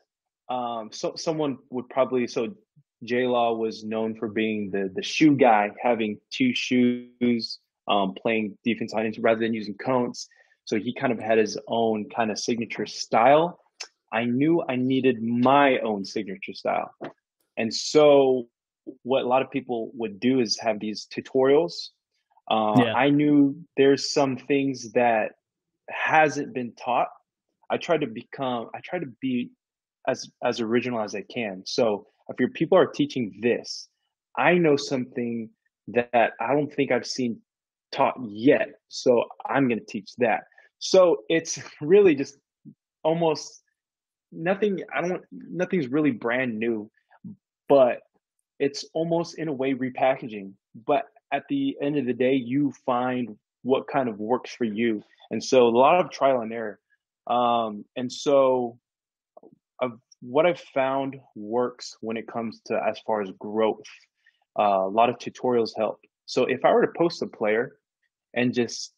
um, 0.48 0.90
so 0.92 1.14
someone 1.16 1.58
would 1.70 1.88
probably 1.88 2.26
so 2.26 2.54
J 3.04 3.26
Law 3.26 3.54
was 3.54 3.84
known 3.84 4.16
for 4.16 4.28
being 4.28 4.70
the 4.70 4.90
the 4.94 5.02
shoe 5.02 5.36
guy, 5.36 5.70
having 5.82 6.18
two 6.30 6.54
shoes, 6.54 7.58
um, 7.88 8.14
playing 8.14 8.56
defense 8.64 8.92
on 8.94 9.12
rather 9.20 9.40
than 9.40 9.54
using 9.54 9.74
cones. 9.74 10.28
So 10.64 10.78
he 10.78 10.94
kind 10.94 11.12
of 11.12 11.20
had 11.20 11.38
his 11.38 11.58
own 11.68 12.08
kind 12.14 12.30
of 12.30 12.38
signature 12.38 12.86
style. 12.86 13.60
I 14.12 14.24
knew 14.24 14.64
I 14.68 14.76
needed 14.76 15.22
my 15.22 15.78
own 15.78 16.04
signature 16.04 16.54
style. 16.54 16.92
And 17.56 17.72
so 17.72 18.48
what 19.02 19.22
a 19.22 19.28
lot 19.28 19.42
of 19.42 19.50
people 19.50 19.90
would 19.94 20.20
do 20.20 20.40
is 20.40 20.58
have 20.58 20.80
these 20.80 21.06
tutorials. 21.06 21.88
Uh, 22.50 22.74
yeah. 22.78 22.94
I 22.94 23.10
knew 23.10 23.56
there's 23.76 24.12
some 24.12 24.36
things 24.36 24.92
that 24.92 25.32
hasn't 25.88 26.54
been 26.54 26.72
taught. 26.74 27.08
I 27.68 27.76
tried 27.78 28.02
to 28.02 28.06
become, 28.06 28.70
I 28.74 28.80
tried 28.84 29.00
to 29.00 29.12
be 29.20 29.50
as 30.08 30.28
as 30.44 30.60
original 30.60 31.00
as 31.00 31.14
I 31.14 31.22
can. 31.32 31.62
So 31.66 32.06
if 32.28 32.38
your 32.38 32.50
people 32.50 32.78
are 32.78 32.86
teaching 32.86 33.38
this, 33.40 33.88
I 34.36 34.54
know 34.54 34.76
something 34.76 35.50
that 35.88 36.32
I 36.40 36.52
don't 36.52 36.72
think 36.72 36.90
I've 36.90 37.06
seen 37.06 37.40
taught 37.92 38.16
yet. 38.20 38.68
So 38.88 39.24
I'm 39.48 39.68
going 39.68 39.78
to 39.78 39.86
teach 39.86 40.10
that. 40.18 40.44
So 40.78 41.18
it's 41.28 41.58
really 41.80 42.14
just 42.14 42.36
almost 43.02 43.62
nothing. 44.32 44.80
I 44.94 45.00
don't. 45.06 45.22
Nothing's 45.32 45.88
really 45.88 46.10
brand 46.10 46.58
new, 46.58 46.90
but 47.68 48.00
it's 48.58 48.84
almost 48.94 49.38
in 49.38 49.48
a 49.48 49.52
way 49.52 49.74
repackaging. 49.74 50.52
But 50.86 51.04
at 51.32 51.44
the 51.48 51.76
end 51.80 51.96
of 51.96 52.06
the 52.06 52.12
day, 52.12 52.34
you 52.34 52.72
find 52.84 53.36
what 53.62 53.88
kind 53.88 54.08
of 54.08 54.18
works 54.18 54.54
for 54.54 54.64
you, 54.64 55.02
and 55.30 55.42
so 55.42 55.66
a 55.66 55.68
lot 55.68 56.04
of 56.04 56.10
trial 56.10 56.40
and 56.40 56.52
error. 56.52 56.78
Um, 57.26 57.84
and 57.96 58.12
so, 58.12 58.78
of 59.80 59.92
what 60.20 60.46
I've 60.46 60.60
found 60.60 61.16
works 61.34 61.96
when 62.00 62.16
it 62.16 62.26
comes 62.26 62.60
to 62.66 62.80
as 62.86 62.98
far 63.06 63.22
as 63.22 63.30
growth. 63.38 63.84
Uh, 64.58 64.86
a 64.86 64.88
lot 64.88 65.10
of 65.10 65.18
tutorials 65.18 65.70
help. 65.76 66.00
So 66.24 66.44
if 66.44 66.64
I 66.64 66.72
were 66.72 66.86
to 66.86 66.92
post 66.96 67.22
a 67.22 67.26
player 67.26 67.76
and 68.34 68.54
just 68.54 68.94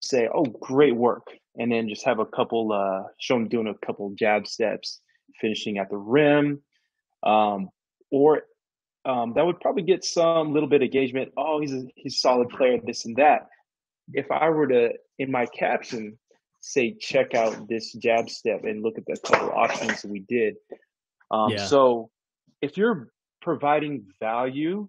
say, 0.00 0.28
"Oh, 0.32 0.44
great 0.44 0.94
work," 0.94 1.26
and 1.56 1.72
then 1.72 1.88
just 1.88 2.04
have 2.04 2.18
a 2.18 2.26
couple, 2.26 2.72
uh, 2.72 3.04
show 3.18 3.34
them 3.34 3.48
doing 3.48 3.68
a 3.68 3.86
couple 3.86 4.10
jab 4.14 4.46
steps, 4.46 5.00
finishing 5.40 5.78
at 5.78 5.88
the 5.88 5.96
rim, 5.96 6.62
um, 7.22 7.70
or 8.10 8.44
um, 9.06 9.32
that 9.34 9.44
would 9.44 9.60
probably 9.60 9.82
get 9.82 10.04
some 10.04 10.52
little 10.52 10.68
bit 10.68 10.82
of 10.82 10.86
engagement. 10.86 11.32
Oh, 11.36 11.60
he's 11.60 11.72
a 11.72 11.84
he's 11.96 12.14
a 12.14 12.18
solid 12.18 12.48
player, 12.50 12.78
this 12.84 13.04
and 13.06 13.16
that. 13.16 13.48
If 14.12 14.30
I 14.30 14.50
were 14.50 14.66
to 14.68 14.92
in 15.18 15.30
my 15.30 15.46
caption 15.46 16.18
say 16.64 16.96
check 16.98 17.34
out 17.34 17.68
this 17.68 17.92
jab 17.92 18.30
step 18.30 18.64
and 18.64 18.82
look 18.82 18.96
at 18.96 19.04
the 19.06 19.16
couple 19.28 19.50
options 19.50 20.00
that 20.02 20.10
we 20.10 20.20
did. 20.20 20.54
Um, 21.30 21.50
yeah. 21.50 21.66
So 21.66 22.10
if 22.62 22.78
you're 22.78 23.10
providing 23.42 24.06
value 24.18 24.88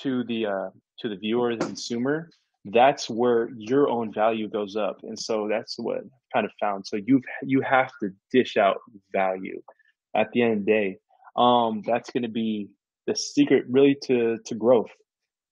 to 0.00 0.24
the 0.24 0.46
uh, 0.46 0.70
to 0.98 1.08
the 1.08 1.16
viewer, 1.16 1.54
the 1.54 1.66
consumer, 1.66 2.30
that's 2.64 3.08
where 3.08 3.48
your 3.56 3.88
own 3.88 4.12
value 4.12 4.48
goes 4.48 4.74
up, 4.74 4.98
and 5.04 5.18
so 5.18 5.46
that's 5.48 5.78
what 5.78 5.98
I 5.98 6.00
kind 6.32 6.46
of 6.46 6.52
found. 6.60 6.84
So 6.86 6.96
you 6.96 7.22
you 7.42 7.60
have 7.60 7.92
to 8.02 8.10
dish 8.32 8.56
out 8.56 8.78
value 9.12 9.62
at 10.16 10.32
the 10.32 10.42
end 10.42 10.52
of 10.52 10.58
the 10.60 10.72
day. 10.72 10.98
Um, 11.36 11.82
that's 11.86 12.10
going 12.10 12.22
to 12.24 12.28
be 12.28 12.70
the 13.06 13.14
secret, 13.14 13.64
really, 13.68 13.96
to 14.04 14.38
to 14.46 14.54
growth. 14.56 14.90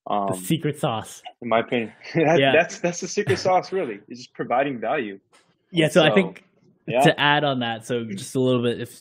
Um, 0.09 0.31
the 0.31 0.37
secret 0.37 0.81
sauce, 0.81 1.23
in 1.41 1.49
my 1.49 1.61
opinion. 1.61 1.93
that, 2.15 2.41
yeah. 2.41 2.51
that's 2.53 2.81
that's 2.81 3.01
the 3.01 3.09
secret 3.09 3.39
sauce, 3.39 3.71
really. 3.71 4.01
Is 4.09 4.19
just 4.19 4.35
providing 4.35 4.81
value. 4.81 5.21
Yeah, 5.73 5.89
so, 5.89 6.03
so 6.03 6.05
I 6.05 6.15
think 6.15 6.45
yeah. 6.87 7.01
to 7.01 7.19
add 7.19 7.45
on 7.45 7.61
that, 7.61 7.87
so 7.87 8.05
just 8.05 8.35
a 8.35 8.41
little 8.41 8.63
bit, 8.63 8.81
if 8.81 9.01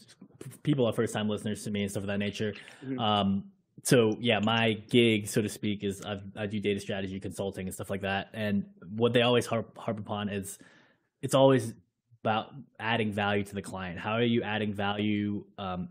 people 0.64 0.86
are 0.86 0.94
first 0.94 1.14
time 1.14 1.30
listeners 1.30 1.64
to 1.66 1.72
me 1.72 1.84
and 1.84 1.92
stuff 1.92 2.04
of 2.04 2.08
that 2.08 2.18
nature, 2.18 2.54
mm-hmm. 2.84 2.98
um, 2.98 3.44
so 3.84 4.16
yeah, 4.20 4.40
my 4.40 4.74
gig, 4.90 5.28
so 5.28 5.42
to 5.42 5.50
speak, 5.50 5.84
is 5.84 6.02
I've, 6.02 6.22
i 6.36 6.46
do 6.46 6.60
data 6.60 6.80
strategy 6.80 7.20
consulting 7.20 7.68
and 7.68 7.74
stuff 7.74 7.90
like 7.90 8.02
that. 8.02 8.30
And 8.34 8.66
what 8.96 9.14
they 9.14 9.22
always 9.22 9.46
harp, 9.46 9.78
harp 9.78 10.00
upon 10.00 10.30
is 10.30 10.60
it's 11.22 11.36
always 11.36 11.74
about 12.24 12.54
adding 12.80 13.12
value 13.12 13.44
to 13.44 13.56
the 13.56 13.62
client. 13.62 14.00
How 14.00 14.14
are 14.14 14.24
you 14.24 14.44
adding 14.44 14.74
value? 14.74 15.44
Um, 15.58 15.90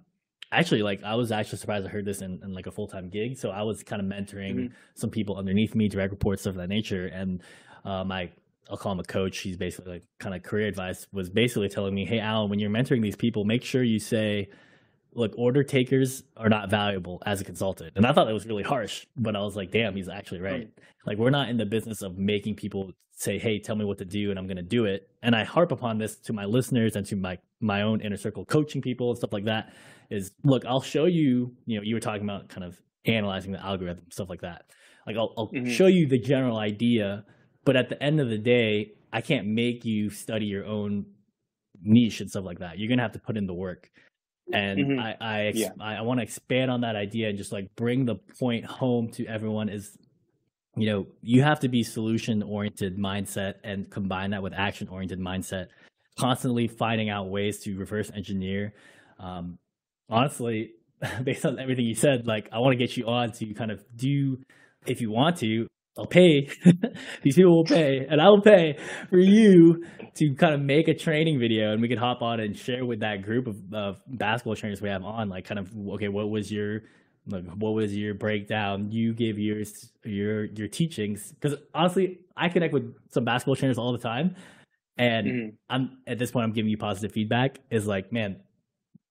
actually, 0.52 0.82
like 0.82 1.02
I 1.02 1.16
was 1.16 1.32
actually 1.32 1.58
surprised 1.58 1.84
I 1.86 1.88
heard 1.88 2.04
this 2.04 2.22
in, 2.22 2.40
in 2.44 2.54
like 2.54 2.66
a 2.66 2.70
full 2.70 2.86
time 2.86 3.08
gig. 3.08 3.36
So 3.36 3.50
I 3.50 3.62
was 3.62 3.82
kind 3.82 4.00
of 4.00 4.06
mentoring 4.06 4.54
mm-hmm. 4.54 4.74
some 4.94 5.10
people 5.10 5.36
underneath 5.36 5.74
me, 5.74 5.88
direct 5.88 6.12
reports, 6.12 6.42
stuff 6.42 6.52
of 6.52 6.58
that 6.58 6.68
nature. 6.68 7.06
And 7.06 7.42
uh, 7.84 8.04
my 8.04 8.30
I'll 8.68 8.76
call 8.76 8.92
him 8.92 9.00
a 9.00 9.04
coach. 9.04 9.38
He's 9.38 9.56
basically 9.56 9.92
like 9.92 10.04
kind 10.18 10.34
of 10.34 10.42
career 10.42 10.66
advice 10.66 11.06
was 11.12 11.30
basically 11.30 11.68
telling 11.68 11.94
me, 11.94 12.04
Hey, 12.04 12.20
Alan, 12.20 12.50
when 12.50 12.58
you're 12.58 12.70
mentoring 12.70 13.02
these 13.02 13.16
people, 13.16 13.44
make 13.44 13.64
sure 13.64 13.82
you 13.82 13.98
say, 13.98 14.48
look, 15.14 15.32
order 15.36 15.62
takers 15.62 16.22
are 16.36 16.48
not 16.48 16.70
valuable 16.70 17.22
as 17.26 17.40
a 17.40 17.44
consultant. 17.44 17.92
And 17.96 18.06
I 18.06 18.12
thought 18.12 18.26
that 18.26 18.34
was 18.34 18.46
really 18.46 18.62
harsh, 18.62 19.06
but 19.16 19.34
I 19.34 19.40
was 19.40 19.56
like, 19.56 19.70
damn, 19.70 19.96
he's 19.96 20.08
actually 20.08 20.40
right. 20.40 20.70
Like, 21.06 21.18
we're 21.18 21.30
not 21.30 21.48
in 21.48 21.56
the 21.56 21.66
business 21.66 22.02
of 22.02 22.18
making 22.18 22.56
people 22.56 22.92
say, 23.12 23.38
hey, 23.38 23.58
tell 23.58 23.76
me 23.76 23.84
what 23.84 23.98
to 23.98 24.04
do, 24.04 24.30
and 24.30 24.38
I'm 24.38 24.46
going 24.46 24.56
to 24.56 24.62
do 24.62 24.84
it. 24.84 25.08
And 25.22 25.34
I 25.34 25.44
harp 25.44 25.72
upon 25.72 25.98
this 25.98 26.16
to 26.20 26.32
my 26.32 26.44
listeners 26.44 26.96
and 26.96 27.04
to 27.06 27.16
my, 27.16 27.38
my 27.60 27.82
own 27.82 28.00
inner 28.00 28.16
circle 28.16 28.44
coaching 28.44 28.80
people 28.80 29.10
and 29.10 29.18
stuff 29.18 29.32
like 29.32 29.44
that 29.44 29.72
is 30.10 30.32
look, 30.44 30.64
I'll 30.64 30.80
show 30.80 31.04
you, 31.04 31.54
you 31.66 31.76
know, 31.76 31.82
you 31.82 31.94
were 31.94 32.00
talking 32.00 32.24
about 32.24 32.48
kind 32.48 32.64
of 32.64 32.80
analyzing 33.04 33.52
the 33.52 33.64
algorithm, 33.64 34.04
stuff 34.10 34.28
like 34.30 34.40
that. 34.42 34.64
Like, 35.06 35.16
I'll, 35.16 35.34
I'll 35.36 35.48
mm-hmm. 35.48 35.70
show 35.70 35.86
you 35.86 36.06
the 36.06 36.18
general 36.18 36.58
idea 36.58 37.24
but 37.64 37.76
at 37.76 37.88
the 37.88 38.02
end 38.02 38.20
of 38.20 38.28
the 38.28 38.38
day, 38.38 38.92
I 39.12 39.20
can't 39.20 39.46
make 39.46 39.84
you 39.84 40.10
study 40.10 40.46
your 40.46 40.64
own 40.64 41.06
niche 41.82 42.20
and 42.20 42.30
stuff 42.30 42.44
like 42.44 42.58
that. 42.60 42.78
You're 42.78 42.88
gonna 42.88 43.02
have 43.02 43.12
to 43.12 43.18
put 43.18 43.36
in 43.36 43.46
the 43.46 43.54
work. 43.54 43.90
And 44.52 44.78
mm-hmm. 44.78 45.00
I 45.00 45.16
I, 45.20 45.52
yeah. 45.54 45.70
I, 45.80 45.96
I 45.96 46.00
want 46.02 46.18
to 46.18 46.22
expand 46.22 46.70
on 46.70 46.80
that 46.82 46.96
idea 46.96 47.28
and 47.28 47.38
just 47.38 47.52
like 47.52 47.74
bring 47.76 48.04
the 48.04 48.16
point 48.16 48.64
home 48.64 49.08
to 49.12 49.26
everyone 49.26 49.68
is 49.68 49.96
you 50.76 50.86
know 50.86 51.06
you 51.20 51.42
have 51.42 51.60
to 51.60 51.68
be 51.68 51.82
solution 51.82 52.42
oriented 52.42 52.96
mindset 52.96 53.54
and 53.64 53.90
combine 53.90 54.30
that 54.30 54.42
with 54.42 54.52
action 54.52 54.88
oriented 54.88 55.18
mindset 55.18 55.66
constantly 56.18 56.68
finding 56.68 57.08
out 57.08 57.28
ways 57.28 57.60
to 57.60 57.76
reverse 57.76 58.10
engineer 58.14 58.72
um, 59.18 59.58
honestly 60.08 60.72
based 61.24 61.44
on 61.44 61.58
everything 61.58 61.84
you 61.84 61.94
said 61.94 62.26
like 62.26 62.48
i 62.52 62.58
want 62.58 62.72
to 62.72 62.76
get 62.76 62.96
you 62.96 63.06
on 63.06 63.32
to 63.32 63.52
kind 63.54 63.70
of 63.70 63.84
do 63.96 64.38
if 64.86 65.00
you 65.00 65.10
want 65.10 65.36
to 65.36 65.66
I'll 66.00 66.06
pay. 66.06 66.48
These 67.22 67.36
people 67.36 67.54
will 67.54 67.64
pay, 67.64 68.06
and 68.08 68.20
I 68.22 68.28
will 68.28 68.40
pay 68.40 68.78
for 69.10 69.18
you 69.18 69.84
to 70.14 70.34
kind 70.34 70.54
of 70.54 70.60
make 70.60 70.88
a 70.88 70.94
training 70.94 71.38
video, 71.38 71.72
and 71.72 71.82
we 71.82 71.88
can 71.88 71.98
hop 71.98 72.22
on 72.22 72.40
and 72.40 72.56
share 72.56 72.86
with 72.86 73.00
that 73.00 73.22
group 73.22 73.46
of, 73.46 73.56
of 73.74 74.00
basketball 74.06 74.56
trainers 74.56 74.80
we 74.80 74.88
have 74.88 75.04
on. 75.04 75.28
Like, 75.28 75.44
kind 75.44 75.58
of, 75.58 75.70
okay, 75.94 76.08
what 76.08 76.30
was 76.30 76.50
your 76.50 76.80
like, 77.26 77.44
what 77.56 77.74
was 77.74 77.94
your 77.94 78.14
breakdown? 78.14 78.90
You 78.90 79.12
give 79.12 79.38
your 79.38 79.62
your 80.04 80.44
your 80.46 80.68
teachings 80.68 81.32
because 81.32 81.58
honestly, 81.74 82.20
I 82.34 82.48
connect 82.48 82.72
with 82.72 82.94
some 83.10 83.24
basketball 83.24 83.56
trainers 83.56 83.76
all 83.76 83.92
the 83.92 83.98
time, 83.98 84.36
and 84.96 85.26
mm-hmm. 85.26 85.48
I'm 85.68 85.98
at 86.06 86.18
this 86.18 86.30
point, 86.30 86.44
I'm 86.44 86.52
giving 86.52 86.70
you 86.70 86.78
positive 86.78 87.12
feedback. 87.12 87.58
Is 87.70 87.86
like, 87.86 88.10
man, 88.10 88.40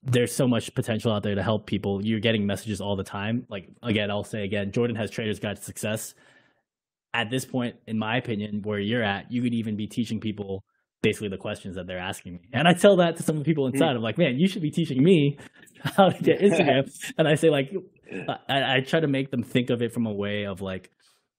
there's 0.01 0.33
so 0.33 0.47
much 0.47 0.73
potential 0.73 1.11
out 1.13 1.21
there 1.21 1.35
to 1.35 1.43
help 1.43 1.67
people. 1.67 2.03
You're 2.03 2.19
getting 2.19 2.47
messages 2.47 2.81
all 2.81 2.95
the 2.95 3.03
time. 3.03 3.45
Like 3.47 3.69
again, 3.83 4.09
I'll 4.09 4.23
say 4.23 4.43
again, 4.43 4.71
Jordan 4.71 4.95
has 4.95 5.11
Trader's 5.11 5.39
Guide 5.39 5.57
to 5.57 5.63
Success 5.63 6.15
at 7.13 7.29
this 7.29 7.45
point, 7.45 7.75
in 7.87 7.97
my 7.97 8.17
opinion, 8.17 8.61
where 8.63 8.79
you're 8.79 9.03
at, 9.03 9.31
you 9.31 9.41
could 9.41 9.53
even 9.53 9.75
be 9.75 9.87
teaching 9.87 10.19
people 10.19 10.63
basically 11.01 11.29
the 11.29 11.37
questions 11.37 11.75
that 11.75 11.87
they're 11.87 11.99
asking 11.99 12.33
me. 12.33 12.39
And 12.53 12.67
I 12.67 12.73
tell 12.73 12.97
that 12.97 13.17
to 13.17 13.23
some 13.23 13.37
of 13.37 13.43
the 13.43 13.45
people 13.45 13.67
inside. 13.67 13.95
I'm 13.95 14.01
like, 14.01 14.17
man, 14.17 14.37
you 14.37 14.47
should 14.47 14.61
be 14.61 14.71
teaching 14.71 15.01
me 15.01 15.37
how 15.83 16.09
to 16.09 16.23
get 16.23 16.39
Instagram. 16.39 16.89
and 17.17 17.27
I 17.27 17.35
say 17.35 17.49
like, 17.49 17.71
I, 18.49 18.77
I, 18.77 18.79
try 18.81 18.99
to 18.99 19.07
make 19.07 19.31
them 19.31 19.43
think 19.43 19.69
of 19.69 19.81
it 19.81 19.93
from 19.93 20.05
a 20.05 20.13
way 20.13 20.45
of 20.45 20.61
like, 20.61 20.89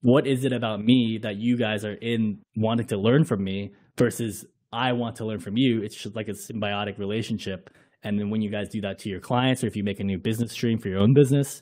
what 0.01 0.25
is 0.25 0.45
it 0.45 0.53
about 0.53 0.83
me 0.83 1.19
that 1.21 1.35
you 1.35 1.57
guys 1.57 1.85
are 1.85 1.93
in 1.93 2.39
wanting 2.55 2.87
to 2.87 2.97
learn 2.97 3.23
from 3.23 3.43
me 3.43 3.73
versus 3.97 4.45
I 4.73 4.93
want 4.93 5.17
to 5.17 5.25
learn 5.25 5.39
from 5.39 5.57
you? 5.57 5.83
It's 5.83 5.95
just 5.95 6.15
like 6.15 6.27
a 6.27 6.31
symbiotic 6.31 6.97
relationship. 6.97 7.69
And 8.03 8.19
then 8.19 8.31
when 8.31 8.41
you 8.41 8.49
guys 8.49 8.69
do 8.69 8.81
that 8.81 8.97
to 8.99 9.09
your 9.09 9.19
clients, 9.19 9.63
or 9.63 9.67
if 9.67 9.75
you 9.75 9.83
make 9.83 9.99
a 9.99 10.03
new 10.03 10.17
business 10.17 10.51
stream 10.53 10.79
for 10.79 10.89
your 10.89 10.99
own 10.99 11.13
business, 11.13 11.61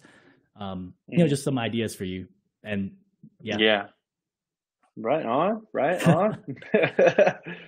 um, 0.57 0.93
you 1.07 1.17
know, 1.17 1.25
mm. 1.25 1.29
just 1.29 1.43
some 1.43 1.57
ideas 1.59 1.95
for 1.95 2.05
you. 2.05 2.27
And 2.63 2.91
yeah, 3.41 3.57
yeah, 3.59 3.85
Right 5.01 5.25
on, 5.25 5.65
right 5.73 6.05
on. 6.07 6.43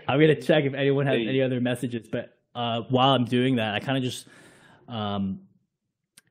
I'm 0.07 0.19
gonna 0.19 0.39
check 0.41 0.65
if 0.65 0.73
anyone 0.73 1.07
has 1.07 1.15
any 1.15 1.41
other 1.41 1.61
messages, 1.61 2.07
but 2.11 2.37
uh, 2.53 2.81
while 2.89 3.09
I'm 3.15 3.25
doing 3.25 3.55
that, 3.55 3.73
I 3.75 3.79
kind 3.79 3.97
of 3.97 4.03
just, 4.03 4.27
um, 4.87 5.41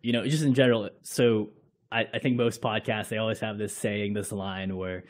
you 0.03 0.13
know, 0.13 0.27
just 0.27 0.45
in 0.45 0.55
general. 0.55 0.91
So 1.03 1.51
I, 1.91 2.07
I 2.13 2.19
think 2.19 2.37
most 2.37 2.61
podcasts 2.61 3.09
they 3.09 3.17
always 3.19 3.41
have 3.41 3.57
this 3.59 3.75
saying, 3.77 4.13
this 4.15 4.31
line 4.33 4.77
where 4.77 5.05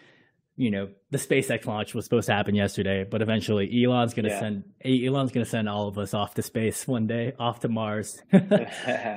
you 0.56 0.70
know, 0.70 0.90
the 1.10 1.16
SpaceX 1.16 1.64
launch 1.64 1.94
was 1.94 2.04
supposed 2.04 2.26
to 2.26 2.34
happen 2.34 2.54
yesterday, 2.54 3.02
but 3.02 3.22
eventually 3.22 3.82
Elon's 3.82 4.12
going 4.12 4.24
to 4.26 4.30
Yeah. 4.30 4.40
send 4.40 4.64
Elon's 4.84 5.32
to 5.32 5.44
send 5.46 5.70
all 5.70 5.88
of 5.88 5.96
us 5.96 6.12
off 6.12 6.34
to 6.34 6.42
space 6.42 6.86
one 6.86 7.06
day, 7.06 7.32
off 7.38 7.60
to 7.60 7.68
Mars. 7.68 8.20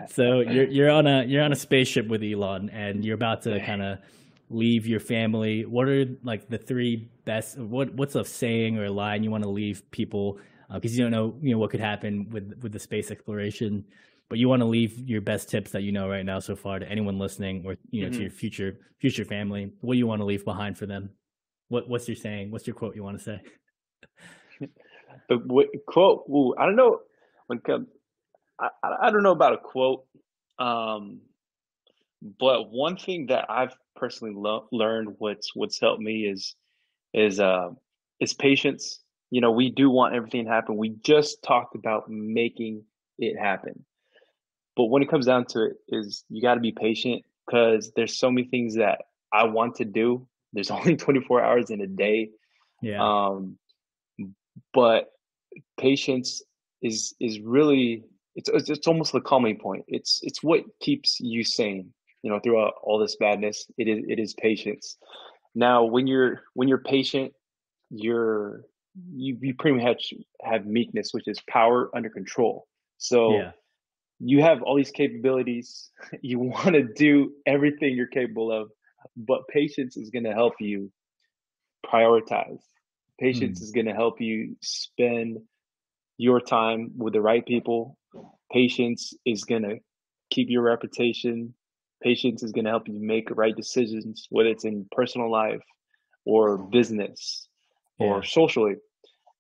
so 0.10 0.40
you're 0.40 0.68
you're 0.70 0.90
on 0.90 1.06
a 1.06 1.24
you're 1.26 1.44
on 1.44 1.52
a 1.52 1.56
spaceship 1.58 2.08
with 2.08 2.24
Elon, 2.24 2.70
and 2.70 3.04
you're 3.04 3.16
about 3.16 3.42
to 3.42 3.60
kind 3.60 3.82
of 3.82 3.98
leave 4.54 4.88
your 4.88 5.00
family. 5.00 5.66
What 5.66 5.88
are 5.90 6.06
like 6.24 6.50
the 6.50 6.58
three 6.58 7.10
best? 7.26 7.58
What 7.58 7.94
what's 7.96 8.16
a 8.16 8.24
saying 8.24 8.78
or 8.78 8.86
a 8.86 8.92
line 8.92 9.24
you 9.24 9.32
want 9.32 9.44
to 9.44 9.50
leave 9.50 9.90
people? 9.92 10.40
Because 10.72 10.98
you 10.98 11.04
don't 11.04 11.12
know 11.12 11.36
you 11.42 11.52
know 11.52 11.58
what 11.58 11.72
could 11.72 11.80
happen 11.80 12.30
with 12.30 12.54
with 12.62 12.72
the 12.72 12.80
space 12.80 13.12
exploration, 13.12 13.86
but 14.30 14.40
you 14.40 14.48
want 14.50 14.62
to 14.62 14.66
leave 14.68 14.98
your 15.08 15.22
best 15.22 15.50
tips 15.50 15.72
that 15.72 15.84
you 15.84 15.92
know 15.92 16.08
right 16.10 16.26
now 16.26 16.40
so 16.40 16.56
far 16.56 16.80
to 16.80 16.90
anyone 16.90 17.20
listening, 17.20 17.64
or 17.66 17.78
you 17.92 18.04
know 18.04 18.10
to 18.10 18.18
Mhm. 18.18 18.22
your 18.22 18.32
future 18.32 18.80
future 19.00 19.26
family. 19.26 19.72
What 19.82 19.94
do 19.96 19.98
you 19.98 20.08
want 20.08 20.22
to 20.22 20.26
leave 20.26 20.46
behind 20.46 20.78
for 20.78 20.86
them? 20.86 21.10
What 21.70 21.90
what's 21.90 22.08
your 22.08 22.16
saying? 22.16 22.52
What's 22.52 22.68
your 22.68 22.76
quote 22.76 22.96
you 22.96 23.04
want 23.04 23.18
to 23.18 23.24
say? 23.24 23.42
the 25.30 25.80
quote. 25.88 26.24
Ooh, 26.30 26.56
I 26.58 26.66
don't 26.66 26.76
know. 26.76 27.02
When 27.48 27.62
I, 28.60 28.70
I 28.84 29.08
I 29.08 29.12
don't 29.12 29.24
know 29.24 29.32
about 29.32 29.54
a 29.54 29.58
quote. 29.58 30.06
Um, 30.60 31.22
but 32.40 32.72
one 32.72 32.96
thing 32.96 33.28
that 33.28 33.46
I've 33.50 33.76
personally 33.96 34.34
lo- 34.36 34.68
learned, 34.72 35.16
what's 35.18 35.54
what's 35.56 35.80
helped 35.80 36.02
me 36.02 36.26
is 36.26 36.56
is 37.14 37.40
uh 37.40 37.70
is 38.20 38.34
patience. 38.34 39.00
You 39.30 39.42
know, 39.42 39.52
we 39.52 39.70
do 39.70 39.90
want 39.90 40.16
everything 40.16 40.46
to 40.46 40.52
happen. 40.52 40.78
We 40.78 40.90
just 40.90 41.44
talked 41.44 41.76
about 41.76 42.10
making 42.10 42.84
it 43.18 43.38
happen. 43.38 43.84
But 44.76 44.86
when 44.86 45.04
it 45.04 45.10
comes 45.10 45.26
down 45.26 45.46
to 45.48 45.66
it, 45.66 45.74
is 45.90 46.24
you 46.30 46.42
got 46.42 46.56
to 46.56 46.60
be 46.60 46.72
patient 46.72 47.24
because 47.46 47.92
there's 47.96 48.18
so 48.18 48.32
many 48.32 48.48
things 48.48 48.76
that 48.76 49.02
I 49.32 49.46
want 49.46 49.76
to 49.76 49.86
do. 49.86 50.28
There's 50.54 50.72
only 50.72 50.96
24 50.96 51.44
hours 51.44 51.70
in 51.72 51.82
a 51.82 51.88
day. 51.88 52.30
Yeah, 52.82 53.02
Um, 53.04 53.58
but 54.74 55.12
patience 55.80 56.42
is 56.82 57.16
is 57.20 57.40
really 57.40 58.04
it's 58.36 58.50
it's 58.50 58.70
it's 58.70 58.88
almost 58.88 59.14
the 59.14 59.22
calming 59.22 59.58
point. 59.58 59.86
It's 59.88 60.20
it's 60.24 60.44
what 60.44 60.64
keeps 60.80 61.20
you 61.20 61.44
sane, 61.44 61.94
you 62.24 62.32
know, 62.32 62.40
throughout 62.44 62.74
all 62.84 63.00
this 63.00 63.18
madness. 63.20 63.68
It 63.78 63.88
is 63.88 64.06
it 64.08 64.20
is 64.20 64.34
patience. 64.36 64.98
Now, 65.56 65.86
when 65.86 66.08
you're 66.08 66.44
when 66.56 66.68
you're 66.70 66.80
patient, 66.84 67.34
you're 67.92 68.64
you 69.14 69.38
you 69.42 69.56
pretty 69.56 69.84
much 69.84 70.14
have 70.44 70.66
meekness, 70.66 71.10
which 71.14 71.28
is 71.28 71.40
power 71.50 71.92
under 71.96 72.10
control. 72.10 72.68
So 72.98 73.34
yeah, 73.34 73.52
you 74.20 74.42
have 74.42 74.64
all 74.64 74.78
these 74.78 74.92
capabilities. 74.92 75.92
You 76.22 76.40
want 76.40 76.74
to 76.76 76.84
do 76.84 77.34
everything 77.46 77.96
you're 77.96 78.08
capable 78.08 78.52
of, 78.52 78.72
but 79.18 79.48
patience 79.50 79.98
is 79.98 80.10
going 80.10 80.26
to 80.26 80.34
help 80.34 80.54
you 80.60 80.92
prioritize. 81.86 82.62
Patience 83.20 83.60
Hmm. 83.60 83.64
is 83.64 83.72
going 83.72 83.86
to 83.88 83.94
help 83.94 84.22
you 84.22 84.56
spend 84.62 85.40
your 86.18 86.40
time 86.42 86.92
with 86.98 87.14
the 87.14 87.22
right 87.22 87.46
people. 87.46 87.98
Patience 88.52 89.14
is 89.26 89.44
going 89.44 89.64
to 89.64 89.78
keep 90.30 90.50
your 90.50 90.64
reputation. 90.64 91.54
Patience 92.04 92.44
is 92.44 92.52
going 92.52 92.66
to 92.66 92.72
help 92.72 92.88
you 92.88 93.00
make 93.00 93.30
right 93.32 93.56
decisions, 93.56 94.28
whether 94.30 94.50
it's 94.50 94.66
in 94.66 94.86
personal 94.92 95.32
life 95.32 95.62
or 96.26 96.58
business 96.58 97.48
yeah, 98.00 98.08
or 98.08 98.24
socially. 98.24 98.76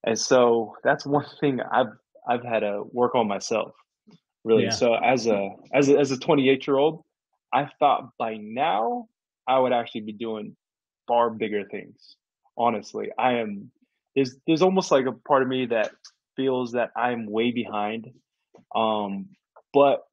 And 0.05 0.18
so 0.18 0.76
that's 0.84 1.05
one 1.05 1.26
thing 1.39 1.59
I've 1.61 1.93
I've 2.28 2.43
had 2.43 2.59
to 2.59 2.84
work 2.91 3.16
on 3.16 3.28
myself, 3.28 3.74
really. 4.43 4.64
yeah. 4.64 4.70
So 4.70 4.95
as 4.95 5.28
a 5.28 5.49
as 5.74 5.89
a, 5.89 5.97
as 5.97 6.11
a 6.11 6.18
28 6.18 6.66
year 6.66 6.78
old, 6.78 7.03
I 7.53 7.68
thought 7.80 8.09
by 8.18 8.38
now 8.38 9.07
I 9.47 9.59
would 9.59 9.74
actually 9.74 10.01
be 10.01 10.14
doing 10.14 10.55
far 11.07 11.30
bigger 11.30 11.64
things. 11.70 12.16
Honestly, 12.57 13.09
I 13.18 13.34
am. 13.34 13.72
There's 14.16 14.36
there's 14.47 14.61
almost 14.61 14.91
like 14.91 15.05
a 15.05 15.11
part 15.11 15.41
of 15.41 15.47
me 15.47 15.66
that 15.68 15.91
feels 16.36 16.72
that 16.74 16.91
I'm 16.95 17.26
way 17.30 17.51
behind. 17.51 18.11
Um, 18.76 19.30
but 19.74 20.03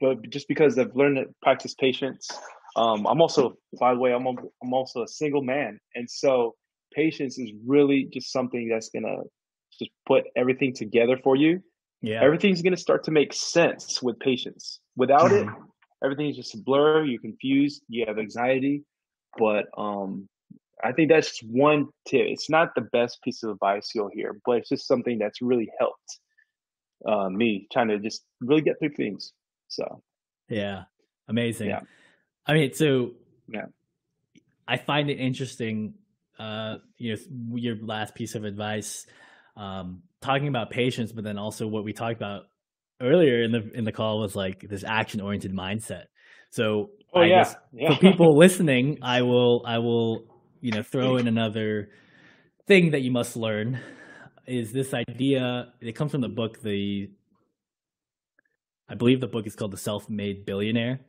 but 0.00 0.28
just 0.30 0.48
because 0.48 0.78
I've 0.78 0.94
learned 0.94 1.16
to 1.16 1.26
practice 1.42 1.74
patience, 1.74 2.28
um, 2.76 3.06
I'm 3.06 3.20
also, 3.20 3.54
by 3.78 3.94
the 3.94 4.00
way, 4.00 4.12
I'm 4.12 4.26
a, 4.26 4.34
I'm 4.62 4.72
also 4.72 5.02
a 5.02 5.08
single 5.08 5.42
man, 5.42 5.78
and 5.94 6.08
so 6.10 6.54
patience 6.94 7.38
is 7.38 7.50
really 7.66 8.08
just 8.12 8.32
something 8.32 8.68
that's 8.68 8.90
gonna 8.90 9.18
just 9.78 9.90
put 10.06 10.24
everything 10.36 10.72
together 10.74 11.18
for 11.22 11.36
you. 11.36 11.60
Yeah. 12.02 12.22
Everything's 12.22 12.62
gonna 12.62 12.76
start 12.76 13.04
to 13.04 13.10
make 13.10 13.32
sense 13.32 14.02
with 14.02 14.18
patience. 14.20 14.80
Without 14.96 15.32
it, 15.32 15.46
everything's 16.04 16.36
just 16.36 16.54
a 16.54 16.58
blur. 16.58 17.04
You're 17.04 17.20
confused. 17.20 17.82
You 17.88 18.04
have 18.06 18.18
anxiety. 18.18 18.84
But 19.38 19.66
um, 19.76 20.28
I 20.82 20.92
think 20.92 21.10
that's 21.10 21.28
just 21.28 21.42
one 21.50 21.88
tip. 22.06 22.26
It's 22.26 22.50
not 22.50 22.74
the 22.74 22.82
best 22.92 23.22
piece 23.22 23.42
of 23.42 23.50
advice 23.50 23.90
you'll 23.94 24.10
hear, 24.12 24.38
but 24.44 24.58
it's 24.58 24.68
just 24.68 24.86
something 24.86 25.18
that's 25.18 25.42
really 25.42 25.70
helped 25.78 26.20
uh, 27.06 27.28
me 27.28 27.66
trying 27.72 27.88
to 27.88 27.98
just 27.98 28.24
really 28.40 28.62
get 28.62 28.78
through 28.78 28.94
things. 28.94 29.32
So 29.68 30.02
Yeah. 30.48 30.84
Amazing. 31.28 31.68
Yeah. 31.68 31.80
I 32.46 32.54
mean, 32.54 32.72
so 32.72 33.12
Yeah. 33.48 33.66
I 34.68 34.76
find 34.76 35.10
it 35.10 35.18
interesting, 35.20 35.94
uh, 36.38 36.76
you 36.98 37.14
know, 37.14 37.56
your 37.56 37.76
last 37.76 38.14
piece 38.14 38.34
of 38.34 38.44
advice, 38.44 39.06
um, 39.56 40.02
talking 40.20 40.48
about 40.48 40.70
patience, 40.70 41.12
but 41.12 41.24
then 41.24 41.38
also 41.38 41.66
what 41.66 41.84
we 41.84 41.92
talked 41.92 42.16
about 42.16 42.44
earlier 43.00 43.42
in 43.42 43.52
the 43.52 43.70
in 43.74 43.84
the 43.84 43.92
call 43.92 44.20
was 44.20 44.34
like 44.34 44.60
this 44.68 44.84
action 44.84 45.20
oriented 45.20 45.52
mindset. 45.52 46.04
So 46.50 46.90
oh 47.14 47.20
I 47.20 47.26
yeah, 47.26 47.38
guess 47.44 47.56
yeah. 47.72 47.94
for 47.94 48.00
people 48.00 48.36
listening, 48.36 48.98
I 49.02 49.22
will 49.22 49.62
I 49.66 49.78
will 49.78 50.24
you 50.60 50.72
know 50.72 50.82
throw 50.82 51.16
in 51.20 51.28
another 51.28 51.90
thing 52.66 52.90
that 52.90 53.02
you 53.02 53.10
must 53.10 53.36
learn 53.36 53.80
is 54.46 54.72
this 54.72 54.94
idea. 54.94 55.72
It 55.80 55.94
comes 55.94 56.12
from 56.12 56.20
the 56.20 56.28
book 56.28 56.62
the 56.62 57.10
I 58.88 58.94
believe 58.94 59.20
the 59.20 59.26
book 59.26 59.46
is 59.46 59.56
called 59.56 59.72
The 59.72 59.76
Self-Made 59.78 60.44
Billionaire, 60.44 61.00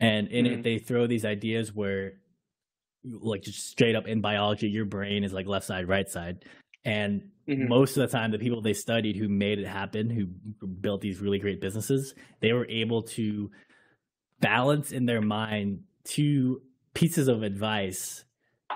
and 0.00 0.28
in 0.28 0.46
it 0.46 0.58
Mhm. 0.60 0.62
they 0.62 0.78
throw 0.78 1.06
these 1.06 1.24
ideas 1.24 1.74
where 1.74 2.20
like 3.04 3.42
just 3.42 3.68
straight 3.68 3.94
up 3.94 4.08
in 4.08 4.20
biology 4.20 4.68
your 4.68 4.84
brain 4.84 5.22
is 5.22 5.32
like 5.32 5.46
left 5.46 5.64
side 5.64 5.86
right 5.88 6.08
side. 6.08 6.44
And 6.84 7.30
Mhm. 7.46 7.68
most 7.68 7.96
of 7.96 8.00
the 8.10 8.16
time 8.16 8.30
the 8.32 8.38
people 8.38 8.60
they 8.60 8.72
studied 8.72 9.16
who 9.16 9.28
made 9.28 9.58
it 9.60 9.66
happen 9.66 10.10
who 10.10 10.26
built 10.66 11.00
these 11.02 11.20
really 11.20 11.38
great 11.38 11.60
businesses 11.60 12.14
they 12.40 12.52
were 12.52 12.66
able 12.68 13.02
to 13.02 13.50
balance 14.40 14.90
in 14.92 15.06
their 15.06 15.20
mind 15.20 15.84
two 16.04 16.62
pieces 16.94 17.28
of 17.28 17.42
advice 17.44 18.24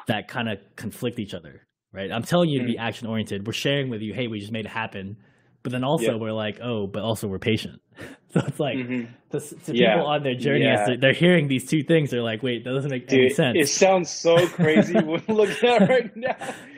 that 0.06 0.28
kind 0.28 0.48
of 0.48 0.58
conflict 0.76 1.18
each 1.18 1.34
other 1.34 1.66
right? 1.92 2.12
I'm 2.12 2.22
telling 2.22 2.50
you 2.50 2.60
to 2.60 2.64
be 2.66 2.78
action 2.78 3.08
oriented 3.08 3.46
we're 3.48 3.52
sharing 3.52 3.88
with 3.88 4.00
you 4.00 4.14
hey 4.14 4.28
we 4.28 4.38
just 4.38 4.52
made 4.52 4.64
it 4.66 4.70
happen 4.70 5.16
but 5.62 5.72
then 5.72 5.84
also 5.84 6.12
Yeah. 6.12 6.14
we're 6.16 6.32
like 6.32 6.58
oh 6.62 6.86
but 6.86 7.02
also 7.02 7.28
we're 7.28 7.38
patient 7.38 7.80
so 8.32 8.40
it's 8.46 8.60
like 8.60 8.76
Mhm. 8.78 9.08
to, 9.30 9.40
to 9.40 9.76
Yeah. 9.76 9.94
people 9.96 10.06
on 10.08 10.22
their 10.22 10.34
journey 10.34 10.66
as 10.66 10.80
Yeah. 10.80 10.86
they're, 10.86 10.96
they're 10.96 11.12
hearing 11.12 11.48
these 11.48 11.66
two 11.68 11.82
things 11.82 12.10
they're 12.10 12.22
like 12.22 12.42
wait 12.42 12.64
that 12.64 12.70
doesn't 12.72 12.90
make 12.90 13.12
any 13.12 13.30
sense 13.30 13.56
it 13.58 13.68
sounds 13.68 14.08
so 14.10 14.46
crazy 14.48 14.94
when 15.00 15.22
looking 15.28 15.68
at 15.68 15.82
it 15.82 15.88
right 15.88 16.16
now. 16.16 16.36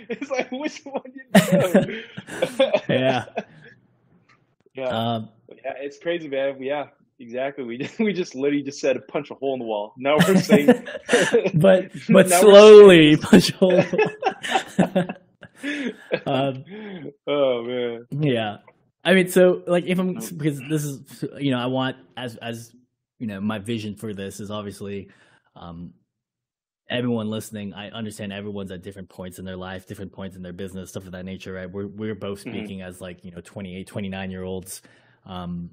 It's 0.08 0.30
like 0.30 0.50
which 0.52 0.80
one 0.84 1.02
you 1.14 1.22
know? 1.52 2.80
Yeah. 2.88 3.24
yeah. 4.74 4.84
um, 4.88 5.28
Yeah, 5.48 5.72
it's 5.80 5.98
crazy, 5.98 6.28
man. 6.28 6.60
Yeah, 6.62 6.88
exactly. 7.18 7.64
We 7.64 7.78
just 7.78 7.98
we 7.98 8.12
just 8.12 8.34
literally 8.34 8.62
just 8.62 8.78
said 8.80 8.98
punch 9.08 9.30
a 9.30 9.34
hole 9.34 9.54
in 9.54 9.60
the 9.60 9.64
wall. 9.64 9.94
Now 9.96 10.16
we're 10.18 10.36
saying, 10.38 10.66
but 11.54 11.92
but 12.10 12.28
slowly 12.28 13.16
punch 13.16 13.52
a 13.52 13.56
hole. 13.56 13.82
Um, 16.26 16.64
oh 17.26 17.62
man. 17.62 18.06
yeah 18.10 18.56
i 19.04 19.14
mean 19.14 19.28
so 19.28 19.62
like 19.66 19.84
if 19.86 19.98
i'm 19.98 20.14
because 20.14 20.62
this 20.62 20.84
is 20.84 21.24
you 21.38 21.50
know 21.50 21.58
i 21.58 21.66
want 21.66 21.96
as 22.16 22.36
as 22.36 22.74
you 23.18 23.26
know 23.26 23.40
my 23.40 23.58
vision 23.58 23.94
for 23.94 24.12
this 24.14 24.40
is 24.40 24.50
obviously 24.50 25.08
um 25.56 25.92
everyone 26.90 27.28
listening 27.30 27.72
i 27.74 27.88
understand 27.90 28.32
everyone's 28.32 28.70
at 28.70 28.82
different 28.82 29.08
points 29.08 29.38
in 29.38 29.44
their 29.44 29.56
life 29.56 29.86
different 29.86 30.12
points 30.12 30.36
in 30.36 30.42
their 30.42 30.52
business 30.52 30.90
stuff 30.90 31.06
of 31.06 31.12
that 31.12 31.24
nature 31.24 31.52
right? 31.54 31.70
We're 31.70 31.86
we're 31.86 32.14
both 32.14 32.38
Mhm. 32.44 32.50
speaking 32.50 32.82
as 32.82 33.00
like 33.00 33.24
you 33.24 33.30
know 33.30 33.40
28 33.42 33.86
29 33.86 34.30
year 34.30 34.42
olds 34.42 34.82
um 35.26 35.70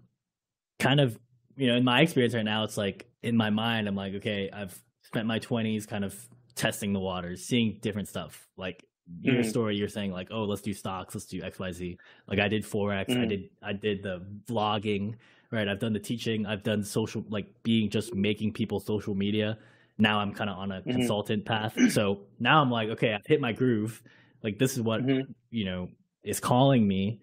kind 0.79 0.99
of 0.99 1.19
you 1.57 1.67
know 1.67 1.75
in 1.75 1.83
my 1.83 2.01
experience 2.01 2.33
right 2.33 2.45
now 2.45 2.63
it's 2.63 2.77
like 2.77 3.07
in 3.23 3.35
my 3.35 3.49
mind 3.49 3.87
i'm 3.87 3.95
like 3.95 4.13
okay 4.15 4.49
i've 4.53 4.81
spent 5.01 5.25
my 5.27 5.39
20s 5.39 5.87
kind 5.87 6.05
of 6.05 6.15
testing 6.55 6.93
the 6.93 6.99
waters 6.99 7.45
seeing 7.45 7.79
different 7.81 8.07
stuff. 8.07 8.47
Like 8.57 8.83
your 9.21 9.43
Mhm. 9.43 9.49
story 9.49 9.75
you're 9.75 9.87
saying 9.87 10.11
like 10.11 10.27
oh 10.31 10.43
let's 10.43 10.61
do 10.61 10.73
stocks 10.73 11.15
let's 11.15 11.25
do 11.25 11.41
xyz 11.41 11.97
like 12.27 12.39
i 12.39 12.47
did 12.47 12.63
forex 12.63 13.11
i 13.19 13.25
Mhm. 13.25 13.29
did 13.29 13.49
i 13.63 13.73
did 13.73 14.03
the 14.03 14.25
vlogging 14.47 15.15
right 15.51 15.67
i've 15.67 15.79
done 15.79 15.93
the 15.93 15.99
teaching 15.99 16.45
i've 16.45 16.63
done 16.63 16.83
social 16.83 17.23
like 17.29 17.47
being 17.63 17.89
just 17.89 18.13
making 18.13 18.53
people 18.53 18.79
social 18.79 19.15
media 19.15 19.57
now 19.97 20.19
i'm 20.19 20.33
kind 20.33 20.49
of 20.49 20.57
on 20.57 20.71
a 20.71 20.81
Mhm. 20.83 20.91
consultant 20.93 21.43
path 21.45 21.75
so 21.91 22.19
now 22.39 22.61
i'm 22.61 22.69
like 22.71 22.89
okay 22.89 23.13
i've 23.13 23.25
hit 23.25 23.41
my 23.41 23.51
groove 23.51 24.01
like 24.43 24.57
this 24.59 24.73
is 24.73 24.81
what 24.81 25.01
Mhm. 25.01 25.33
you 25.49 25.65
know 25.65 25.89
is 26.23 26.39
calling 26.39 26.87
me 26.87 27.19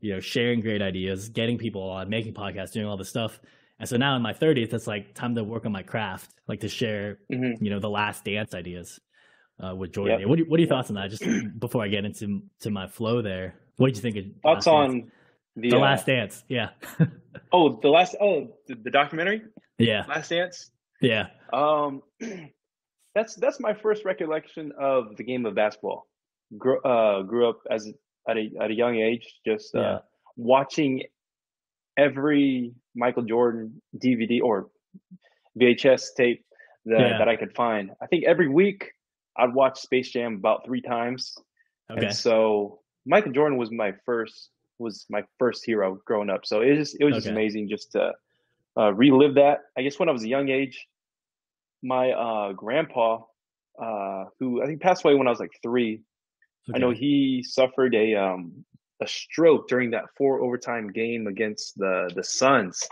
you 0.00 0.12
know 0.12 0.20
sharing 0.20 0.60
great 0.60 0.82
ideas 0.82 1.28
getting 1.30 1.58
people 1.58 1.82
on 1.82 2.08
making 2.08 2.32
podcasts 2.34 2.72
doing 2.72 2.86
all 2.86 2.96
this 2.96 3.08
stuff 3.08 3.40
and 3.80 3.88
so 3.88 3.96
now 3.96 4.14
in 4.14 4.22
my 4.22 4.32
30s 4.32 4.72
it's 4.72 4.86
like 4.86 5.14
time 5.14 5.34
to 5.34 5.42
work 5.42 5.66
on 5.66 5.72
my 5.72 5.82
craft 5.82 6.30
like 6.46 6.60
to 6.60 6.68
share 6.68 7.18
Mhm. 7.30 7.60
you 7.60 7.70
know 7.70 7.80
the 7.80 7.90
last 7.90 8.24
dance 8.24 8.54
ideas 8.54 9.00
uh, 9.62 9.74
with 9.74 9.92
Jordan. 9.92 10.20
Yep. 10.20 10.28
What, 10.28 10.40
are, 10.40 10.44
what 10.44 10.58
are 10.58 10.60
your 10.60 10.68
thoughts 10.68 10.90
on 10.90 10.96
that? 10.96 11.10
Just 11.10 11.24
before 11.58 11.82
I 11.82 11.88
get 11.88 12.04
into 12.04 12.42
to 12.60 12.70
my 12.70 12.86
flow 12.86 13.22
there, 13.22 13.54
what 13.76 13.88
did 13.88 13.96
you 13.96 14.02
think 14.02 14.16
of 14.16 14.24
thoughts 14.42 14.66
on 14.66 15.10
the, 15.56 15.70
the 15.70 15.76
uh, 15.76 15.80
Last 15.80 16.06
Dance? 16.06 16.44
Yeah. 16.48 16.70
oh, 17.52 17.78
the 17.80 17.88
last 17.88 18.16
oh 18.20 18.56
the, 18.66 18.76
the, 18.76 18.90
documentary. 18.90 19.42
Yeah. 19.78 20.04
Last 20.08 20.28
Dance. 20.28 20.70
Yeah. 21.00 21.28
Um, 21.52 22.02
that's 23.14 23.34
that's 23.36 23.60
my 23.60 23.74
first 23.74 24.04
recollection 24.04 24.72
of 24.78 25.16
the 25.16 25.24
game 25.24 25.46
of 25.46 25.54
basketball. 25.54 26.08
Grew, 26.56 26.80
uh, 26.82 27.22
grew 27.22 27.48
up 27.48 27.60
as 27.70 27.88
at 28.28 28.36
a 28.36 28.50
at 28.60 28.70
a 28.70 28.74
young 28.74 28.96
age, 28.96 29.40
just 29.46 29.74
uh, 29.74 29.80
yeah. 29.80 29.98
watching 30.36 31.02
every 31.96 32.72
Michael 32.94 33.22
Jordan 33.22 33.80
DVD 33.96 34.40
or 34.42 34.68
VHS 35.60 36.14
tape 36.16 36.44
that, 36.86 37.00
yeah. 37.00 37.18
that 37.18 37.28
I 37.28 37.36
could 37.36 37.54
find. 37.54 37.90
I 38.02 38.06
think 38.06 38.24
every 38.24 38.48
week 38.48 38.92
I'd 39.36 39.54
watch 39.54 39.80
Space 39.80 40.10
Jam 40.10 40.34
about 40.34 40.64
three 40.64 40.80
times. 40.80 41.34
Okay. 41.90 42.06
And 42.06 42.14
so 42.14 42.80
Michael 43.06 43.32
Jordan 43.32 43.58
was 43.58 43.70
my 43.70 43.92
first 44.04 44.50
was 44.78 45.06
my 45.08 45.22
first 45.38 45.64
hero 45.64 46.00
growing 46.04 46.30
up. 46.30 46.46
So 46.46 46.60
it 46.60 46.78
was 46.78 46.94
it 46.94 47.04
was 47.04 47.12
okay. 47.12 47.18
just 47.20 47.28
amazing 47.28 47.68
just 47.68 47.92
to 47.92 48.12
uh, 48.76 48.92
relive 48.92 49.34
that. 49.34 49.60
I 49.76 49.82
guess 49.82 49.98
when 49.98 50.08
I 50.08 50.12
was 50.12 50.24
a 50.24 50.28
young 50.28 50.48
age, 50.48 50.86
my 51.82 52.10
uh, 52.12 52.52
grandpa, 52.52 53.20
uh, 53.80 54.24
who 54.38 54.62
I 54.62 54.66
think 54.66 54.80
passed 54.80 55.04
away 55.04 55.14
when 55.14 55.26
I 55.26 55.30
was 55.30 55.40
like 55.40 55.52
three, 55.62 56.02
okay. 56.68 56.76
I 56.76 56.78
know 56.78 56.90
he 56.90 57.44
suffered 57.46 57.94
a 57.94 58.14
um, 58.14 58.64
a 59.02 59.06
stroke 59.06 59.68
during 59.68 59.90
that 59.90 60.04
four 60.16 60.40
overtime 60.40 60.90
game 60.90 61.26
against 61.26 61.78
the 61.78 62.10
the 62.14 62.24
Suns. 62.24 62.88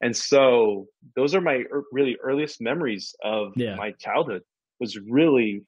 And 0.00 0.14
so 0.14 0.86
those 1.16 1.34
are 1.34 1.40
my 1.40 1.64
er- 1.72 1.84
really 1.90 2.16
earliest 2.22 2.60
memories 2.60 3.14
of 3.24 3.52
yeah. 3.56 3.74
my 3.76 3.92
childhood 3.92 4.42
was 4.80 4.98
really 4.98 5.64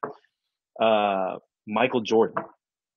uh, 0.80 1.36
Michael 1.66 2.00
Jordan. 2.00 2.44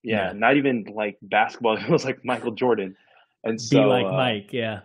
Yeah, 0.03 0.27
yeah, 0.27 0.33
not 0.33 0.57
even 0.57 0.85
like 0.93 1.17
basketball. 1.21 1.77
It 1.81 1.89
was 1.89 2.05
like 2.05 2.23
Michael 2.23 2.51
Jordan. 2.51 2.95
And 3.43 3.59
so 3.59 3.83
Be 3.83 3.85
like 3.85 4.05
uh, 4.05 4.11
Mike, 4.11 4.49
yeah. 4.51 4.81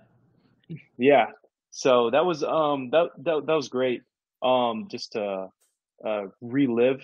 Yeah. 0.99 1.27
So 1.70 2.11
that 2.11 2.25
was 2.25 2.43
um 2.43 2.91
that 2.91 3.11
that, 3.18 3.47
that 3.47 3.55
was 3.55 3.68
great. 3.68 4.03
Um 4.43 4.89
just 4.91 5.12
to 5.12 5.49
uh 6.07 6.22
relive 6.41 7.03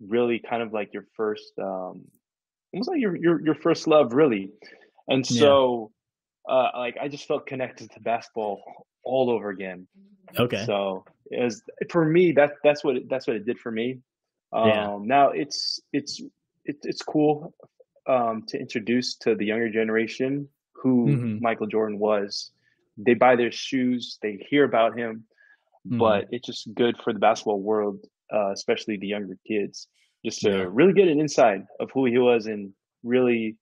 really 0.00 0.40
kind 0.40 0.62
of 0.62 0.72
like 0.72 0.92
your 0.92 1.06
first 1.16 1.52
um 1.58 2.04
almost 2.72 2.88
like 2.88 3.00
your 3.00 3.16
your 3.16 3.44
your 3.44 3.54
first 3.54 3.86
love 3.86 4.12
really. 4.12 4.50
And 5.08 5.26
so 5.26 5.90
yeah. 6.48 6.54
uh 6.54 6.70
like 6.76 6.96
I 7.00 7.08
just 7.08 7.26
felt 7.26 7.46
connected 7.46 7.90
to 7.92 8.00
basketball 8.00 8.62
all 9.04 9.30
over 9.30 9.50
again. 9.50 9.86
Okay. 10.38 10.64
So 10.66 11.04
was 11.40 11.62
for 11.90 12.04
me 12.04 12.32
that 12.32 12.52
that's 12.62 12.84
what 12.84 12.96
it, 12.96 13.08
that's 13.08 13.26
what 13.26 13.36
it 13.36 13.46
did 13.46 13.58
for 13.58 13.70
me. 13.70 14.00
Um, 14.52 14.68
yeah. 14.68 14.98
Now 15.00 15.30
it's 15.30 15.80
it's 15.92 16.20
it, 16.64 16.76
it's 16.82 17.02
cool 17.02 17.54
um, 18.08 18.44
to 18.48 18.58
introduce 18.58 19.16
to 19.18 19.34
the 19.34 19.46
younger 19.46 19.70
generation 19.70 20.48
who 20.74 21.06
mm-hmm. 21.06 21.38
Michael 21.40 21.66
Jordan 21.66 21.98
was. 21.98 22.50
They 22.96 23.14
buy 23.14 23.36
their 23.36 23.52
shoes, 23.52 24.18
they 24.20 24.44
hear 24.50 24.64
about 24.64 24.98
him, 24.98 25.24
mm-hmm. 25.86 25.98
but 25.98 26.26
it's 26.30 26.46
just 26.46 26.72
good 26.74 26.96
for 27.02 27.12
the 27.12 27.18
basketball 27.18 27.60
world, 27.60 28.04
uh, 28.32 28.50
especially 28.52 28.98
the 28.98 29.06
younger 29.06 29.38
kids, 29.46 29.88
just 30.24 30.40
to 30.40 30.50
yeah. 30.50 30.64
really 30.68 30.92
get 30.92 31.08
an 31.08 31.18
insight 31.18 31.62
of 31.80 31.90
who 31.94 32.04
he 32.04 32.18
was 32.18 32.46
and 32.46 32.72
really 33.02 33.56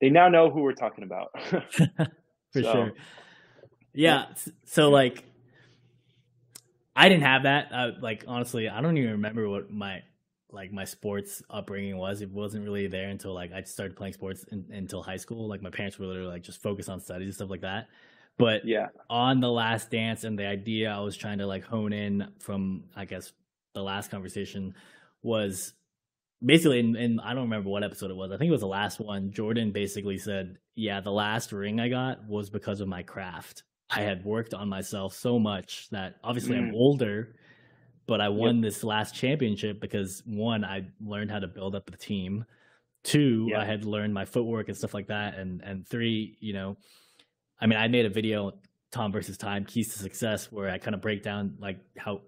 they 0.00 0.10
now 0.10 0.28
know 0.28 0.50
who 0.50 0.62
we're 0.62 0.72
talking 0.72 1.04
about. 1.04 1.30
for 1.42 1.62
so, 2.54 2.72
sure. 2.72 2.92
Yeah. 3.94 4.26
So 4.64 4.90
like, 4.90 5.24
I 6.94 7.08
didn't 7.08 7.24
have 7.24 7.44
that. 7.44 7.68
Uh, 7.72 7.90
like 8.00 8.24
honestly, 8.28 8.68
I 8.68 8.80
don't 8.80 8.96
even 8.98 9.12
remember 9.12 9.48
what 9.48 9.70
my 9.70 10.02
like 10.50 10.72
my 10.72 10.84
sports 10.84 11.42
upbringing 11.48 11.96
was. 11.96 12.20
It 12.20 12.30
wasn't 12.30 12.64
really 12.64 12.86
there 12.86 13.08
until 13.08 13.32
like 13.34 13.52
I 13.52 13.62
started 13.62 13.96
playing 13.96 14.12
sports 14.12 14.44
in, 14.50 14.66
until 14.70 15.02
high 15.02 15.16
school. 15.16 15.48
Like 15.48 15.62
my 15.62 15.70
parents 15.70 15.98
were 15.98 16.06
literally 16.06 16.30
like 16.30 16.42
just 16.42 16.62
focus 16.62 16.88
on 16.88 17.00
studies 17.00 17.26
and 17.26 17.34
stuff 17.34 17.50
like 17.50 17.62
that. 17.62 17.88
But 18.38 18.64
yeah, 18.64 18.88
on 19.08 19.40
the 19.40 19.50
last 19.50 19.90
dance 19.90 20.24
and 20.24 20.38
the 20.38 20.46
idea 20.46 20.90
I 20.90 21.00
was 21.00 21.16
trying 21.16 21.38
to 21.38 21.46
like 21.46 21.64
hone 21.64 21.92
in 21.92 22.28
from 22.38 22.84
I 22.94 23.04
guess 23.04 23.32
the 23.74 23.82
last 23.82 24.10
conversation 24.10 24.74
was 25.22 25.72
basically 26.44 26.80
in, 26.80 27.20
I 27.20 27.34
don't 27.34 27.44
remember 27.44 27.70
what 27.70 27.84
episode 27.84 28.10
it 28.10 28.16
was. 28.16 28.32
I 28.32 28.36
think 28.36 28.48
it 28.48 28.52
was 28.52 28.60
the 28.60 28.66
last 28.66 29.00
one. 29.00 29.32
Jordan 29.32 29.70
basically 29.72 30.18
said, 30.18 30.58
"Yeah, 30.74 31.00
the 31.00 31.12
last 31.12 31.52
ring 31.52 31.80
I 31.80 31.88
got 31.88 32.26
was 32.26 32.50
because 32.50 32.80
of 32.80 32.88
my 32.88 33.02
craft. 33.02 33.62
I 33.94 34.00
had 34.00 34.24
worked 34.24 34.54
on 34.54 34.68
myself 34.68 35.14
so 35.14 35.38
much 35.38 35.88
that 35.90 36.16
obviously 36.24 36.56
mm. 36.56 36.68
I'm 36.68 36.74
older, 36.74 37.34
but 38.06 38.20
I 38.20 38.30
won 38.30 38.56
yep. 38.56 38.64
this 38.64 38.82
last 38.82 39.14
championship 39.14 39.80
because 39.80 40.22
one, 40.24 40.64
I 40.64 40.86
learned 41.04 41.30
how 41.30 41.38
to 41.38 41.46
build 41.46 41.74
up 41.74 41.90
the 41.90 41.96
team. 41.96 42.46
Two, 43.04 43.48
yep. 43.50 43.60
I 43.60 43.64
had 43.66 43.84
learned 43.84 44.14
my 44.14 44.24
footwork 44.24 44.68
and 44.68 44.76
stuff 44.76 44.94
like 44.94 45.08
that, 45.08 45.36
and 45.36 45.60
and 45.62 45.86
three, 45.86 46.38
you 46.40 46.52
know, 46.54 46.76
I 47.60 47.66
mean, 47.66 47.78
I 47.78 47.88
made 47.88 48.06
a 48.06 48.10
video, 48.10 48.52
Tom 48.92 49.12
versus 49.12 49.36
Time, 49.36 49.64
keys 49.64 49.92
to 49.92 49.98
success, 49.98 50.50
where 50.50 50.70
I 50.70 50.78
kind 50.78 50.94
of 50.94 51.00
break 51.00 51.22
down 51.22 51.56
like 51.58 51.80
how 51.98 52.22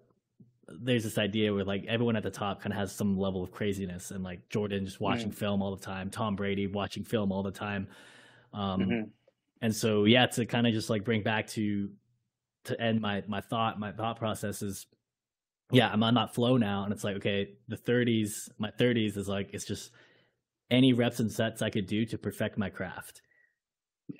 there's 0.69 1.05
this 1.05 1.17
idea 1.17 1.55
where 1.55 1.65
like 1.65 1.85
everyone 1.87 2.17
at 2.17 2.23
the 2.25 2.31
top 2.31 2.61
kind 2.61 2.73
of 2.73 2.79
has 2.79 2.93
some 2.93 3.17
level 3.17 3.43
of 3.43 3.53
craziness, 3.53 4.11
and 4.11 4.23
like 4.23 4.49
Jordan 4.51 4.85
just 4.85 5.01
watching 5.01 5.31
mm. 5.31 5.35
film 5.35 5.63
all 5.63 5.75
the 5.75 5.83
time, 5.83 6.11
Tom 6.11 6.37
Brady 6.37 6.67
watching 6.67 7.05
film 7.05 7.33
all 7.33 7.43
the 7.43 7.53
time. 7.53 7.89
Um, 8.53 8.81
mm-hmm 8.81 9.03
and 9.63 9.75
so 9.75 10.05
yeah 10.05 10.27
to 10.27 10.47
kind 10.47 10.67
of 10.67 10.73
just 10.73 10.91
like 10.91 11.05
bring 11.05 11.23
back 11.23 11.47
to 11.47 11.91
to 12.65 12.81
end 12.81 13.01
my 13.01 13.23
my 13.27 13.41
thought 13.41 13.79
my 13.79 13.93
thought 13.93 14.19
process 14.19 14.63
is 14.63 14.87
yeah 15.71 15.91
i'm 15.93 16.03
on 16.03 16.15
that 16.15 16.35
flow 16.35 16.57
now 16.57 16.85
and 16.85 16.93
it's 16.93 17.05
like 17.05 17.17
okay 17.17 17.51
the 17.69 17.77
30s 17.77 18.49
my 18.59 18.71
30s 18.79 19.17
is 19.17 19.29
like 19.29 19.51
it's 19.53 19.65
just 19.65 19.91
any 20.71 20.93
reps 20.93 21.21
and 21.21 21.31
sets 21.31 21.63
i 21.63 21.71
could 21.71 21.87
do 21.87 22.05
to 22.07 22.19
perfect 22.19 22.59
my 22.59 22.71
craft. 22.71 23.21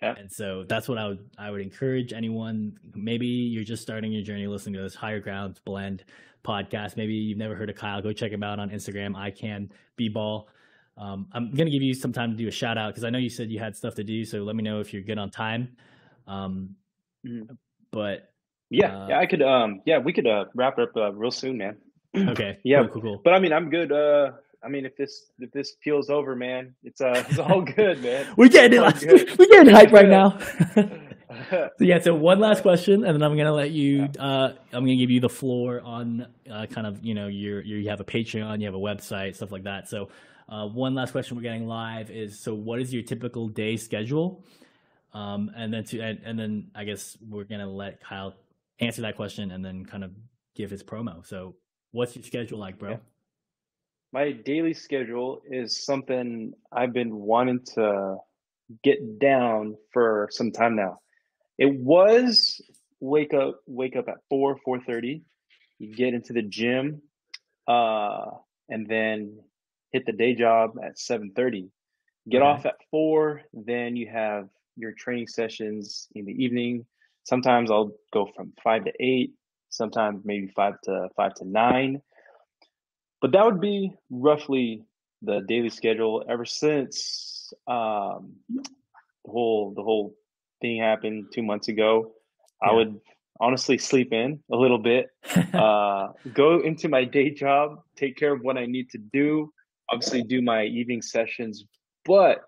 Yeah. 0.03 0.15
And 0.17 0.33
so 0.33 0.65
that's 0.67 0.89
what 0.89 0.97
i 0.97 1.09
would 1.09 1.29
i 1.39 1.51
would 1.51 1.61
encourage 1.61 2.15
anyone 2.15 2.79
maybe 2.95 3.27
you're 3.27 3.65
just 3.65 3.83
starting 3.83 4.13
your 4.13 4.23
journey 4.23 4.47
listening 4.47 4.75
to 4.77 4.83
this 4.83 4.95
higher 4.95 5.21
grounds 5.21 5.61
blend 5.63 6.05
podcast 6.43 6.97
maybe 6.97 7.13
you've 7.13 7.39
never 7.39 7.55
heard 7.55 7.69
of 7.69 7.77
kyle 7.77 8.01
go 8.01 8.13
check 8.13 8.33
him 8.33 8.43
out 8.43 8.59
on 8.59 8.71
instagram 8.71 9.15
i 9.15 9.31
can 9.31 9.71
be 9.97 10.09
ball 10.09 10.49
um, 10.97 11.27
I'm 11.33 11.51
going 11.51 11.67
to 11.67 11.73
give 11.73 11.83
you 11.83 11.95
some 11.95 12.13
time 12.13 12.31
to 12.31 12.37
do 12.37 12.49
a 12.49 12.53
shout 12.53 12.79
out 12.79 12.93
because 12.93 13.05
I 13.05 13.11
know 13.11 13.19
you 13.19 13.31
said 13.31 13.51
you 13.51 13.59
had 13.59 13.77
stuff 13.77 13.95
to 13.97 14.05
do. 14.05 14.25
So 14.25 14.39
let 14.39 14.57
me 14.57 14.63
know 14.63 14.81
if 14.81 14.93
you're 14.93 15.03
good 15.03 15.19
on 15.19 15.31
time. 15.31 15.77
Um, 16.27 16.77
mm-hmm. 17.27 17.53
But 17.91 18.31
yeah, 18.71 19.05
uh, 19.05 19.09
yeah, 19.09 19.19
I 19.21 19.27
could. 19.27 19.43
Um, 19.43 19.83
yeah, 19.87 19.99
we 19.99 20.13
could 20.13 20.27
uh, 20.27 20.47
wrap 20.55 20.79
it 20.79 20.89
up 20.89 20.97
uh, 20.97 21.13
real 21.13 21.31
soon, 21.31 21.59
man. 21.59 21.77
Okay. 22.29 22.59
yeah, 22.63 22.79
cool, 22.79 22.89
cool, 22.89 23.03
cool, 23.03 23.21
But 23.25 23.35
I 23.35 23.41
mean, 23.41 23.53
I'm 23.53 23.71
good. 23.71 23.91
Uh, 23.91 24.31
I 24.63 24.69
mean, 24.69 24.87
if 24.87 24.97
this 24.97 25.31
if 25.41 25.51
this 25.51 25.75
peels 25.83 26.11
over, 26.11 26.37
man, 26.37 26.73
it's 26.85 27.01
uh, 27.01 27.25
it's 27.29 27.41
all 27.41 27.61
good, 27.77 28.03
man. 28.03 28.33
we 28.37 28.49
getting 28.49 28.81
we 29.37 29.49
getting 29.49 29.75
hype 29.75 29.91
right 29.91 30.09
now. 30.09 30.39
so 31.51 31.71
yeah, 31.81 31.99
so 31.99 32.15
one 32.15 32.39
last 32.39 32.63
question, 32.63 33.05
and 33.05 33.15
then 33.15 33.23
I'm 33.23 33.37
gonna 33.37 33.53
let 33.53 33.73
you. 33.73 34.09
Uh, 34.19 34.53
I'm 34.73 34.85
gonna 34.85 34.97
give 34.97 35.11
you 35.11 35.21
the 35.21 35.29
floor 35.29 35.81
on 35.81 36.29
uh, 36.51 36.67
kind 36.67 36.87
of 36.87 37.05
you 37.05 37.15
know 37.15 37.27
your, 37.27 37.63
your 37.63 37.79
you 37.81 37.91
have 37.91 38.01
a 38.01 38.05
Patreon, 38.05 38.61
you 38.61 38.67
have 38.67 38.75
a 38.75 38.79
website, 38.79 39.35
stuff 39.35 39.51
like 39.53 39.65
that. 39.65 39.89
So 39.89 40.09
uh, 40.49 40.67
one 40.67 40.95
last 40.95 41.13
question 41.13 41.37
we're 41.37 41.43
getting 41.43 41.67
live 41.67 42.11
is 42.11 42.39
so 42.39 42.55
what 42.55 42.81
is 42.81 42.93
your 42.93 43.03
typical 43.03 43.49
day 43.49 43.77
schedule? 43.77 44.45
Um, 45.13 45.51
and 45.57 45.73
then 45.73 45.85
to 45.85 46.01
and, 46.01 46.21
and, 46.25 46.39
then 46.39 46.71
I 46.75 46.85
guess 46.85 47.17
we're 47.27 47.45
gonna 47.45 47.71
let 47.71 48.01
Kyle 48.01 48.35
answer 48.81 49.03
that 49.03 49.17
question 49.17 49.53
and 49.53 49.65
then 49.65 49.87
kind 49.87 50.05
of 50.05 50.11
give 50.57 50.71
his 50.71 50.83
promo. 50.83 51.25
So 51.25 51.55
what's 51.93 52.17
your 52.17 52.25
schedule 52.25 52.59
like, 52.59 52.79
bro? 52.79 52.91
Yeah. 52.91 52.97
My 54.13 54.33
daily 54.33 54.75
schedule 54.75 55.41
is 55.49 55.85
something 55.85 56.53
I've 56.73 56.93
been 56.93 57.17
wanting 57.17 57.61
to 57.75 58.17
get 58.83 59.19
down 59.19 59.77
for 59.93 60.29
some 60.31 60.51
time 60.51 60.77
now. 60.77 61.01
It 61.59 61.73
was 61.73 62.61
wake 63.01 63.35
up 63.35 63.61
wake 63.67 63.97
up 63.97 64.09
at 64.09 64.17
four 64.29 64.57
four 64.65 64.81
thirty. 64.81 65.23
You 65.79 65.95
get 65.95 66.15
into 66.15 66.33
the 66.33 66.43
gym, 66.43 67.03
uh, 67.67 68.27
and 68.69 68.87
then 68.89 69.39
hit 69.95 70.05
the 70.07 70.13
day 70.13 70.35
job 70.35 70.73
at 70.83 70.97
7.30 70.97 71.69
get 72.29 72.43
okay. 72.43 72.47
off 72.47 72.67
at 72.67 72.75
4 72.91 73.43
then 73.53 73.95
you 73.95 74.09
have 74.09 74.49
your 74.77 74.91
training 74.91 75.29
sessions 75.29 76.09
in 76.17 76.25
the 76.25 76.33
evening 76.33 76.85
sometimes 77.23 77.71
i'll 77.71 77.93
go 78.13 78.29
from 78.35 78.53
5 78.65 78.87
to 78.87 78.93
8 78.99 79.33
sometimes 79.71 80.23
maybe 80.25 80.49
5 80.49 80.81
to 80.83 81.09
5 81.17 81.35
to 81.35 81.45
9 81.45 82.03
but 83.21 83.31
that 83.31 83.45
would 83.45 83.61
be 83.61 83.93
roughly 84.11 84.83
the 85.23 85.43
daily 85.47 85.71
schedule 85.71 86.25
ever 86.29 86.45
since 86.45 87.53
um, 87.69 88.33
the 89.25 89.31
whole 89.31 89.73
the 89.77 89.83
whole 89.83 90.13
thing 90.61 90.81
happened 90.81 91.27
two 91.33 91.45
months 91.45 91.69
ago 91.69 92.11
yeah. 92.65 92.71
i 92.71 92.75
would 92.75 93.01
honestly 93.39 93.79
sleep 93.79 94.13
in 94.13 94.41
a 94.51 94.57
little 94.57 94.83
bit 94.93 95.07
uh, 95.55 96.09
go 96.33 96.61
into 96.63 96.89
my 96.89 97.05
day 97.05 97.31
job 97.31 97.79
take 97.95 98.17
care 98.17 98.33
of 98.35 98.41
what 98.43 98.59
i 98.59 98.67
need 98.67 98.91
to 98.91 98.99
do 98.99 99.53
obviously 99.91 100.23
do 100.23 100.43
my 100.43 100.65
evening 100.65 101.03
sessions, 101.03 101.65
but 102.05 102.39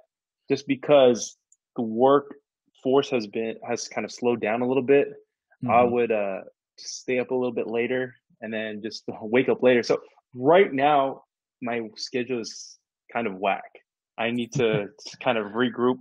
just 0.49 0.67
because 0.67 1.37
the 1.77 1.83
work 1.83 2.35
force 2.83 3.11
has 3.11 3.27
been 3.27 3.57
has 3.69 3.89
kind 3.89 4.05
of 4.05 4.13
slowed 4.13 4.41
down 4.41 4.63
a 4.63 4.67
little 4.67 4.83
bit, 4.83 5.09
mm-hmm. 5.09 5.71
I 5.71 5.83
would 5.83 6.13
uh 6.13 6.41
stay 6.79 7.19
up 7.19 7.31
a 7.31 7.35
little 7.35 7.55
bit 7.55 7.67
later 7.67 8.15
and 8.41 8.53
then 8.53 8.81
just 8.83 9.05
wake 9.23 9.49
up 9.49 9.63
later. 9.63 9.83
So 9.83 9.99
right 10.35 10.73
now 10.73 11.23
my 11.63 11.83
schedule 11.97 12.41
is 12.41 12.79
kind 13.13 13.27
of 13.27 13.37
whack. 13.37 13.71
I 14.19 14.31
need 14.31 14.53
to 14.55 14.89
kind 15.23 15.39
of 15.39 15.53
regroup. 15.53 15.99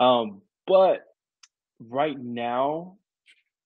Um, 0.00 0.42
but 0.66 1.00
right 1.80 2.18
now, 2.18 2.96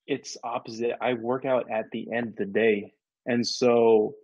it's 0.07 0.37
opposite. 0.45 0.93
I 1.01 1.15
work 1.15 1.45
out 1.45 1.71
at 1.71 1.87
the 1.93 2.09
end 2.13 2.29
of 2.29 2.37
the 2.37 2.47
day, 2.47 2.93
and 3.27 3.47
so 3.47 4.15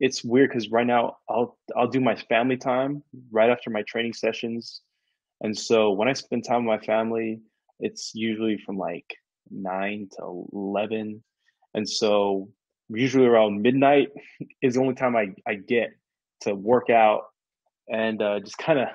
it's 0.00 0.24
weird 0.24 0.50
because 0.50 0.70
right 0.70 0.86
now 0.86 1.16
I'll 1.28 1.58
I'll 1.76 1.88
do 1.88 2.00
my 2.00 2.14
family 2.14 2.56
time 2.56 3.02
right 3.30 3.50
after 3.50 3.70
my 3.70 3.82
training 3.82 4.12
sessions, 4.12 4.82
and 5.40 5.56
so 5.56 5.92
when 5.92 6.08
I 6.08 6.12
spend 6.12 6.44
time 6.44 6.64
with 6.64 6.80
my 6.80 6.86
family, 6.86 7.40
it's 7.80 8.12
usually 8.14 8.58
from 8.58 8.78
like 8.78 9.16
nine 9.50 10.08
to 10.16 10.48
eleven, 10.52 11.22
and 11.74 11.88
so 11.88 12.48
usually 12.88 13.26
around 13.26 13.60
midnight 13.60 14.08
is 14.62 14.74
the 14.74 14.80
only 14.80 14.94
time 14.94 15.16
I 15.16 15.34
I 15.46 15.54
get 15.54 15.90
to 16.42 16.54
work 16.54 16.90
out 16.90 17.22
and 17.88 18.22
uh, 18.22 18.40
just 18.40 18.58
kind 18.58 18.78
of 18.78 18.88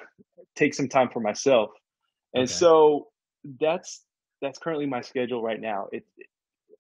take 0.56 0.74
some 0.74 0.88
time 0.88 1.10
for 1.10 1.20
myself. 1.20 1.72
And 2.34 2.44
okay. 2.44 2.54
so 2.54 3.08
that's 3.60 4.04
that's 4.42 4.60
currently 4.60 4.86
my 4.86 5.02
schedule 5.02 5.42
right 5.42 5.60
now. 5.60 5.88
It 5.92 6.06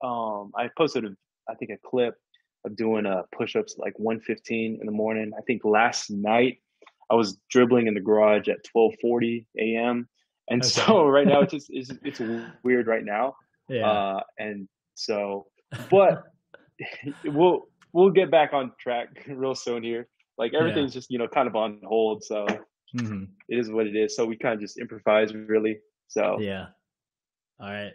um, 0.03 0.51
I 0.55 0.69
posted 0.77 1.05
a, 1.05 1.15
I 1.49 1.55
think 1.55 1.71
a 1.71 1.77
clip 1.87 2.15
of 2.65 2.75
doing 2.75 3.05
uh, 3.05 3.23
push-ups 3.35 3.75
like 3.77 3.97
115 3.97 4.77
in 4.79 4.85
the 4.85 4.91
morning. 4.91 5.31
I 5.37 5.41
think 5.41 5.63
last 5.63 6.09
night 6.09 6.59
I 7.09 7.15
was 7.15 7.37
dribbling 7.49 7.87
in 7.87 7.93
the 7.93 8.01
garage 8.01 8.47
at 8.47 8.65
12:40 8.75 9.45
a.m. 9.59 10.07
And 10.49 10.61
okay. 10.61 10.69
so 10.69 11.05
right 11.07 11.27
now 11.27 11.41
it's 11.41 11.53
just 11.53 11.67
it's, 11.69 11.91
it's 12.03 12.21
weird 12.63 12.87
right 12.87 13.03
now. 13.03 13.35
Yeah. 13.69 13.89
Uh, 13.89 14.19
and 14.37 14.67
so, 14.95 15.47
but 15.89 16.23
we'll 17.25 17.67
we'll 17.93 18.09
get 18.09 18.31
back 18.31 18.53
on 18.53 18.71
track 18.79 19.09
real 19.27 19.55
soon 19.55 19.83
here. 19.83 20.07
Like 20.37 20.53
everything's 20.53 20.93
yeah. 20.93 20.99
just 20.99 21.11
you 21.11 21.19
know 21.19 21.27
kind 21.27 21.47
of 21.47 21.55
on 21.55 21.79
hold, 21.85 22.23
so 22.23 22.45
mm-hmm. 22.97 23.25
it 23.49 23.59
is 23.59 23.69
what 23.71 23.87
it 23.87 23.95
is. 23.95 24.15
So 24.15 24.25
we 24.25 24.35
kind 24.35 24.55
of 24.55 24.59
just 24.59 24.77
improvise 24.77 25.33
really. 25.33 25.79
So 26.07 26.39
yeah. 26.39 26.67
All 27.59 27.69
right. 27.71 27.93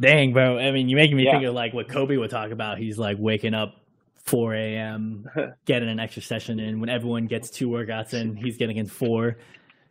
Dang, 0.00 0.32
bro. 0.32 0.58
I 0.58 0.70
mean, 0.70 0.88
you're 0.88 0.98
making 0.98 1.16
me 1.16 1.24
yeah. 1.24 1.32
think 1.32 1.44
of 1.44 1.54
like 1.54 1.72
what 1.72 1.88
Kobe 1.88 2.16
would 2.16 2.30
talk 2.30 2.50
about. 2.50 2.78
He's 2.78 2.98
like 2.98 3.16
waking 3.18 3.54
up 3.54 3.76
4 4.24 4.54
a.m., 4.54 5.28
getting 5.64 5.88
an 5.88 6.00
extra 6.00 6.22
session 6.22 6.58
in. 6.58 6.80
When 6.80 6.88
everyone 6.88 7.26
gets 7.26 7.50
two 7.50 7.68
workouts 7.68 8.14
in, 8.14 8.36
he's 8.36 8.56
getting 8.56 8.76
in 8.76 8.86
four. 8.86 9.38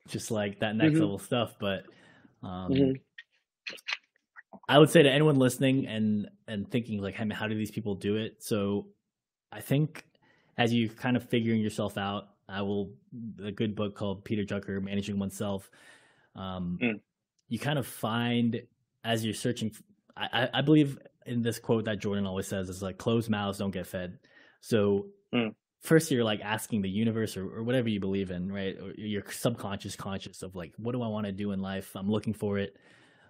Just 0.08 0.30
like 0.30 0.60
that 0.60 0.76
next 0.76 0.94
mm-hmm. 0.94 1.02
level 1.02 1.20
stuff. 1.20 1.56
But 1.60 1.86
um, 2.44 2.72
mm-hmm. 2.72 2.92
I 4.68 4.78
would 4.78 4.90
say 4.90 5.04
to 5.04 5.10
anyone 5.10 5.36
listening 5.36 5.88
and 5.88 6.30
and 6.48 6.70
thinking 6.70 7.02
like, 7.02 7.16
hey, 7.16 7.28
how 7.32 7.48
do 7.48 7.56
these 7.56 7.72
people 7.72 7.96
do 7.96 8.16
it? 8.18 8.44
So 8.44 8.88
I 9.52 9.62
think 9.62 10.06
as 10.58 10.74
you 10.74 10.90
kind 10.90 11.18
of 11.18 11.28
figuring 11.28 11.62
yourself 11.62 11.98
out, 11.98 12.30
I 12.48 12.62
will 12.62 12.92
a 13.44 13.52
good 13.52 13.76
book 13.76 13.96
called 13.96 14.24
Peter 14.24 14.44
Drucker, 14.44 14.82
Managing 14.82 15.18
Oneself. 15.18 15.70
Um, 16.36 16.78
mm. 16.82 17.00
You 17.50 17.60
kind 17.60 17.80
of 17.80 17.88
find 17.88 18.62
as 19.06 19.24
you're 19.24 19.34
searching. 19.34 19.72
I, 20.18 20.50
I 20.54 20.62
believe 20.62 20.98
in 21.26 21.42
this 21.42 21.60
quote 21.60 21.86
that 21.86 22.00
Jordan 22.00 22.26
always 22.26 22.48
says 22.48 22.70
is 22.70 22.82
like 22.82 22.98
closed 22.98 23.30
mouths 23.30 23.60
don't 23.60 23.72
get 23.72 23.88
fed. 23.88 24.18
So 24.62 25.08
mm. 25.34 25.54
first 25.82 26.12
you're 26.12 26.24
like 26.24 26.42
asking 26.42 26.82
the 26.82 26.90
universe 26.90 27.38
or, 27.38 27.44
or 27.44 27.64
whatever 27.64 27.90
you 27.90 28.00
believe 28.00 28.32
in, 28.32 28.52
right? 28.52 28.76
Or 28.80 28.94
your 28.98 29.24
subconscious 29.30 29.96
conscious 29.96 30.42
of 30.42 30.56
like, 30.56 30.74
what 30.78 30.94
do 30.94 31.02
I 31.02 31.08
want 31.08 31.26
to 31.26 31.32
do 31.32 31.52
in 31.52 31.62
life? 31.62 31.92
I'm 31.96 32.10
looking 32.10 32.34
for 32.34 32.58
it. 32.58 32.76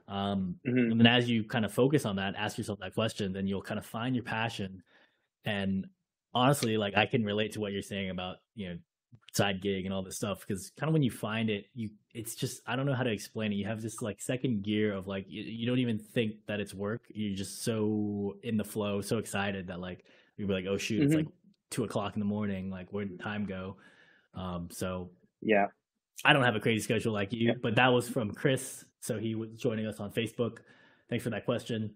Um, 0.07 0.55
mm-hmm. 0.67 0.91
And 0.91 0.99
then 0.99 1.07
as 1.07 1.29
you 1.29 1.43
kind 1.43 1.65
of 1.65 1.73
focus 1.73 2.05
on 2.05 2.17
that, 2.17 2.35
ask 2.37 2.57
yourself 2.57 2.79
that 2.79 2.93
question, 2.93 3.33
then 3.33 3.47
you'll 3.47 3.61
kind 3.61 3.79
of 3.79 3.85
find 3.85 4.15
your 4.15 4.23
passion. 4.23 4.83
And 5.43 5.87
honestly, 6.33 6.77
like 6.77 6.95
I 6.95 7.05
can 7.05 7.23
relate 7.23 7.53
to 7.53 7.59
what 7.59 7.71
you're 7.71 7.81
saying 7.81 8.09
about, 8.11 8.37
you 8.55 8.69
know, 8.69 8.77
side 9.35 9.61
gig 9.61 9.85
and 9.85 9.93
all 9.93 10.01
this 10.01 10.15
stuff 10.15 10.39
because 10.39 10.71
kind 10.79 10.87
of 10.87 10.93
when 10.93 11.03
you 11.03 11.11
find 11.11 11.49
it 11.49 11.65
you 11.73 11.89
it's 12.13 12.35
just 12.35 12.61
i 12.67 12.75
don't 12.75 12.85
know 12.85 12.93
how 12.93 13.03
to 13.03 13.11
explain 13.11 13.51
it. 13.51 13.55
You 13.55 13.65
have 13.65 13.81
this 13.81 14.01
like 14.01 14.21
second 14.21 14.63
gear 14.63 14.93
of 14.93 15.07
like 15.07 15.25
you, 15.27 15.43
you 15.43 15.67
don't 15.67 15.79
even 15.79 15.99
think 15.99 16.35
that 16.47 16.59
it's 16.61 16.73
work. 16.73 17.01
You're 17.09 17.35
just 17.35 17.63
so 17.63 18.37
in 18.43 18.55
the 18.55 18.63
flow 18.63 19.01
so 19.01 19.17
excited 19.17 19.67
that 19.67 19.81
like 19.81 20.05
you'll 20.37 20.47
be 20.47 20.53
like 20.53 20.65
oh 20.67 20.77
shoot 20.77 21.01
mm-hmm. 21.01 21.05
it's 21.05 21.15
like 21.15 21.27
two 21.69 21.83
o'clock 21.83 22.13
in 22.15 22.19
the 22.19 22.25
morning. 22.25 22.69
Like 22.69 22.87
where 22.91 23.03
did 23.03 23.19
time 23.19 23.45
go? 23.45 23.75
Um 24.33 24.69
so 24.71 25.09
yeah. 25.41 25.67
I 26.23 26.31
don't 26.31 26.43
have 26.43 26.55
a 26.55 26.61
crazy 26.61 26.81
schedule 26.81 27.11
like 27.11 27.33
you 27.33 27.49
yeah. 27.49 27.53
but 27.61 27.75
that 27.75 27.89
was 27.89 28.07
from 28.07 28.31
chris 28.31 28.85
so 29.01 29.19
he 29.19 29.35
was 29.35 29.49
joining 29.57 29.85
us 29.85 29.99
on 29.99 30.11
facebook. 30.11 30.59
Thanks 31.09 31.23
for 31.23 31.31
that 31.31 31.43
question. 31.43 31.93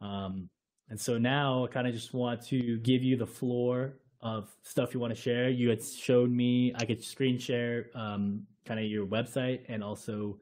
Um 0.00 0.48
and 0.88 0.98
so 0.98 1.18
now 1.18 1.64
i 1.64 1.66
kind 1.66 1.88
of 1.88 1.92
just 1.92 2.14
want 2.14 2.46
to 2.46 2.78
give 2.78 3.02
you 3.02 3.16
the 3.16 3.26
floor 3.26 3.94
of 4.20 4.48
stuff 4.62 4.94
you 4.94 5.00
want 5.00 5.14
to 5.14 5.20
share. 5.20 5.48
You 5.48 5.68
had 5.70 5.82
showed 5.82 6.30
me 6.30 6.72
I 6.76 6.84
could 6.84 7.02
screen 7.02 7.38
share 7.38 7.90
um, 7.94 8.46
kind 8.66 8.80
of 8.80 8.86
your 8.86 9.06
website 9.06 9.60
and 9.68 9.82
also 9.82 10.38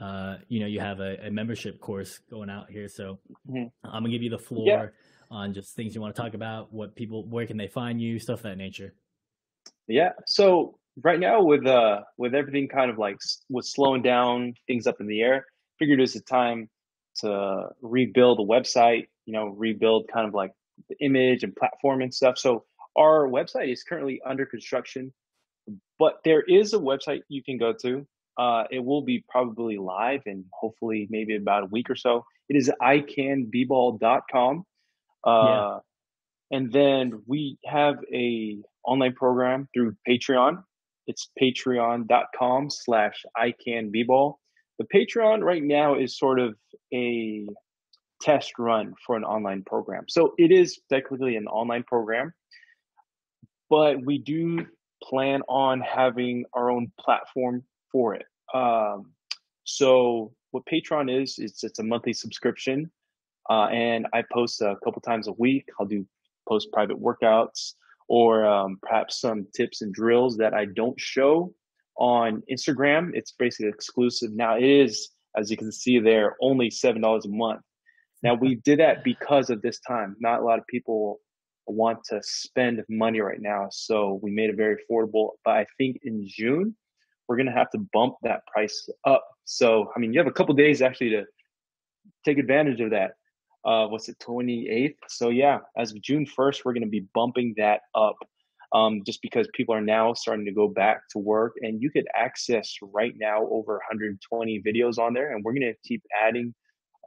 uh, 0.00 0.36
you 0.48 0.60
know 0.60 0.66
you 0.66 0.78
have 0.78 1.00
a, 1.00 1.26
a, 1.26 1.30
membership 1.30 1.80
course 1.80 2.18
going 2.30 2.50
out 2.50 2.70
here. 2.70 2.88
So 2.88 3.18
mm-hmm. 3.48 3.64
I'm 3.84 4.02
gonna 4.02 4.10
give 4.10 4.22
you 4.22 4.30
the 4.30 4.38
floor 4.38 4.66
yeah. 4.66 4.86
on 5.30 5.54
just 5.54 5.74
things 5.74 5.94
you 5.94 6.00
want 6.00 6.14
to 6.14 6.20
talk 6.20 6.34
about, 6.34 6.72
what 6.72 6.94
people 6.94 7.26
where 7.26 7.46
can 7.46 7.56
they 7.56 7.66
find 7.66 8.00
you, 8.00 8.18
stuff 8.18 8.42
that 8.42 8.58
nature. 8.58 8.94
Yeah. 9.88 10.10
So 10.26 10.78
right 11.02 11.18
now 11.18 11.42
with 11.42 11.66
uh 11.66 12.02
with 12.18 12.34
everything 12.34 12.68
kind 12.68 12.90
of 12.90 12.98
like 12.98 13.16
was 13.48 13.72
slowing 13.72 14.02
down 14.02 14.54
things 14.66 14.86
up 14.86 15.00
in 15.00 15.06
the 15.06 15.22
air, 15.22 15.46
figured 15.78 15.98
it 15.98 16.02
was 16.02 16.16
a 16.16 16.20
time 16.20 16.68
to 17.20 17.68
rebuild 17.80 18.38
the 18.38 18.44
website. 18.44 19.08
You 19.24 19.32
know, 19.32 19.46
rebuild 19.46 20.08
kind 20.12 20.28
of 20.28 20.34
like 20.34 20.52
the 20.90 20.96
image 21.04 21.42
and 21.42 21.56
platform 21.56 22.02
and 22.02 22.12
stuff. 22.12 22.38
So 22.38 22.64
our 22.96 23.28
website 23.28 23.72
is 23.72 23.82
currently 23.82 24.20
under 24.24 24.46
construction, 24.46 25.12
but 25.98 26.20
there 26.24 26.42
is 26.42 26.74
a 26.74 26.78
website 26.78 27.20
you 27.28 27.42
can 27.42 27.58
go 27.58 27.72
to. 27.82 28.06
Uh, 28.38 28.64
it 28.70 28.84
will 28.84 29.02
be 29.02 29.24
probably 29.28 29.78
live 29.78 30.22
in 30.26 30.44
hopefully 30.52 31.06
maybe 31.10 31.36
about 31.36 31.64
a 31.64 31.66
week 31.66 31.88
or 31.88 31.96
so. 31.96 32.24
It 32.48 32.56
is 32.56 32.70
icanbball.com. 32.82 34.64
Uh, 35.26 35.30
yeah. 35.30 35.78
And 36.50 36.72
then 36.72 37.22
we 37.26 37.58
have 37.64 37.96
a 38.12 38.58
online 38.84 39.14
program 39.14 39.68
through 39.74 39.96
Patreon. 40.08 40.62
It's 41.06 41.30
patreon.com 41.40 42.70
slash 42.70 43.24
icanbball. 43.36 44.34
The 44.78 44.86
Patreon 44.94 45.42
right 45.42 45.62
now 45.62 45.98
is 45.98 46.18
sort 46.18 46.38
of 46.38 46.54
a 46.92 47.46
test 48.20 48.52
run 48.58 48.94
for 49.06 49.16
an 49.16 49.24
online 49.24 49.62
program. 49.64 50.04
So 50.08 50.34
it 50.38 50.52
is 50.52 50.78
technically 50.90 51.36
an 51.36 51.46
online 51.46 51.82
program 51.82 52.32
but 53.68 54.04
we 54.04 54.18
do 54.18 54.66
plan 55.02 55.42
on 55.48 55.80
having 55.80 56.44
our 56.52 56.70
own 56.70 56.90
platform 56.98 57.62
for 57.92 58.14
it. 58.14 58.26
Um, 58.54 59.12
so 59.64 60.32
what 60.50 60.64
Patreon 60.66 61.22
is, 61.22 61.38
it's 61.38 61.64
it's 61.64 61.78
a 61.78 61.82
monthly 61.82 62.12
subscription, 62.12 62.90
uh, 63.50 63.66
and 63.66 64.06
I 64.12 64.22
post 64.32 64.60
a 64.62 64.76
couple 64.84 65.00
times 65.02 65.28
a 65.28 65.32
week. 65.32 65.68
I'll 65.78 65.86
do 65.86 66.06
post 66.48 66.68
private 66.72 67.00
workouts 67.00 67.72
or 68.08 68.46
um, 68.46 68.78
perhaps 68.82 69.20
some 69.20 69.46
tips 69.54 69.82
and 69.82 69.92
drills 69.92 70.36
that 70.36 70.54
I 70.54 70.66
don't 70.66 70.98
show 70.98 71.52
on 71.98 72.42
Instagram. 72.50 73.10
It's 73.14 73.32
basically 73.32 73.68
exclusive. 73.68 74.30
Now 74.32 74.56
it 74.56 74.62
is, 74.62 75.10
as 75.36 75.50
you 75.50 75.56
can 75.56 75.72
see 75.72 75.98
there, 75.98 76.36
only 76.40 76.70
seven 76.70 77.02
dollars 77.02 77.26
a 77.26 77.30
month. 77.30 77.62
Now 78.22 78.34
we 78.34 78.56
did 78.56 78.78
that 78.78 79.04
because 79.04 79.50
of 79.50 79.60
this 79.62 79.80
time. 79.80 80.16
Not 80.20 80.40
a 80.40 80.44
lot 80.44 80.58
of 80.58 80.66
people 80.68 81.20
want 81.66 81.98
to 82.10 82.20
spend 82.22 82.82
money 82.88 83.20
right 83.20 83.40
now. 83.40 83.68
So 83.70 84.18
we 84.22 84.30
made 84.30 84.50
it 84.50 84.56
very 84.56 84.76
affordable. 84.76 85.30
But 85.44 85.56
I 85.56 85.66
think 85.78 85.98
in 86.02 86.26
June, 86.26 86.76
we're 87.28 87.36
going 87.36 87.46
to 87.46 87.52
have 87.52 87.70
to 87.70 87.78
bump 87.92 88.14
that 88.22 88.46
price 88.46 88.88
up. 89.04 89.24
So, 89.44 89.90
I 89.94 89.98
mean, 89.98 90.12
you 90.12 90.20
have 90.20 90.26
a 90.26 90.32
couple 90.32 90.54
days 90.54 90.82
actually 90.82 91.10
to 91.10 91.24
take 92.24 92.38
advantage 92.38 92.80
of 92.80 92.90
that. 92.90 93.12
Uh, 93.64 93.88
what's 93.88 94.08
it, 94.08 94.16
28th? 94.20 94.94
So, 95.08 95.30
yeah, 95.30 95.58
as 95.76 95.90
of 95.90 96.00
June 96.00 96.26
1st, 96.26 96.64
we're 96.64 96.72
going 96.72 96.84
to 96.84 96.88
be 96.88 97.06
bumping 97.14 97.54
that 97.56 97.80
up 97.94 98.16
um, 98.72 99.02
just 99.04 99.22
because 99.22 99.48
people 99.54 99.74
are 99.74 99.80
now 99.80 100.12
starting 100.14 100.44
to 100.46 100.52
go 100.52 100.68
back 100.68 101.00
to 101.10 101.18
work. 101.18 101.54
And 101.62 101.82
you 101.82 101.90
could 101.90 102.06
access 102.14 102.72
right 102.80 103.14
now 103.16 103.42
over 103.50 103.74
120 103.74 104.62
videos 104.62 104.98
on 104.98 105.14
there. 105.14 105.34
And 105.34 105.44
we're 105.44 105.52
going 105.52 105.62
to 105.62 105.88
keep 105.88 106.02
adding 106.20 106.54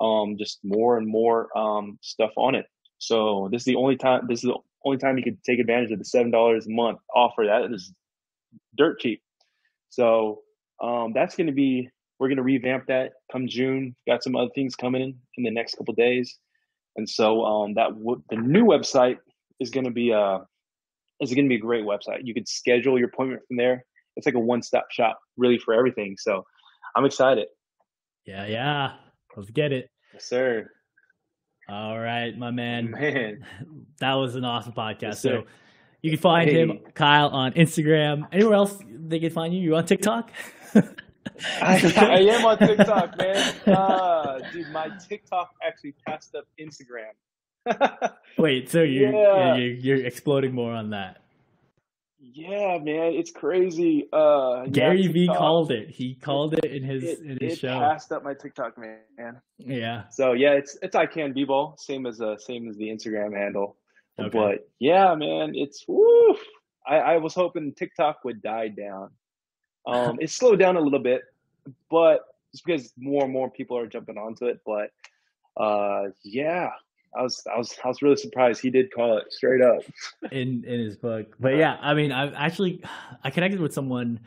um, 0.01 0.36
just 0.38 0.60
more 0.64 0.97
and 0.97 1.07
more 1.07 1.55
um, 1.57 1.97
stuff 2.01 2.32
on 2.38 2.55
it. 2.55 2.66
So 3.00 3.50
this 3.52 3.62
is 3.62 3.66
the 3.66 3.76
only 3.76 3.95
time. 3.95 4.28
This 4.28 4.39
is 4.39 4.50
the 4.50 4.58
only 4.86 4.97
time 4.97 5.18
you 5.18 5.24
can 5.24 5.38
take 5.45 5.60
advantage 5.60 5.91
of 5.91 6.00
the 6.00 6.06
seven 6.06 6.32
dollars 6.32 6.68
a 6.68 6.72
month 6.72 7.00
offer. 7.16 7.45
That 7.45 7.74
is 7.74 7.91
dirt 8.78 9.00
cheap. 9.00 9.22
So 9.89 10.41
um, 10.82 11.14
that's 11.14 11.36
going 11.36 11.47
to 11.47 11.54
be. 11.54 11.89
We're 12.20 12.28
going 12.28 12.38
to 12.38 12.43
revamp 12.43 12.88
that 12.88 13.14
come 13.32 13.47
June. 13.47 13.95
Got 14.06 14.24
some 14.24 14.36
other 14.36 14.52
things 14.54 14.76
coming 14.76 15.02
in 15.02 15.16
in 15.38 15.43
the 15.43 15.52
next 15.52 15.76
couple 15.76 15.93
days, 15.93 16.38
and 16.97 17.10
so 17.10 17.45
um, 17.45 17.74
that 17.76 17.89
w- 17.97 18.22
the 18.30 18.36
new 18.36 18.66
website 18.66 19.18
is 19.62 19.70
going 19.70 19.86
to 19.86 19.91
be 19.91 20.12
a 20.12 20.20
uh, 20.20 20.39
is 21.22 21.34
going 21.34 21.45
to 21.45 21.50
be 21.50 21.56
a 21.56 21.60
great 21.60 21.86
website. 21.86 22.20
You 22.24 22.34
can 22.34 22.45
schedule 22.45 23.00
your 23.00 23.08
appointment 23.08 23.41
from 23.47 23.58
there. 23.58 23.86
It's 24.16 24.26
like 24.26 24.36
a 24.36 24.39
one 24.39 24.62
stop 24.62 24.88
shop, 24.91 25.20
really, 25.38 25.58
for 25.58 25.74
everything. 25.74 26.16
So 26.20 26.45
I'm 26.95 27.06
excited. 27.06 27.47
Yeah, 28.26 28.45
yeah. 28.47 28.93
Let's 29.36 29.50
get 29.52 29.72
it. 29.72 29.89
Yes, 30.14 30.26
sir. 30.26 30.70
All 31.70 31.99
right, 31.99 32.36
my 32.36 32.51
man. 32.51 32.91
Man, 32.99 33.45
that 33.99 34.13
was 34.13 34.36
an 34.36 34.43
awesome 34.43 34.74
podcast. 34.74 35.01
Yes, 35.01 35.22
so, 35.22 35.45
You 36.01 36.11
can 36.11 36.20
find 36.20 36.49
hey. 36.49 36.61
him, 36.61 36.80
Kyle, 36.95 37.30
on 37.30 37.53
Instagram. 37.53 38.28
Anywhere 38.32 38.55
else 38.55 38.82
they 38.88 39.20
can 39.20 39.30
find 39.30 39.53
you? 39.53 39.59
You 39.59 39.76
on 39.76 39.86
TikTok? 39.86 40.32
I, 40.74 40.82
I, 41.97 42.20
am 42.22 42.45
on 42.45 42.57
TikTok, 42.57 43.17
man. 43.17 43.55
Uh, 43.67 44.39
dude, 44.51 44.70
my 44.70 44.89
TikTok 45.07 45.51
actually 45.63 45.93
passed 46.07 46.34
up 46.36 46.45
Instagram. 46.59 47.13
Wait, 48.38 48.70
so 48.70 48.82
you're, 48.82 49.11
yeah. 49.11 49.55
you're, 49.55 49.74
you're 49.74 50.05
exploding 50.05 50.53
more 50.53 50.72
on 50.72 50.89
that? 50.89 51.22
Yeah, 52.22 52.78
man, 52.80 53.13
it's 53.13 53.32
crazy. 53.32 54.09
Uh, 54.11 54.65
Gary 54.65 55.03
yeah, 55.03 55.11
V 55.11 55.28
called 55.28 55.72
it. 55.72 55.89
He 55.89 56.15
called 56.15 56.53
it 56.53 56.65
in 56.65 56.84
his 56.84 57.03
it, 57.03 57.20
in 57.20 57.38
his 57.39 57.53
it 57.53 57.59
show. 57.59 57.80
passed 57.80 58.11
up 58.11 58.26
my 58.26 58.34
TikTok, 58.34 58.78
man. 58.78 59.41
Yeah. 59.57 60.03
So 60.11 60.34
yeah, 60.34 60.51
it's 60.51 60.78
it's 60.82 60.95
I 60.95 61.05
can 61.05 61.32
b 61.32 61.45
ball, 61.45 61.76
same 61.78 62.05
as 62.05 62.20
uh 62.20 62.38
same 62.38 62.67
as 62.67 62.76
the 62.76 62.89
Instagram 62.89 63.36
handle. 63.36 63.78
Okay. 64.20 64.38
But 64.38 64.70
yeah, 64.80 65.15
man, 65.15 65.53
it's 65.55 65.86
woo. 65.88 66.36
I, 66.86 66.97
I 66.97 67.17
was 67.17 67.34
hoping 67.34 67.74
TikTok 67.74 68.26
would 68.26 68.41
die 68.41 68.67
down. 68.67 69.11
Um, 69.88 70.17
it 70.22 70.30
slowed 70.30 70.59
down 70.59 70.76
a 70.76 70.82
little 70.82 70.99
bit, 70.99 71.22
but 71.89 72.26
just 72.51 72.65
because 72.65 72.91
more 72.97 73.24
and 73.24 73.32
more 73.32 73.49
people 73.49 73.78
are 73.78 73.88
jumping 73.88 74.17
onto 74.17 74.45
it. 74.45 74.59
But 74.65 74.91
uh, 75.55 76.09
yeah, 76.24 76.72
I 77.16 77.24
was 77.24 77.43
I 77.51 77.57
was 77.57 77.76
I 77.84 77.88
was 77.88 78.01
really 78.01 78.16
surprised 78.16 78.62
he 78.62 78.70
did 78.70 78.93
call 78.93 79.18
it 79.18 79.32
straight 79.32 79.62
up 79.62 79.82
in 80.32 80.64
in 80.66 80.80
his 80.80 80.95
book. 80.95 81.36
But 81.39 81.55
yeah, 81.55 81.78
I 81.82 81.93
mean, 81.93 82.12
I 82.12 82.32
actually 82.34 82.84
I 83.24 83.30
connected 83.30 83.60
with 83.60 83.74
someone, 83.74 84.20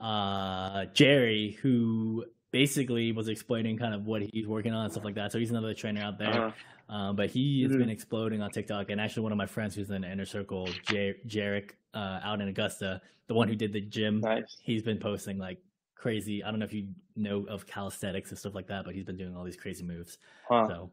uh, 0.00 0.86
Jerry, 0.94 1.58
who 1.62 2.24
basically 2.52 3.12
was 3.12 3.28
explaining 3.28 3.78
kind 3.78 3.94
of 3.94 4.06
what 4.06 4.22
he's 4.22 4.46
working 4.46 4.72
on 4.72 4.84
and 4.84 4.92
stuff 4.92 5.04
like 5.04 5.14
that. 5.14 5.32
So 5.32 5.38
he's 5.38 5.50
another 5.50 5.74
trainer 5.74 6.02
out 6.02 6.18
there. 6.18 6.28
Uh-huh. 6.28 6.94
Um, 6.94 7.16
but 7.16 7.30
he 7.30 7.62
has 7.62 7.70
mm-hmm. 7.70 7.80
been 7.80 7.90
exploding 7.90 8.42
on 8.42 8.50
TikTok, 8.50 8.90
and 8.90 9.00
actually 9.00 9.22
one 9.22 9.32
of 9.32 9.38
my 9.38 9.46
friends 9.46 9.74
who's 9.74 9.90
in 9.90 10.02
the 10.02 10.12
inner 10.12 10.26
circle, 10.26 10.68
J- 10.86 11.16
Jarek, 11.26 11.70
uh, 11.94 12.20
out 12.22 12.42
in 12.42 12.48
Augusta, 12.48 13.00
the 13.28 13.34
one 13.34 13.48
who 13.48 13.54
did 13.54 13.72
the 13.72 13.80
gym. 13.80 14.20
Nice. 14.20 14.58
He's 14.62 14.82
been 14.82 14.98
posting 14.98 15.38
like 15.38 15.58
crazy. 15.94 16.44
I 16.44 16.50
don't 16.50 16.58
know 16.58 16.66
if 16.66 16.74
you 16.74 16.88
know 17.16 17.46
of 17.48 17.66
calisthenics 17.66 18.30
and 18.30 18.38
stuff 18.38 18.54
like 18.54 18.66
that, 18.66 18.84
but 18.84 18.94
he's 18.94 19.04
been 19.04 19.16
doing 19.16 19.34
all 19.34 19.44
these 19.44 19.56
crazy 19.56 19.84
moves. 19.84 20.18
Huh. 20.48 20.66
So 20.68 20.90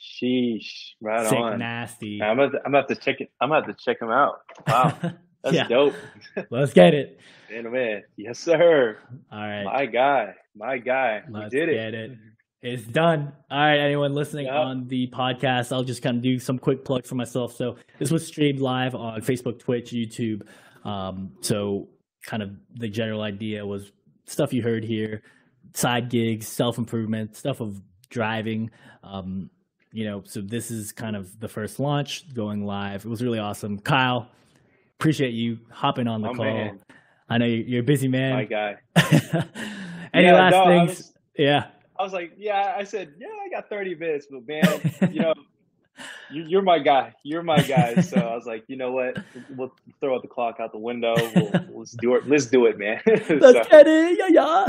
Sheesh, 0.00 0.90
right 1.00 1.26
Sick, 1.28 1.38
on. 1.38 1.58
nasty. 1.58 2.22
I'm 2.22 2.38
about, 2.38 2.52
to, 2.52 2.58
I'm 2.64 2.74
about 2.74 2.88
to 2.88 2.94
check 2.96 3.20
it. 3.20 3.30
I'm 3.40 3.52
about 3.52 3.66
to 3.66 3.74
check 3.74 4.00
him 4.00 4.10
out. 4.10 4.40
Wow, 4.66 4.96
that's 5.42 5.54
Yeah. 5.56 5.68
dope. 5.68 5.94
Let's 6.50 6.72
get 6.72 6.94
it. 6.94 7.20
Man, 7.50 7.66
oh 7.66 7.70
man, 7.70 8.02
yes 8.16 8.38
sir. 8.38 8.98
All 9.30 9.38
right. 9.40 9.64
My 9.64 9.86
guy, 9.86 10.34
my 10.56 10.78
guy. 10.78 11.22
We 11.28 11.38
Let's 11.40 11.50
did 11.52 11.68
it. 11.68 11.74
get 11.74 11.94
it. 11.94 12.12
It's 12.62 12.82
done. 12.84 13.32
All 13.50 13.58
right, 13.58 13.78
anyone 13.78 14.12
listening 14.14 14.46
Yep. 14.46 14.54
on 14.54 14.88
the 14.88 15.08
podcast, 15.08 15.72
I'll 15.72 15.82
just 15.84 16.02
kind 16.02 16.16
of 16.18 16.22
do 16.22 16.38
some 16.38 16.58
quick 16.58 16.84
plugs 16.84 17.08
for 17.08 17.14
myself. 17.14 17.54
So 17.56 17.76
this 17.98 18.10
was 18.10 18.26
streamed 18.26 18.60
live 18.60 18.94
on 18.94 19.20
Facebook, 19.22 19.58
Twitch, 19.58 19.90
YouTube. 19.92 20.46
Um, 20.84 21.32
so 21.40 21.88
kind 22.26 22.42
of 22.42 22.50
the 22.74 22.88
general 22.88 23.22
idea 23.22 23.66
was 23.66 23.90
stuff 24.26 24.52
you 24.52 24.62
heard 24.62 24.84
here, 24.84 25.22
side 25.74 26.10
gigs, 26.10 26.46
self 26.48 26.76
improvement, 26.78 27.34
stuff 27.36 27.60
of 27.60 27.80
driving. 28.10 28.70
Um, 29.02 29.48
you 29.92 30.04
know, 30.04 30.22
so 30.24 30.40
this 30.40 30.70
is 30.70 30.92
kind 30.92 31.16
of 31.16 31.38
the 31.40 31.48
first 31.48 31.80
launch 31.80 32.32
going 32.34 32.64
live. 32.64 33.04
It 33.04 33.08
was 33.08 33.22
really 33.22 33.38
awesome. 33.38 33.78
Kyle, 33.78 34.28
appreciate 34.98 35.32
you 35.34 35.58
hopping 35.70 36.06
on 36.06 36.22
the 36.22 36.28
My 36.28 36.34
call. 36.34 36.44
man. 36.44 36.80
I 37.28 37.38
know 37.38 37.46
you- 37.46 37.64
you're 37.66 37.80
a 37.80 37.84
busy 37.84 38.08
man. 38.08 38.32
My 38.34 38.44
guy. 38.44 38.76
Any 40.12 40.26
Yeah, 40.26 40.34
last 40.34 40.52
no, 40.52 40.62
I 40.64 40.66
things? 40.86 40.88
was- 40.98 41.12
yeah. 41.36 41.66
I 41.98 42.02
was 42.02 42.12
like, 42.12 42.32
yeah. 42.38 42.74
I 42.76 42.84
said, 42.84 43.12
yeah. 43.18 43.28
I 43.44 43.48
got 43.50 43.68
30 43.68 43.94
minutes, 43.94 44.26
but 44.30 44.46
man, 44.48 45.12
you 45.14 45.20
know, 45.22 45.34
you, 46.32 46.44
you're 46.48 46.62
my 46.62 46.78
guy. 46.78 47.14
You're 47.22 47.42
my 47.42 47.60
guy. 47.62 48.00
So 48.00 48.18
I 48.18 48.34
was 48.34 48.46
like, 48.46 48.64
you 48.68 48.76
know 48.76 48.92
what? 48.92 49.18
We'll 49.56 49.72
throw 50.00 50.14
out 50.14 50.22
the 50.22 50.28
clock 50.28 50.56
out 50.60 50.72
the 50.72 50.78
window. 50.78 51.14
We'll, 51.34 51.50
let's 51.72 51.92
do 51.92 52.14
it. 52.14 52.28
Let's 52.28 52.46
do 52.46 52.66
it, 52.66 52.78
man. 52.78 53.00
Let's 53.06 53.68
get 53.68 53.86
it. 53.86 54.18
Yeah, 54.18 54.66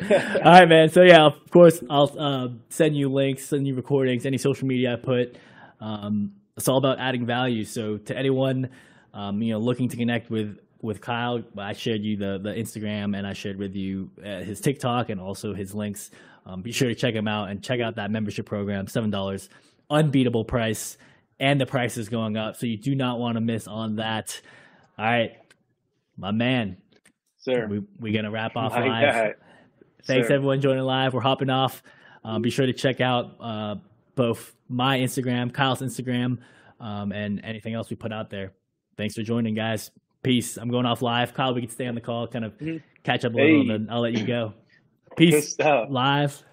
yeah. 0.00 0.38
All 0.44 0.52
right, 0.52 0.68
man. 0.68 0.88
So 0.88 1.02
yeah, 1.02 1.24
of 1.24 1.50
course, 1.50 1.82
I'll 1.90 2.14
uh, 2.18 2.48
send 2.68 2.96
you 2.96 3.08
links, 3.08 3.46
send 3.46 3.66
you 3.66 3.74
recordings, 3.74 4.26
any 4.26 4.38
social 4.38 4.66
media 4.66 4.94
I 4.94 4.96
put. 4.96 5.36
Um, 5.80 6.32
it's 6.56 6.68
all 6.68 6.78
about 6.78 6.98
adding 6.98 7.26
value. 7.26 7.64
So 7.64 7.98
to 7.98 8.16
anyone, 8.16 8.70
um, 9.12 9.42
you 9.42 9.52
know, 9.52 9.58
looking 9.58 9.88
to 9.88 9.96
connect 9.96 10.30
with 10.30 10.58
with 10.82 11.00
Kyle, 11.00 11.42
I 11.56 11.72
shared 11.72 12.02
you 12.02 12.16
the 12.16 12.38
the 12.38 12.50
Instagram, 12.50 13.16
and 13.16 13.26
I 13.26 13.32
shared 13.32 13.58
with 13.58 13.74
you 13.74 14.10
uh, 14.24 14.40
his 14.40 14.60
TikTok 14.60 15.10
and 15.10 15.20
also 15.20 15.54
his 15.54 15.74
links. 15.74 16.10
Um, 16.46 16.60
be 16.62 16.72
sure 16.72 16.88
to 16.88 16.94
check 16.94 17.14
him 17.14 17.26
out 17.26 17.48
and 17.48 17.62
check 17.62 17.80
out 17.80 17.96
that 17.96 18.10
membership 18.10 18.46
program. 18.46 18.86
Seven 18.86 19.10
dollars, 19.10 19.48
unbeatable 19.90 20.44
price, 20.44 20.96
and 21.40 21.60
the 21.60 21.66
price 21.66 21.96
is 21.96 22.08
going 22.08 22.36
up, 22.36 22.56
so 22.56 22.66
you 22.66 22.76
do 22.76 22.94
not 22.94 23.18
want 23.18 23.36
to 23.36 23.40
miss 23.40 23.66
on 23.68 23.96
that. 23.96 24.40
All 24.98 25.04
right, 25.04 25.32
my 26.16 26.30
man. 26.30 26.76
sir. 27.38 27.66
We 27.66 27.82
we're 27.98 28.12
gonna 28.14 28.30
wrap 28.30 28.56
off 28.56 28.72
My 28.72 28.86
live. 28.86 29.12
guy. 29.14 29.34
Thanks 30.06 30.28
Sir. 30.28 30.34
everyone 30.34 30.60
joining 30.60 30.84
live. 30.84 31.14
We're 31.14 31.20
hopping 31.20 31.50
off. 31.50 31.82
Um, 32.24 32.42
be 32.42 32.50
sure 32.50 32.66
to 32.66 32.72
check 32.72 33.00
out 33.00 33.36
uh, 33.40 33.76
both 34.14 34.54
my 34.68 34.98
Instagram, 34.98 35.52
Kyle's 35.52 35.80
Instagram, 35.80 36.38
um, 36.80 37.10
and 37.12 37.40
anything 37.44 37.74
else 37.74 37.90
we 37.90 37.96
put 37.96 38.12
out 38.12 38.30
there. 38.30 38.52
Thanks 38.96 39.14
for 39.14 39.22
joining, 39.22 39.54
guys. 39.54 39.90
Peace. 40.22 40.56
I'm 40.56 40.70
going 40.70 40.86
off 40.86 41.02
live. 41.02 41.34
Kyle, 41.34 41.54
we 41.54 41.60
can 41.62 41.70
stay 41.70 41.86
on 41.86 41.94
the 41.94 42.00
call, 42.00 42.26
kind 42.28 42.44
of 42.44 42.56
Mhm. 42.58 42.82
catch 43.02 43.24
up 43.24 43.32
a 43.34 43.36
little, 43.36 43.48
Hey. 43.56 43.60
and 43.60 43.70
then 43.70 43.88
I'll 43.90 44.00
let 44.00 44.12
you 44.14 44.24
go. 44.26 44.54
Peace. 45.16 45.58
Live. 45.58 46.44